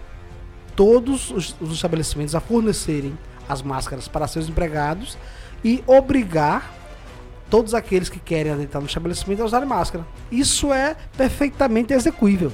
todos 0.75 1.29
os, 1.29 1.55
os 1.59 1.73
estabelecimentos 1.73 2.33
a 2.35 2.39
fornecerem 2.39 3.17
as 3.47 3.61
máscaras 3.61 4.07
para 4.07 4.27
seus 4.27 4.47
empregados 4.47 5.17
e 5.63 5.83
obrigar 5.85 6.71
todos 7.53 7.75
aqueles 7.75 8.09
que 8.09 8.19
querem 8.19 8.51
adentrar 8.51 8.81
no 8.81 8.87
estabelecimento 8.87 9.43
a 9.43 9.45
usarem 9.45 9.67
máscara. 9.67 10.03
Isso 10.31 10.73
é 10.73 10.95
perfeitamente 11.15 11.93
execuível 11.93 12.51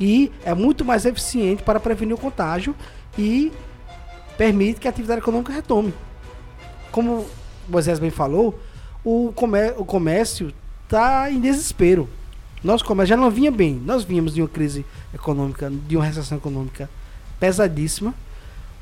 e 0.00 0.32
é 0.44 0.52
muito 0.52 0.84
mais 0.84 1.06
eficiente 1.06 1.62
para 1.62 1.78
prevenir 1.78 2.16
o 2.16 2.18
contágio 2.18 2.74
e 3.16 3.52
permite 4.36 4.80
que 4.80 4.88
a 4.88 4.90
atividade 4.90 5.20
econômica 5.20 5.52
retome. 5.52 5.94
Como 6.90 7.24
Moisés 7.68 8.00
bem 8.00 8.10
falou, 8.10 8.58
o 9.04 9.32
comércio 9.86 10.52
está 10.82 11.30
em 11.30 11.38
desespero. 11.38 12.08
Nosso 12.64 12.84
comércio 12.84 13.10
já 13.10 13.16
não 13.16 13.30
vinha 13.30 13.52
bem. 13.52 13.80
Nós 13.86 14.02
vínhamos 14.02 14.34
de 14.34 14.42
uma 14.42 14.48
crise 14.48 14.84
econômica, 15.14 15.70
de 15.70 15.96
uma 15.96 16.04
recessão 16.04 16.36
econômica 16.36 16.90
pesadíssima. 17.38 18.12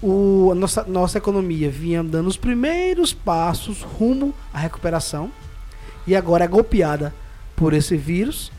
O, 0.01 0.51
a 0.53 0.55
nossa, 0.55 0.84
nossa 0.84 1.18
economia 1.18 1.70
vinha 1.70 2.03
dando 2.05 2.28
os 2.28 2.36
primeiros 2.36 3.12
passos 3.12 3.82
rumo 3.82 4.32
à 4.53 4.59
recuperação 4.59 5.30
e 6.07 6.14
agora 6.14 6.44
é 6.44 6.49
golpeada 6.49 7.12
por 7.57 7.74
esse 7.74 7.96
vírus. 7.96 8.53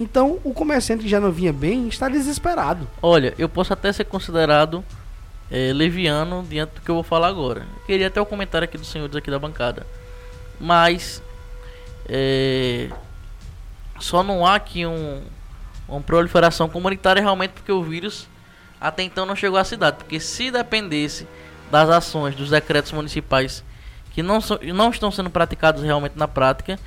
Então, 0.00 0.38
o 0.44 0.52
comerciante 0.52 1.04
que 1.04 1.08
já 1.08 1.20
não 1.20 1.30
vinha 1.30 1.52
bem 1.52 1.88
está 1.88 2.08
desesperado. 2.08 2.88
Olha, 3.02 3.34
eu 3.38 3.48
posso 3.48 3.72
até 3.72 3.92
ser 3.92 4.04
considerado 4.04 4.84
eh, 5.50 5.72
leviano 5.72 6.44
diante 6.48 6.74
do 6.74 6.80
que 6.80 6.90
eu 6.90 6.94
vou 6.94 7.04
falar 7.04 7.28
agora. 7.28 7.60
Eu 7.60 7.86
queria 7.86 8.08
até 8.08 8.20
o 8.20 8.26
comentário 8.26 8.64
aqui 8.64 8.76
dos 8.76 8.88
senhores 8.88 9.14
aqui 9.14 9.30
da 9.30 9.38
bancada. 9.38 9.86
Mas 10.60 11.22
eh, 12.08 12.90
só 13.98 14.22
não 14.22 14.46
há 14.46 14.54
aqui 14.54 14.84
um, 14.84 15.22
uma 15.88 16.00
proliferação 16.00 16.68
comunitária 16.68 17.22
realmente 17.22 17.52
porque 17.52 17.72
o 17.72 17.82
vírus 17.82 18.28
até 18.80 19.02
então 19.02 19.26
não 19.26 19.36
chegou 19.36 19.58
à 19.58 19.64
cidade. 19.64 19.98
Porque 19.98 20.20
se 20.20 20.50
dependesse 20.50 21.26
das 21.70 21.88
ações 21.88 22.34
dos 22.34 22.50
decretos 22.50 22.92
municipais 22.92 23.64
que 24.12 24.22
não, 24.22 24.38
não 24.74 24.90
estão 24.90 25.10
sendo 25.10 25.28
praticados 25.28 25.82
realmente 25.82 26.16
na 26.16 26.26
prática, 26.26 26.78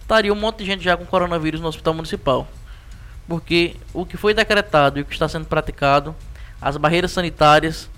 estaria 0.00 0.32
um 0.32 0.36
monte 0.36 0.58
de 0.58 0.64
gente 0.64 0.82
já 0.82 0.96
com 0.96 1.06
coronavírus 1.06 1.60
no 1.60 1.68
hospital 1.68 1.94
municipal. 1.94 2.48
Porque 3.28 3.76
o 3.94 4.04
que 4.04 4.16
foi 4.16 4.34
decretado 4.34 4.98
e 4.98 5.02
o 5.02 5.04
que 5.04 5.12
está 5.12 5.28
sendo 5.28 5.46
praticado, 5.46 6.14
as 6.60 6.76
barreiras 6.76 7.12
sanitárias 7.12 7.88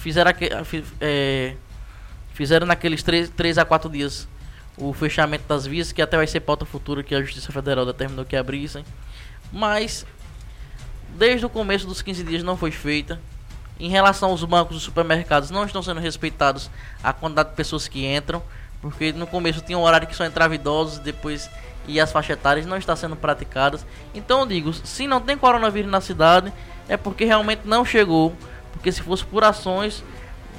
fizeram, 0.00 0.32
é, 1.00 1.54
fizeram 2.34 2.66
naqueles 2.66 3.02
3, 3.02 3.58
a 3.58 3.64
4 3.64 3.88
dias 3.88 4.28
o 4.76 4.92
fechamento 4.92 5.44
das 5.48 5.64
vias, 5.64 5.90
que 5.90 6.02
até 6.02 6.16
vai 6.16 6.26
ser 6.26 6.40
pauta 6.40 6.66
futura 6.66 7.02
que 7.02 7.14
a 7.14 7.22
Justiça 7.22 7.50
Federal 7.50 7.86
determinou 7.86 8.24
que 8.24 8.36
abrissem. 8.36 8.84
Mas 9.50 10.04
desde 11.08 11.46
o 11.46 11.50
começo 11.50 11.86
dos 11.86 12.02
15 12.02 12.24
dias 12.24 12.42
não 12.42 12.56
foi 12.56 12.70
feita. 12.70 13.20
Em 13.78 13.90
relação 13.90 14.30
aos 14.30 14.42
bancos 14.42 14.78
e 14.78 14.80
supermercados, 14.80 15.50
não 15.50 15.64
estão 15.64 15.82
sendo 15.82 16.00
respeitados 16.00 16.70
a 17.02 17.12
quantidade 17.12 17.50
de 17.50 17.54
pessoas 17.54 17.86
que 17.86 18.06
entram, 18.06 18.42
porque 18.80 19.12
no 19.12 19.26
começo 19.26 19.60
tinha 19.60 19.76
um 19.76 19.82
horário 19.82 20.06
que 20.06 20.16
só 20.16 20.24
entrava 20.24 20.54
idosos, 20.54 20.98
depois 20.98 21.50
e 21.88 22.00
as 22.00 22.10
faixas 22.10 22.36
etárias 22.36 22.66
não 22.66 22.76
está 22.76 22.96
sendo 22.96 23.16
praticadas. 23.16 23.86
Então 24.14 24.40
eu 24.40 24.46
digo, 24.46 24.72
se 24.72 25.06
não 25.06 25.20
tem 25.20 25.36
coronavírus 25.36 25.90
na 25.90 26.00
cidade, 26.00 26.52
é 26.88 26.96
porque 26.96 27.24
realmente 27.24 27.62
não 27.64 27.84
chegou, 27.84 28.34
porque 28.72 28.90
se 28.90 29.02
fosse 29.02 29.24
por 29.24 29.44
ações 29.44 30.02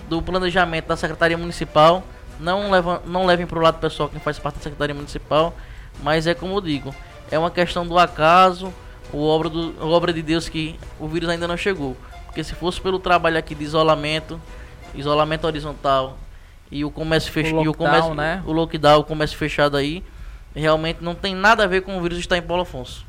do 0.09 0.21
planejamento 0.21 0.87
da 0.87 0.95
Secretaria 0.95 1.37
Municipal, 1.37 2.03
não, 2.39 2.71
leva, 2.71 3.01
não 3.05 3.25
levem 3.25 3.45
para 3.45 3.59
o 3.59 3.61
lado 3.61 3.79
pessoal 3.79 4.09
quem 4.09 4.19
faz 4.19 4.39
parte 4.39 4.55
da 4.55 4.63
Secretaria 4.63 4.95
Municipal, 4.95 5.55
mas 6.01 6.27
é 6.27 6.33
como 6.33 6.55
eu 6.55 6.61
digo, 6.61 6.95
é 7.29 7.37
uma 7.37 7.51
questão 7.51 7.85
do 7.85 7.97
acaso, 7.97 8.73
o 9.13 9.23
obra, 9.25 9.49
do, 9.49 9.73
a 9.79 9.85
obra 9.85 10.11
de 10.13 10.21
Deus 10.21 10.49
que 10.49 10.79
o 10.99 11.07
vírus 11.07 11.29
ainda 11.29 11.47
não 11.47 11.57
chegou. 11.57 11.95
Porque 12.25 12.43
se 12.43 12.53
fosse 12.53 12.79
pelo 12.81 12.99
trabalho 12.99 13.37
aqui 13.37 13.55
de 13.55 13.63
isolamento, 13.63 14.39
isolamento 14.93 15.45
horizontal 15.47 16.17
e 16.71 16.83
o 16.85 16.91
comércio 16.91 17.31
fechado, 17.31 17.55
o 17.59 17.63
lockdown, 17.63 17.87
comércio, 17.87 18.13
né? 18.13 18.43
o 18.45 18.51
lockdown, 18.51 18.99
o 18.99 19.03
comércio 19.03 19.37
fechado 19.37 19.77
aí, 19.77 20.03
realmente 20.55 20.99
não 21.01 21.15
tem 21.15 21.33
nada 21.35 21.63
a 21.63 21.67
ver 21.67 21.81
com 21.81 21.97
o 21.97 22.01
vírus 22.01 22.17
estar 22.19 22.37
em 22.37 22.41
Paulo 22.41 22.63
Afonso. 22.63 23.05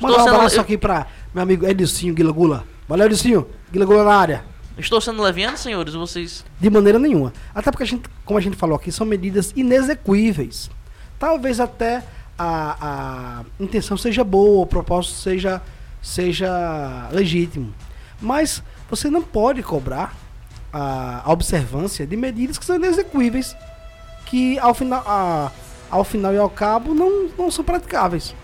Mandar 0.00 0.20
um 0.20 0.24
sendo- 0.24 0.34
abraço 0.36 0.56
eu- 0.56 0.60
aqui 0.60 0.78
para 0.78 1.06
meu 1.34 1.42
amigo 1.42 1.66
Edilcinho 1.66 2.14
Guila 2.14 2.32
Gula. 2.32 2.64
Valeu, 2.88 3.06
Edilcinho. 3.06 3.46
Guila 3.72 3.84
Gula 3.86 4.04
na 4.04 4.14
área. 4.14 4.44
Estou 4.78 5.00
sendo 5.00 5.22
leviano, 5.22 5.56
senhores? 5.56 5.94
Vocês. 5.94 6.44
De 6.58 6.70
maneira 6.70 6.98
nenhuma. 6.98 7.32
Até 7.54 7.70
porque, 7.70 7.82
a 7.82 7.86
gente, 7.86 8.08
como 8.24 8.38
a 8.38 8.42
gente 8.42 8.56
falou 8.56 8.76
aqui, 8.76 8.90
são 8.90 9.06
medidas 9.06 9.52
inexequíveis. 9.54 10.70
Talvez 11.18 11.60
até 11.60 12.02
a, 12.38 12.76
a 12.80 13.44
intenção 13.62 13.96
seja 13.96 14.24
boa, 14.24 14.62
o 14.62 14.66
propósito 14.66 15.14
seja, 15.14 15.60
seja 16.00 17.08
legítimo. 17.12 17.72
Mas 18.20 18.62
você 18.88 19.08
não 19.10 19.22
pode 19.22 19.62
cobrar 19.62 20.14
a, 20.72 21.22
a 21.24 21.32
observância 21.32 22.06
de 22.06 22.16
medidas 22.16 22.58
que 22.58 22.64
são 22.64 22.76
inexequíveis, 22.76 23.56
que 24.26 24.58
ao 24.58 24.74
final, 24.74 25.02
a, 25.06 25.50
ao 25.90 26.04
final 26.04 26.32
e 26.32 26.38
ao 26.38 26.48
cabo 26.50 26.94
não, 26.94 27.28
não 27.38 27.50
são 27.50 27.64
praticáveis. 27.64 28.34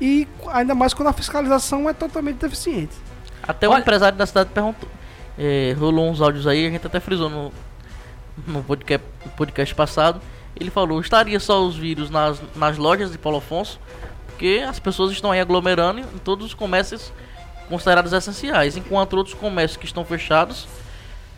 E 0.00 0.26
ainda 0.48 0.74
mais 0.74 0.92
quando 0.92 1.08
a 1.08 1.12
fiscalização 1.12 1.88
é 1.88 1.92
totalmente 1.92 2.36
deficiente. 2.38 2.94
Até 3.42 3.66
Olha- 3.68 3.78
o 3.78 3.80
empresário 3.80 4.18
da 4.18 4.26
cidade 4.26 4.50
perguntou. 4.52 4.88
é, 5.38 5.74
rolou 5.78 6.10
uns 6.10 6.20
áudios 6.20 6.46
aí, 6.46 6.66
a 6.66 6.70
gente 6.70 6.86
até 6.86 7.00
frisou 7.00 7.30
no, 7.30 7.52
no 8.46 8.62
podcast, 8.62 9.06
podcast 9.36 9.74
passado. 9.74 10.20
Ele 10.58 10.70
falou: 10.70 11.00
estaria 11.00 11.38
só 11.38 11.64
os 11.64 11.76
vírus 11.76 12.08
nas, 12.10 12.40
nas 12.54 12.78
lojas 12.78 13.12
de 13.12 13.18
Paulo 13.18 13.38
Afonso, 13.38 13.78
porque 14.26 14.64
as 14.66 14.78
pessoas 14.78 15.12
estão 15.12 15.30
aí 15.30 15.40
aglomerando 15.40 16.00
em 16.00 16.18
todos 16.24 16.46
os 16.46 16.54
comércios 16.54 17.12
considerados 17.68 18.12
essenciais, 18.12 18.76
enquanto 18.76 19.14
outros 19.14 19.34
comércios 19.34 19.76
que 19.76 19.86
estão 19.86 20.04
fechados, 20.04 20.66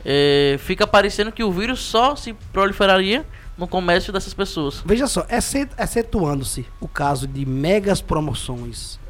é, 0.04 0.56
fica 0.60 0.86
parecendo 0.86 1.32
que 1.32 1.42
o 1.42 1.50
vírus 1.50 1.80
só 1.80 2.14
se 2.14 2.34
proliferaria 2.52 3.24
no 3.56 3.66
comércio 3.66 4.12
dessas 4.12 4.34
pessoas. 4.34 4.82
Veja 4.84 5.06
só, 5.06 5.26
excet- 5.30 5.72
excetuando-se 5.78 6.66
o 6.80 6.86
caso 6.86 7.26
de 7.26 7.44
megas 7.46 8.00
promoções 8.00 9.00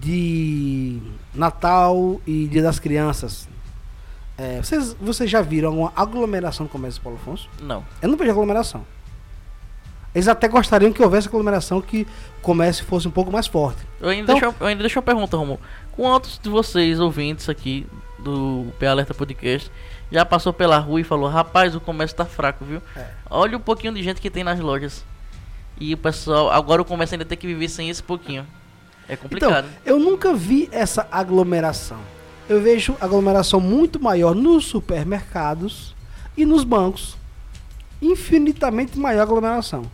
de 0.00 0.98
Natal 1.34 2.20
e 2.26 2.46
Dia 2.46 2.62
das 2.62 2.78
Crianças, 2.78 3.48
é, 4.38 4.56
vocês, 4.62 4.96
vocês 5.00 5.28
já 5.30 5.42
viram 5.42 5.76
uma 5.80 5.92
aglomeração 5.94 6.64
no 6.64 6.70
comércio 6.70 6.98
de 6.98 7.04
Paulo 7.04 7.18
Afonso? 7.20 7.48
Não. 7.60 7.84
Eu 8.00 8.08
não 8.08 8.16
vejo 8.16 8.30
aglomeração. 8.30 8.86
Eles 10.14 10.26
até 10.28 10.48
gostariam 10.48 10.92
que 10.92 11.02
houvesse 11.02 11.28
aglomeração, 11.28 11.80
que 11.80 12.06
o 12.38 12.42
comércio 12.42 12.84
fosse 12.84 13.06
um 13.06 13.10
pouco 13.12 13.30
mais 13.30 13.46
forte. 13.46 13.78
Eu 14.00 14.08
ainda, 14.08 14.32
Então- 14.32 14.50
deixo, 14.50 14.56
eu 14.60 14.66
ainda 14.66 14.82
deixo 14.82 14.98
uma 14.98 15.04
pergunta, 15.04 15.36
Romulo. 15.36 15.60
Quantos 15.92 16.38
de 16.42 16.48
vocês, 16.48 16.98
ouvintes 16.98 17.48
aqui 17.48 17.86
do 18.18 18.66
P 18.78 18.86
Alerta 18.86 19.14
Podcast, 19.14 19.70
já 20.10 20.24
passou 20.24 20.52
pela 20.52 20.78
rua 20.78 21.00
e 21.00 21.04
falou: 21.04 21.28
Rapaz, 21.28 21.74
o 21.76 21.80
comércio 21.80 22.16
tá 22.16 22.24
fraco, 22.24 22.64
viu? 22.64 22.82
É. 22.96 23.06
Olha 23.30 23.56
o 23.56 23.60
pouquinho 23.60 23.92
de 23.94 24.02
gente 24.02 24.20
que 24.20 24.28
tem 24.30 24.42
nas 24.42 24.58
lojas. 24.58 25.04
E 25.78 25.94
o 25.94 25.98
pessoal, 25.98 26.50
agora 26.50 26.82
o 26.82 26.84
comércio 26.84 27.14
ainda 27.14 27.24
tem 27.24 27.38
que 27.38 27.46
viver 27.46 27.68
sem 27.68 27.88
esse 27.88 28.02
pouquinho. 28.02 28.46
É 29.08 29.16
complicado. 29.16 29.66
Então, 29.82 29.94
eu 29.94 29.98
nunca 29.98 30.34
vi 30.34 30.68
essa 30.72 31.06
aglomeração. 31.10 31.98
Eu 32.48 32.60
vejo 32.60 32.96
aglomeração 33.00 33.60
muito 33.60 34.00
maior 34.02 34.34
nos 34.34 34.66
supermercados 34.66 35.94
e 36.36 36.44
nos 36.44 36.64
bancos. 36.64 37.16
Infinitamente 38.02 38.98
maior 38.98 39.22
aglomeração. 39.22 39.84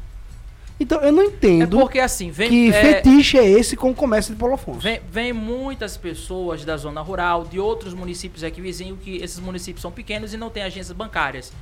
Então, 0.79 1.01
eu 1.01 1.11
não 1.11 1.23
É 1.23 1.27
entendo 1.27 1.79
porque 1.79 1.99
assim, 1.99 2.31
vem, 2.31 2.51
que 2.51 2.69
é, 2.69 2.81
fetiche 3.03 3.39
é 3.39 3.49
esse 3.49 3.77
com 3.77 3.91
o 3.91 3.95
comércio 3.95 4.35
de 4.35 4.39
Paulo 4.39 4.55
Afonso. 4.55 4.81
vem, 4.81 5.01
vem 5.11 5.33
muitas 5.33 5.97
pessoas 5.97 6.65
da 6.65 6.77
zona 6.77 7.01
rural, 7.01 7.45
de 7.45 7.59
outros 7.59 7.95
municípios 7.95 8.45
aqui 8.45 8.61
vizinhos, 8.61 8.99
que 9.03 9.17
esses 9.17 9.39
municípios 9.39 9.81
são 9.81 9.91
pequenos 9.91 10.35
e 10.35 10.37
não 10.37 10.51
têm 10.51 10.63
agências 10.63 10.95
bancárias. 10.95 11.53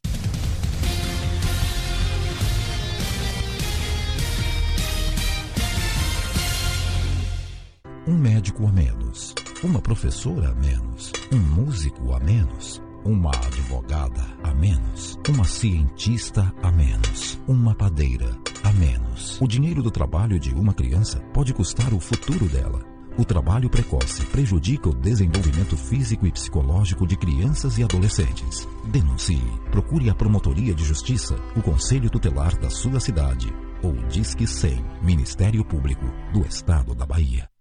Um 8.05 8.17
médico 8.17 8.67
a 8.67 8.71
menos, 8.71 9.33
uma 9.63 9.81
professora 9.81 10.49
a 10.49 10.53
menos, 10.53 11.11
um 11.31 11.39
músico 11.39 12.13
a 12.13 12.19
menos, 12.19 12.79
uma 13.05 13.29
advogada 13.29 14.25
a 14.43 14.51
menos, 14.53 15.17
uma 15.29 15.45
cientista 15.45 16.51
a 16.63 16.71
menos, 16.71 17.39
uma 17.47 17.75
padeira 17.75 18.35
a 18.63 18.73
menos. 18.73 19.39
O 19.39 19.47
dinheiro 19.47 19.83
do 19.83 19.91
trabalho 19.91 20.39
de 20.39 20.53
uma 20.55 20.73
criança 20.73 21.19
pode 21.31 21.53
custar 21.53 21.93
o 21.93 21.99
futuro 21.99 22.49
dela. 22.49 22.83
O 23.17 23.23
trabalho 23.23 23.69
precoce 23.69 24.25
prejudica 24.25 24.89
o 24.89 24.95
desenvolvimento 24.95 25.77
físico 25.77 26.25
e 26.25 26.31
psicológico 26.31 27.07
de 27.07 27.15
crianças 27.15 27.77
e 27.77 27.83
adolescentes. 27.83 28.67
Denuncie. 28.87 29.39
Procure 29.71 30.09
a 30.09 30.15
Promotoria 30.15 30.73
de 30.73 30.83
Justiça, 30.83 31.35
o 31.55 31.61
Conselho 31.61 32.09
Tutelar 32.09 32.57
da 32.57 32.69
sua 32.69 32.99
cidade 32.99 33.53
ou 33.81 33.93
Disque 34.07 34.47
100, 34.47 34.83
Ministério 35.01 35.63
Público 35.63 36.05
do 36.33 36.41
Estado 36.41 36.93
da 36.95 37.05
Bahia. 37.05 37.54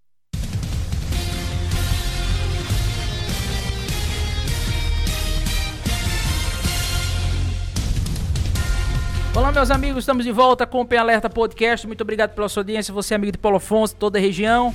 Olá, 9.36 9.50
meus 9.50 9.68
amigos, 9.68 10.04
estamos 10.04 10.24
de 10.24 10.30
volta 10.30 10.64
com 10.64 10.80
o 10.80 10.86
Pen 10.86 11.00
Alerta 11.00 11.28
Podcast. 11.28 11.88
Muito 11.88 12.02
obrigado 12.02 12.36
pela 12.36 12.48
sua 12.48 12.60
audiência. 12.60 12.94
Você 12.94 13.14
é 13.14 13.16
amigo 13.16 13.32
de 13.32 13.38
Paulo 13.38 13.56
Afonso, 13.56 13.96
toda 13.96 14.16
a 14.16 14.20
região. 14.20 14.72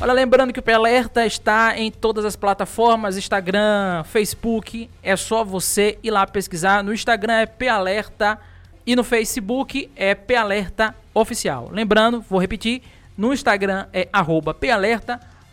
Olha, 0.00 0.12
lembrando 0.12 0.52
que 0.52 0.60
o 0.60 0.62
Pen 0.62 0.76
Alerta 0.76 1.26
está 1.26 1.76
em 1.76 1.90
todas 1.90 2.24
as 2.24 2.36
plataformas: 2.36 3.16
Instagram, 3.16 4.04
Facebook. 4.04 4.88
É 5.02 5.16
só 5.16 5.42
você 5.42 5.98
ir 6.04 6.12
lá 6.12 6.24
pesquisar. 6.24 6.84
No 6.84 6.94
Instagram 6.94 7.32
é 7.32 7.46
P 7.46 7.66
Alerta 7.66 8.38
e 8.86 8.94
no 8.94 9.02
Facebook 9.02 9.90
é 9.96 10.14
P 10.14 10.36
Alerta 10.36 10.94
Oficial. 11.12 11.68
Lembrando, 11.72 12.20
vou 12.30 12.38
repetir: 12.38 12.80
no 13.18 13.34
Instagram 13.34 13.86
é 13.92 14.08
arroba 14.12 14.54
P 14.54 14.68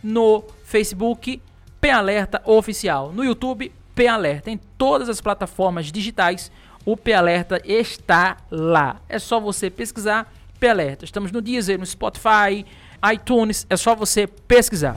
no 0.00 0.44
Facebook 0.64 1.42
P 1.80 1.90
Alerta 1.90 2.40
Oficial, 2.44 3.12
no 3.12 3.24
YouTube 3.24 3.72
P 3.96 4.06
Alerta. 4.06 4.48
Em 4.48 4.60
todas 4.78 5.08
as 5.08 5.20
plataformas 5.20 5.86
digitais, 5.86 6.52
o 6.84 6.96
P 6.96 7.12
Alerta 7.12 7.60
está 7.64 8.36
lá. 8.50 9.00
É 9.08 9.18
só 9.18 9.40
você 9.40 9.70
pesquisar 9.70 10.32
P 10.58 10.68
Alerta. 10.68 11.04
Estamos 11.04 11.32
no 11.32 11.40
Deezer, 11.40 11.78
no 11.78 11.86
Spotify, 11.86 12.64
iTunes, 13.12 13.66
é 13.68 13.76
só 13.76 13.94
você 13.94 14.26
pesquisar. 14.26 14.94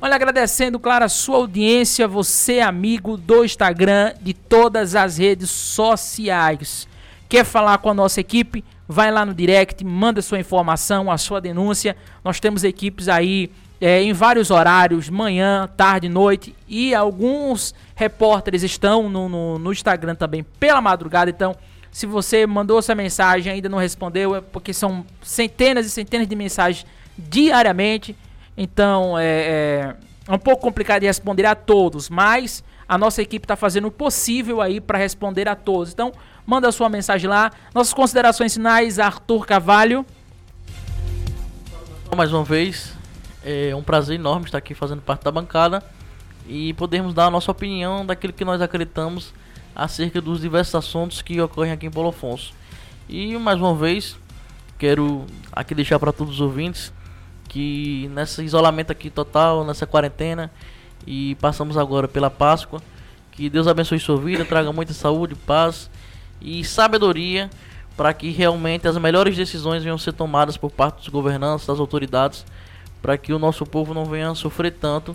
Olha, 0.00 0.16
agradecendo, 0.16 0.80
claro, 0.80 1.04
a 1.04 1.08
sua 1.08 1.36
audiência, 1.36 2.08
você 2.08 2.58
amigo 2.58 3.16
do 3.16 3.44
Instagram, 3.44 4.12
de 4.20 4.34
todas 4.34 4.96
as 4.96 5.16
redes 5.16 5.48
sociais. 5.48 6.88
Quer 7.28 7.44
falar 7.44 7.78
com 7.78 7.88
a 7.88 7.94
nossa 7.94 8.20
equipe? 8.20 8.64
Vai 8.88 9.12
lá 9.12 9.24
no 9.24 9.32
direct, 9.32 9.84
manda 9.84 10.20
sua 10.20 10.40
informação, 10.40 11.08
a 11.08 11.16
sua 11.16 11.40
denúncia. 11.40 11.96
Nós 12.24 12.40
temos 12.40 12.64
equipes 12.64 13.08
aí 13.08 13.50
é, 13.82 14.00
em 14.00 14.12
vários 14.12 14.52
horários, 14.52 15.10
manhã, 15.10 15.68
tarde, 15.76 16.08
noite. 16.08 16.54
E 16.68 16.94
alguns 16.94 17.74
repórteres 17.96 18.62
estão 18.62 19.08
no, 19.08 19.28
no, 19.28 19.58
no 19.58 19.72
Instagram 19.72 20.14
também 20.14 20.44
pela 20.44 20.80
madrugada. 20.80 21.28
Então, 21.28 21.56
se 21.90 22.06
você 22.06 22.46
mandou 22.46 22.78
essa 22.78 22.94
mensagem 22.94 23.50
e 23.50 23.54
ainda 23.56 23.68
não 23.68 23.78
respondeu, 23.78 24.36
é 24.36 24.40
porque 24.40 24.72
são 24.72 25.04
centenas 25.20 25.84
e 25.84 25.90
centenas 25.90 26.28
de 26.28 26.36
mensagens 26.36 26.86
diariamente. 27.18 28.16
Então 28.56 29.18
é, 29.18 29.24
é, 29.24 29.94
é 30.28 30.32
um 30.32 30.38
pouco 30.38 30.62
complicado 30.62 31.00
de 31.00 31.06
responder 31.06 31.44
a 31.44 31.56
todos, 31.56 32.08
mas 32.08 32.62
a 32.88 32.96
nossa 32.96 33.20
equipe 33.20 33.44
está 33.44 33.56
fazendo 33.56 33.88
o 33.88 33.90
possível 33.90 34.60
aí 34.60 34.80
para 34.80 34.96
responder 34.96 35.48
a 35.48 35.56
todos. 35.56 35.92
Então 35.92 36.12
manda 36.46 36.68
a 36.68 36.72
sua 36.72 36.88
mensagem 36.88 37.28
lá. 37.28 37.50
Nossas 37.74 37.92
considerações 37.92 38.54
finais, 38.54 39.00
Arthur 39.00 39.44
Carvalho. 39.44 40.06
Mais 42.16 42.32
uma 42.32 42.44
vez, 42.44 43.01
É 43.44 43.74
um 43.74 43.82
prazer 43.82 44.14
enorme 44.14 44.46
estar 44.46 44.58
aqui 44.58 44.74
fazendo 44.74 45.02
parte 45.02 45.24
da 45.24 45.30
bancada 45.30 45.82
e 46.46 46.72
podermos 46.74 47.12
dar 47.12 47.26
a 47.26 47.30
nossa 47.30 47.50
opinião 47.50 48.06
daquilo 48.06 48.32
que 48.32 48.44
nós 48.44 48.60
acreditamos 48.60 49.34
acerca 49.74 50.20
dos 50.20 50.40
diversos 50.40 50.74
assuntos 50.74 51.22
que 51.22 51.40
ocorrem 51.40 51.72
aqui 51.72 51.86
em 51.86 51.90
Paulo 51.90 52.10
Afonso. 52.10 52.52
E 53.08 53.36
mais 53.36 53.58
uma 53.58 53.74
vez, 53.74 54.16
quero 54.78 55.26
aqui 55.52 55.74
deixar 55.74 55.98
para 55.98 56.12
todos 56.12 56.34
os 56.34 56.40
ouvintes 56.40 56.92
que 57.48 58.08
nesse 58.14 58.42
isolamento 58.42 58.92
aqui 58.92 59.10
total, 59.10 59.64
nessa 59.64 59.86
quarentena 59.86 60.50
e 61.06 61.34
passamos 61.36 61.76
agora 61.76 62.06
pela 62.08 62.30
Páscoa, 62.30 62.80
que 63.32 63.50
Deus 63.50 63.66
abençoe 63.66 63.98
sua 63.98 64.16
vida, 64.16 64.44
traga 64.44 64.72
muita 64.72 64.92
saúde, 64.92 65.34
paz 65.34 65.90
e 66.40 66.64
sabedoria 66.64 67.50
para 67.96 68.14
que 68.14 68.30
realmente 68.30 68.88
as 68.88 68.96
melhores 68.96 69.36
decisões 69.36 69.82
venham 69.82 69.98
ser 69.98 70.12
tomadas 70.12 70.56
por 70.56 70.70
parte 70.70 70.96
dos 70.98 71.08
governantes, 71.08 71.66
das 71.66 71.78
autoridades, 71.78 72.46
para 73.02 73.18
que 73.18 73.32
o 73.32 73.38
nosso 73.38 73.66
povo 73.66 73.92
não 73.92 74.04
venha 74.04 74.34
sofrer 74.34 74.72
tanto 74.72 75.14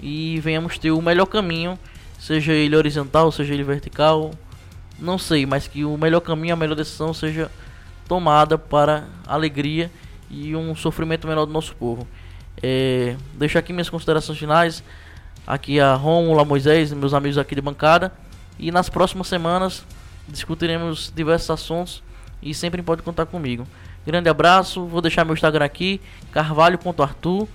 e 0.00 0.40
venhamos 0.40 0.78
ter 0.78 0.90
o 0.90 1.02
melhor 1.02 1.26
caminho, 1.26 1.78
seja 2.18 2.52
ele 2.52 2.74
horizontal, 2.74 3.30
seja 3.30 3.52
ele 3.52 3.62
vertical, 3.62 4.32
não 4.98 5.18
sei, 5.18 5.44
mas 5.44 5.68
que 5.68 5.84
o 5.84 5.96
melhor 5.96 6.20
caminho, 6.20 6.54
a 6.54 6.56
melhor 6.56 6.74
decisão 6.74 7.12
seja 7.12 7.50
tomada 8.08 8.56
para 8.56 9.04
alegria 9.26 9.90
e 10.30 10.56
um 10.56 10.74
sofrimento 10.74 11.26
menor 11.28 11.44
do 11.44 11.52
nosso 11.52 11.74
povo. 11.76 12.06
É, 12.62 13.16
deixo 13.34 13.58
aqui 13.58 13.72
minhas 13.72 13.90
considerações 13.90 14.38
finais, 14.38 14.82
aqui 15.46 15.78
a 15.78 15.94
Romulo, 15.94 16.40
a 16.40 16.44
Moisés, 16.44 16.92
meus 16.92 17.12
amigos 17.12 17.36
aqui 17.36 17.54
de 17.54 17.60
bancada, 17.60 18.12
e 18.58 18.70
nas 18.72 18.88
próximas 18.88 19.26
semanas 19.26 19.84
discutiremos 20.26 21.12
diversos 21.14 21.50
assuntos 21.50 22.02
e 22.42 22.54
sempre 22.54 22.82
pode 22.82 23.02
contar 23.02 23.26
comigo. 23.26 23.66
Grande 24.06 24.28
abraço, 24.28 24.86
vou 24.86 25.02
deixar 25.02 25.24
meu 25.24 25.34
Instagram 25.34 25.64
aqui, 25.64 26.00
carvalho.artur. 26.30 27.48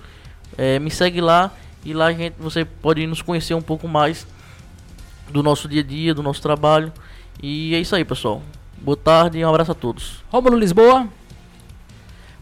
É, 0.57 0.79
me 0.79 0.91
segue 0.91 1.21
lá 1.21 1.49
e 1.85 1.93
lá 1.93 2.11
gente, 2.11 2.35
você 2.37 2.65
pode 2.65 3.07
nos 3.07 3.21
conhecer 3.21 3.53
um 3.53 3.61
pouco 3.61 3.87
mais 3.87 4.27
do 5.29 5.41
nosso 5.41 5.69
dia 5.69 5.79
a 5.79 5.83
dia, 5.83 6.13
do 6.13 6.21
nosso 6.21 6.41
trabalho. 6.41 6.91
E 7.41 7.73
é 7.73 7.79
isso 7.79 7.95
aí, 7.95 8.03
pessoal. 8.03 8.41
Boa 8.81 8.97
tarde 8.97 9.37
e 9.37 9.45
um 9.45 9.49
abraço 9.49 9.71
a 9.71 9.75
todos. 9.75 10.23
Rômulo 10.29 10.57
Lisboa. 10.57 11.07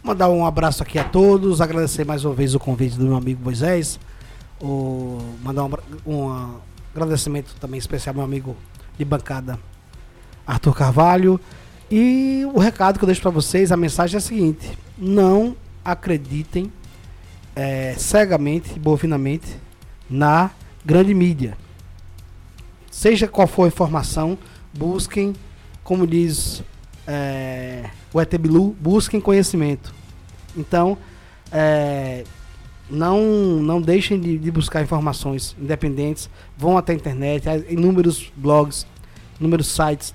Mandar 0.02 0.30
um 0.30 0.44
abraço 0.44 0.82
aqui 0.82 0.98
a 0.98 1.04
todos, 1.04 1.62
agradecer 1.62 2.04
mais 2.04 2.26
uma 2.26 2.34
vez 2.34 2.56
o 2.56 2.60
convite 2.60 2.98
do 2.98 3.06
meu 3.06 3.16
amigo 3.16 3.44
Moisés. 3.44 4.00
O, 4.60 5.20
mandar 5.44 5.66
um, 5.66 5.72
um 6.08 6.60
agradecimento 6.96 7.54
também 7.60 7.78
especial 7.78 8.14
ao 8.14 8.16
meu 8.16 8.26
amigo 8.26 8.58
de 8.98 9.06
bancada 9.06 9.60
Arthur 10.48 10.74
Carvalho. 10.74 11.40
E 11.92 12.44
o 12.54 12.60
recado 12.60 13.00
que 13.00 13.04
eu 13.04 13.08
deixo 13.08 13.22
para 13.22 13.32
vocês, 13.32 13.72
a 13.72 13.78
mensagem 13.78 14.16
é 14.16 14.18
a 14.18 14.22
seguinte: 14.22 14.78
não 14.98 15.56
acreditem 15.84 16.72
é, 17.56 17.96
cegamente, 17.98 18.78
bovinamente, 18.80 19.58
na 20.10 20.52
grande 20.86 21.14
mídia. 21.14 21.58
Seja 22.92 23.28
qual 23.28 23.48
for 23.48 23.64
a 23.64 23.68
informação, 23.68 24.38
busquem, 24.74 25.34
como 25.84 26.06
diz 26.06 26.64
é, 27.08 27.90
o 28.14 28.22
ET 28.22 28.38
Bilu, 28.38 28.76
busquem 28.80 29.20
conhecimento. 29.20 29.94
Então, 30.56 30.98
é, 31.52 32.24
não, 32.90 33.22
não 33.62 33.82
deixem 33.82 34.20
de, 34.20 34.38
de, 34.38 34.52
buscar 34.52 34.82
informações 34.82 35.56
independentes, 35.60 36.30
vão 36.58 36.78
até 36.78 36.94
a 36.94 36.96
internet, 36.96 37.48
há 37.48 37.58
inúmeros 37.58 38.32
blogs, 38.36 38.86
inúmeros 39.40 39.68
sites 39.68 40.14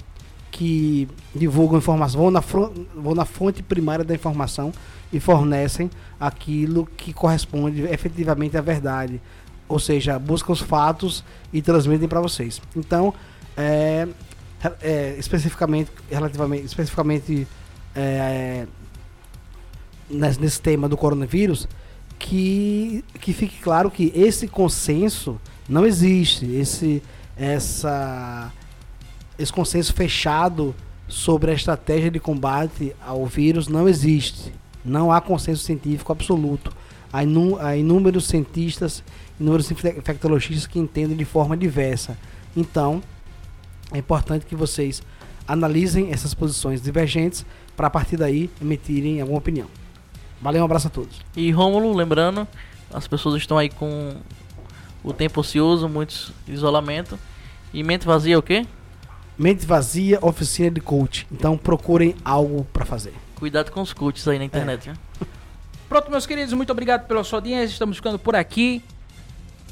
que 0.51 1.09
divulgam 1.35 1.79
informação, 1.79 2.21
vão 2.21 2.31
na, 2.31 2.41
vão 2.41 3.15
na 3.15 3.25
fonte 3.25 3.63
primária 3.63 4.05
da 4.05 4.15
informação 4.15 4.73
e 5.13 5.19
fornecem 5.19 5.91
aquilo 6.19 6.87
que 6.97 7.13
corresponde 7.13 7.83
efetivamente 7.83 8.57
à 8.57 8.61
verdade. 8.61 9.21
Ou 9.69 9.79
seja, 9.79 10.19
buscam 10.19 10.53
os 10.53 10.61
fatos 10.61 11.25
e 11.53 11.61
transmitem 11.63 12.09
para 12.09 12.21
vocês. 12.21 12.61
Então, 12.77 13.15
é, 13.57 14.07
é, 14.81 15.17
especificamente, 15.19 15.91
relativamente, 16.11 16.67
especificamente 16.67 17.47
é, 17.95 18.67
nesse, 20.09 20.41
nesse 20.41 20.61
tema 20.61 20.89
do 20.89 20.97
coronavírus, 20.97 21.67
que, 22.19 23.05
que 23.21 23.33
fique 23.33 23.61
claro 23.61 23.91
que 23.91 24.13
esse 24.15 24.47
consenso 24.47 25.41
não 25.69 25.87
existe. 25.87 26.47
Esse, 26.55 27.03
essa 27.37 28.53
esse 29.39 29.53
consenso 29.53 29.93
fechado 29.93 30.75
sobre 31.09 31.51
a 31.51 31.55
estratégia 31.55 32.11
de 32.11 32.21
combate 32.21 32.95
ao 33.05 33.27
vírus 33.27 33.69
não 33.69 33.89
existe. 33.89 34.53
Não 34.85 35.11
há 35.11 35.21
consenso 35.21 35.63
científico 35.63 36.13
absoluto. 36.13 36.73
Há, 37.13 37.23
inú 37.23 37.59
há 37.59 37.77
inúmeros 37.77 38.27
cientistas, 38.27 39.03
inúmeros 39.39 39.71
infectologistas 39.71 40.67
que 40.67 40.79
entendem 40.79 41.17
de 41.17 41.25
forma 41.25 41.57
diversa. 41.57 42.17
Então, 42.57 43.03
é 43.93 43.99
importante 43.99 44.47
que 44.47 44.57
vocês 44.57 45.03
analisem 45.47 46.11
essas 46.11 46.35
posições 46.35 46.81
divergentes 46.81 47.45
para 47.77 47.87
a 47.87 47.91
partir 47.91 48.17
daí 48.17 48.51
emitirem 48.61 49.21
alguma 49.21 49.39
opinião. 49.39 49.69
Valeu, 50.41 50.63
um 50.63 50.65
abraço 50.65 50.89
a 50.89 50.91
todos. 50.91 51.21
E 51.37 51.51
Rômulo, 51.51 51.95
lembrando, 51.95 52.47
as 52.93 53.07
pessoas 53.07 53.37
estão 53.37 53.57
aí 53.57 53.69
com 53.69 54.15
o 55.03 55.13
tempo 55.13 55.41
ocioso, 55.41 55.89
muito 55.89 56.33
isolamento. 56.49 57.19
E 57.73 57.83
mente 57.83 58.07
vazia 58.07 58.35
é 58.35 58.39
o 58.39 58.43
quê? 58.43 58.67
Mente 59.37 59.67
Vazia, 59.67 60.19
oficina 60.23 60.71
de 60.71 60.81
coach. 60.81 61.27
Então 61.31 61.57
procurem 61.57 62.15
algo 62.25 62.65
para 62.73 62.85
fazer. 62.85 63.13
Cuidado 63.35 63.71
com 63.71 63.81
os 63.81 63.93
coaches 63.93 64.27
aí 64.29 64.39
na 64.39 64.45
internet, 64.45 64.91
é. 64.91 64.95
Pronto, 65.89 66.11
meus 66.11 66.27
queridos, 66.27 66.53
muito 66.55 66.71
obrigado 66.71 67.07
pela 67.07 67.23
sua 67.23 67.39
audiência. 67.39 67.73
Estamos 67.73 67.97
ficando 67.97 68.19
por 68.19 68.35
aqui. 68.35 68.83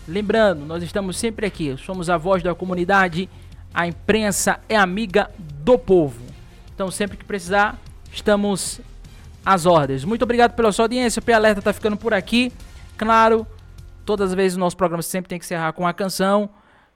Lembrando, 0.07 0.65
nós 0.67 0.83
estamos 0.83 1.17
sempre 1.17 1.47
aqui. 1.47 1.77
Somos 1.85 2.11
a 2.11 2.17
voz 2.17 2.43
da 2.43 2.55
comunidade. 2.55 3.29
A 3.73 3.87
imprensa 3.87 4.61
é 4.69 4.77
amiga 4.77 5.31
do 5.39 5.79
povo. 5.79 6.21
Então, 6.75 6.91
sempre 6.91 7.17
que 7.17 7.25
precisar, 7.25 7.79
estamos 8.13 8.81
às 9.45 9.65
ordens. 9.67 10.05
Muito 10.05 10.23
obrigado 10.23 10.53
pela 10.55 10.73
sua 10.73 10.85
audiência. 10.85 11.21
O 11.21 11.23
P 11.23 11.33
Alerta 11.33 11.61
está 11.61 11.73
ficando 11.73 11.97
por 11.97 12.13
aqui. 12.13 12.53
Claro, 12.97 13.47
todas 14.05 14.31
as 14.31 14.35
vezes 14.35 14.57
o 14.57 14.61
nosso 14.61 14.77
programa 14.77 15.03
sempre 15.03 15.29
tem 15.29 15.39
que 15.39 15.45
encerrar 15.45 15.73
com 15.73 15.87
a 15.87 15.93
canção. 15.93 16.51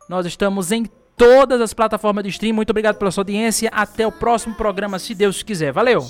Nós 0.08 0.26
estamos 0.26 0.70
em 0.72 0.84
todas 1.16 1.60
as 1.60 1.72
plataformas 1.72 2.24
de 2.24 2.30
stream. 2.30 2.52
Muito 2.52 2.70
obrigado 2.70 2.96
pela 2.96 3.10
sua 3.10 3.22
audiência. 3.22 3.70
Até 3.72 4.06
o 4.06 4.12
próximo 4.12 4.54
programa, 4.54 4.98
se 4.98 5.14
Deus 5.14 5.42
quiser. 5.42 5.72
Valeu! 5.72 6.02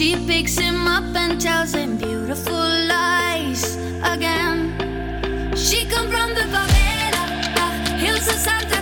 She 0.00 0.14
oh, 0.14 0.26
picks 0.26 0.56
him 0.56 0.86
up 0.86 1.14
and 1.14 1.38
tells 1.38 1.74
him 1.74 1.96
beautiful 1.96 2.54
lies 2.54 3.76
again. 4.02 4.72
She 5.54 5.84
come 5.86 6.08
from 6.08 6.32
the 6.34 6.46
favela, 6.48 7.98
Hills 7.98 8.26
of 8.28 8.36
Santa. 8.36 8.79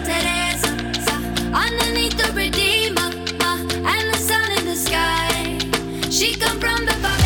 She 6.19 6.35
come 6.35 6.59
from 6.59 6.85
the 6.85 7.18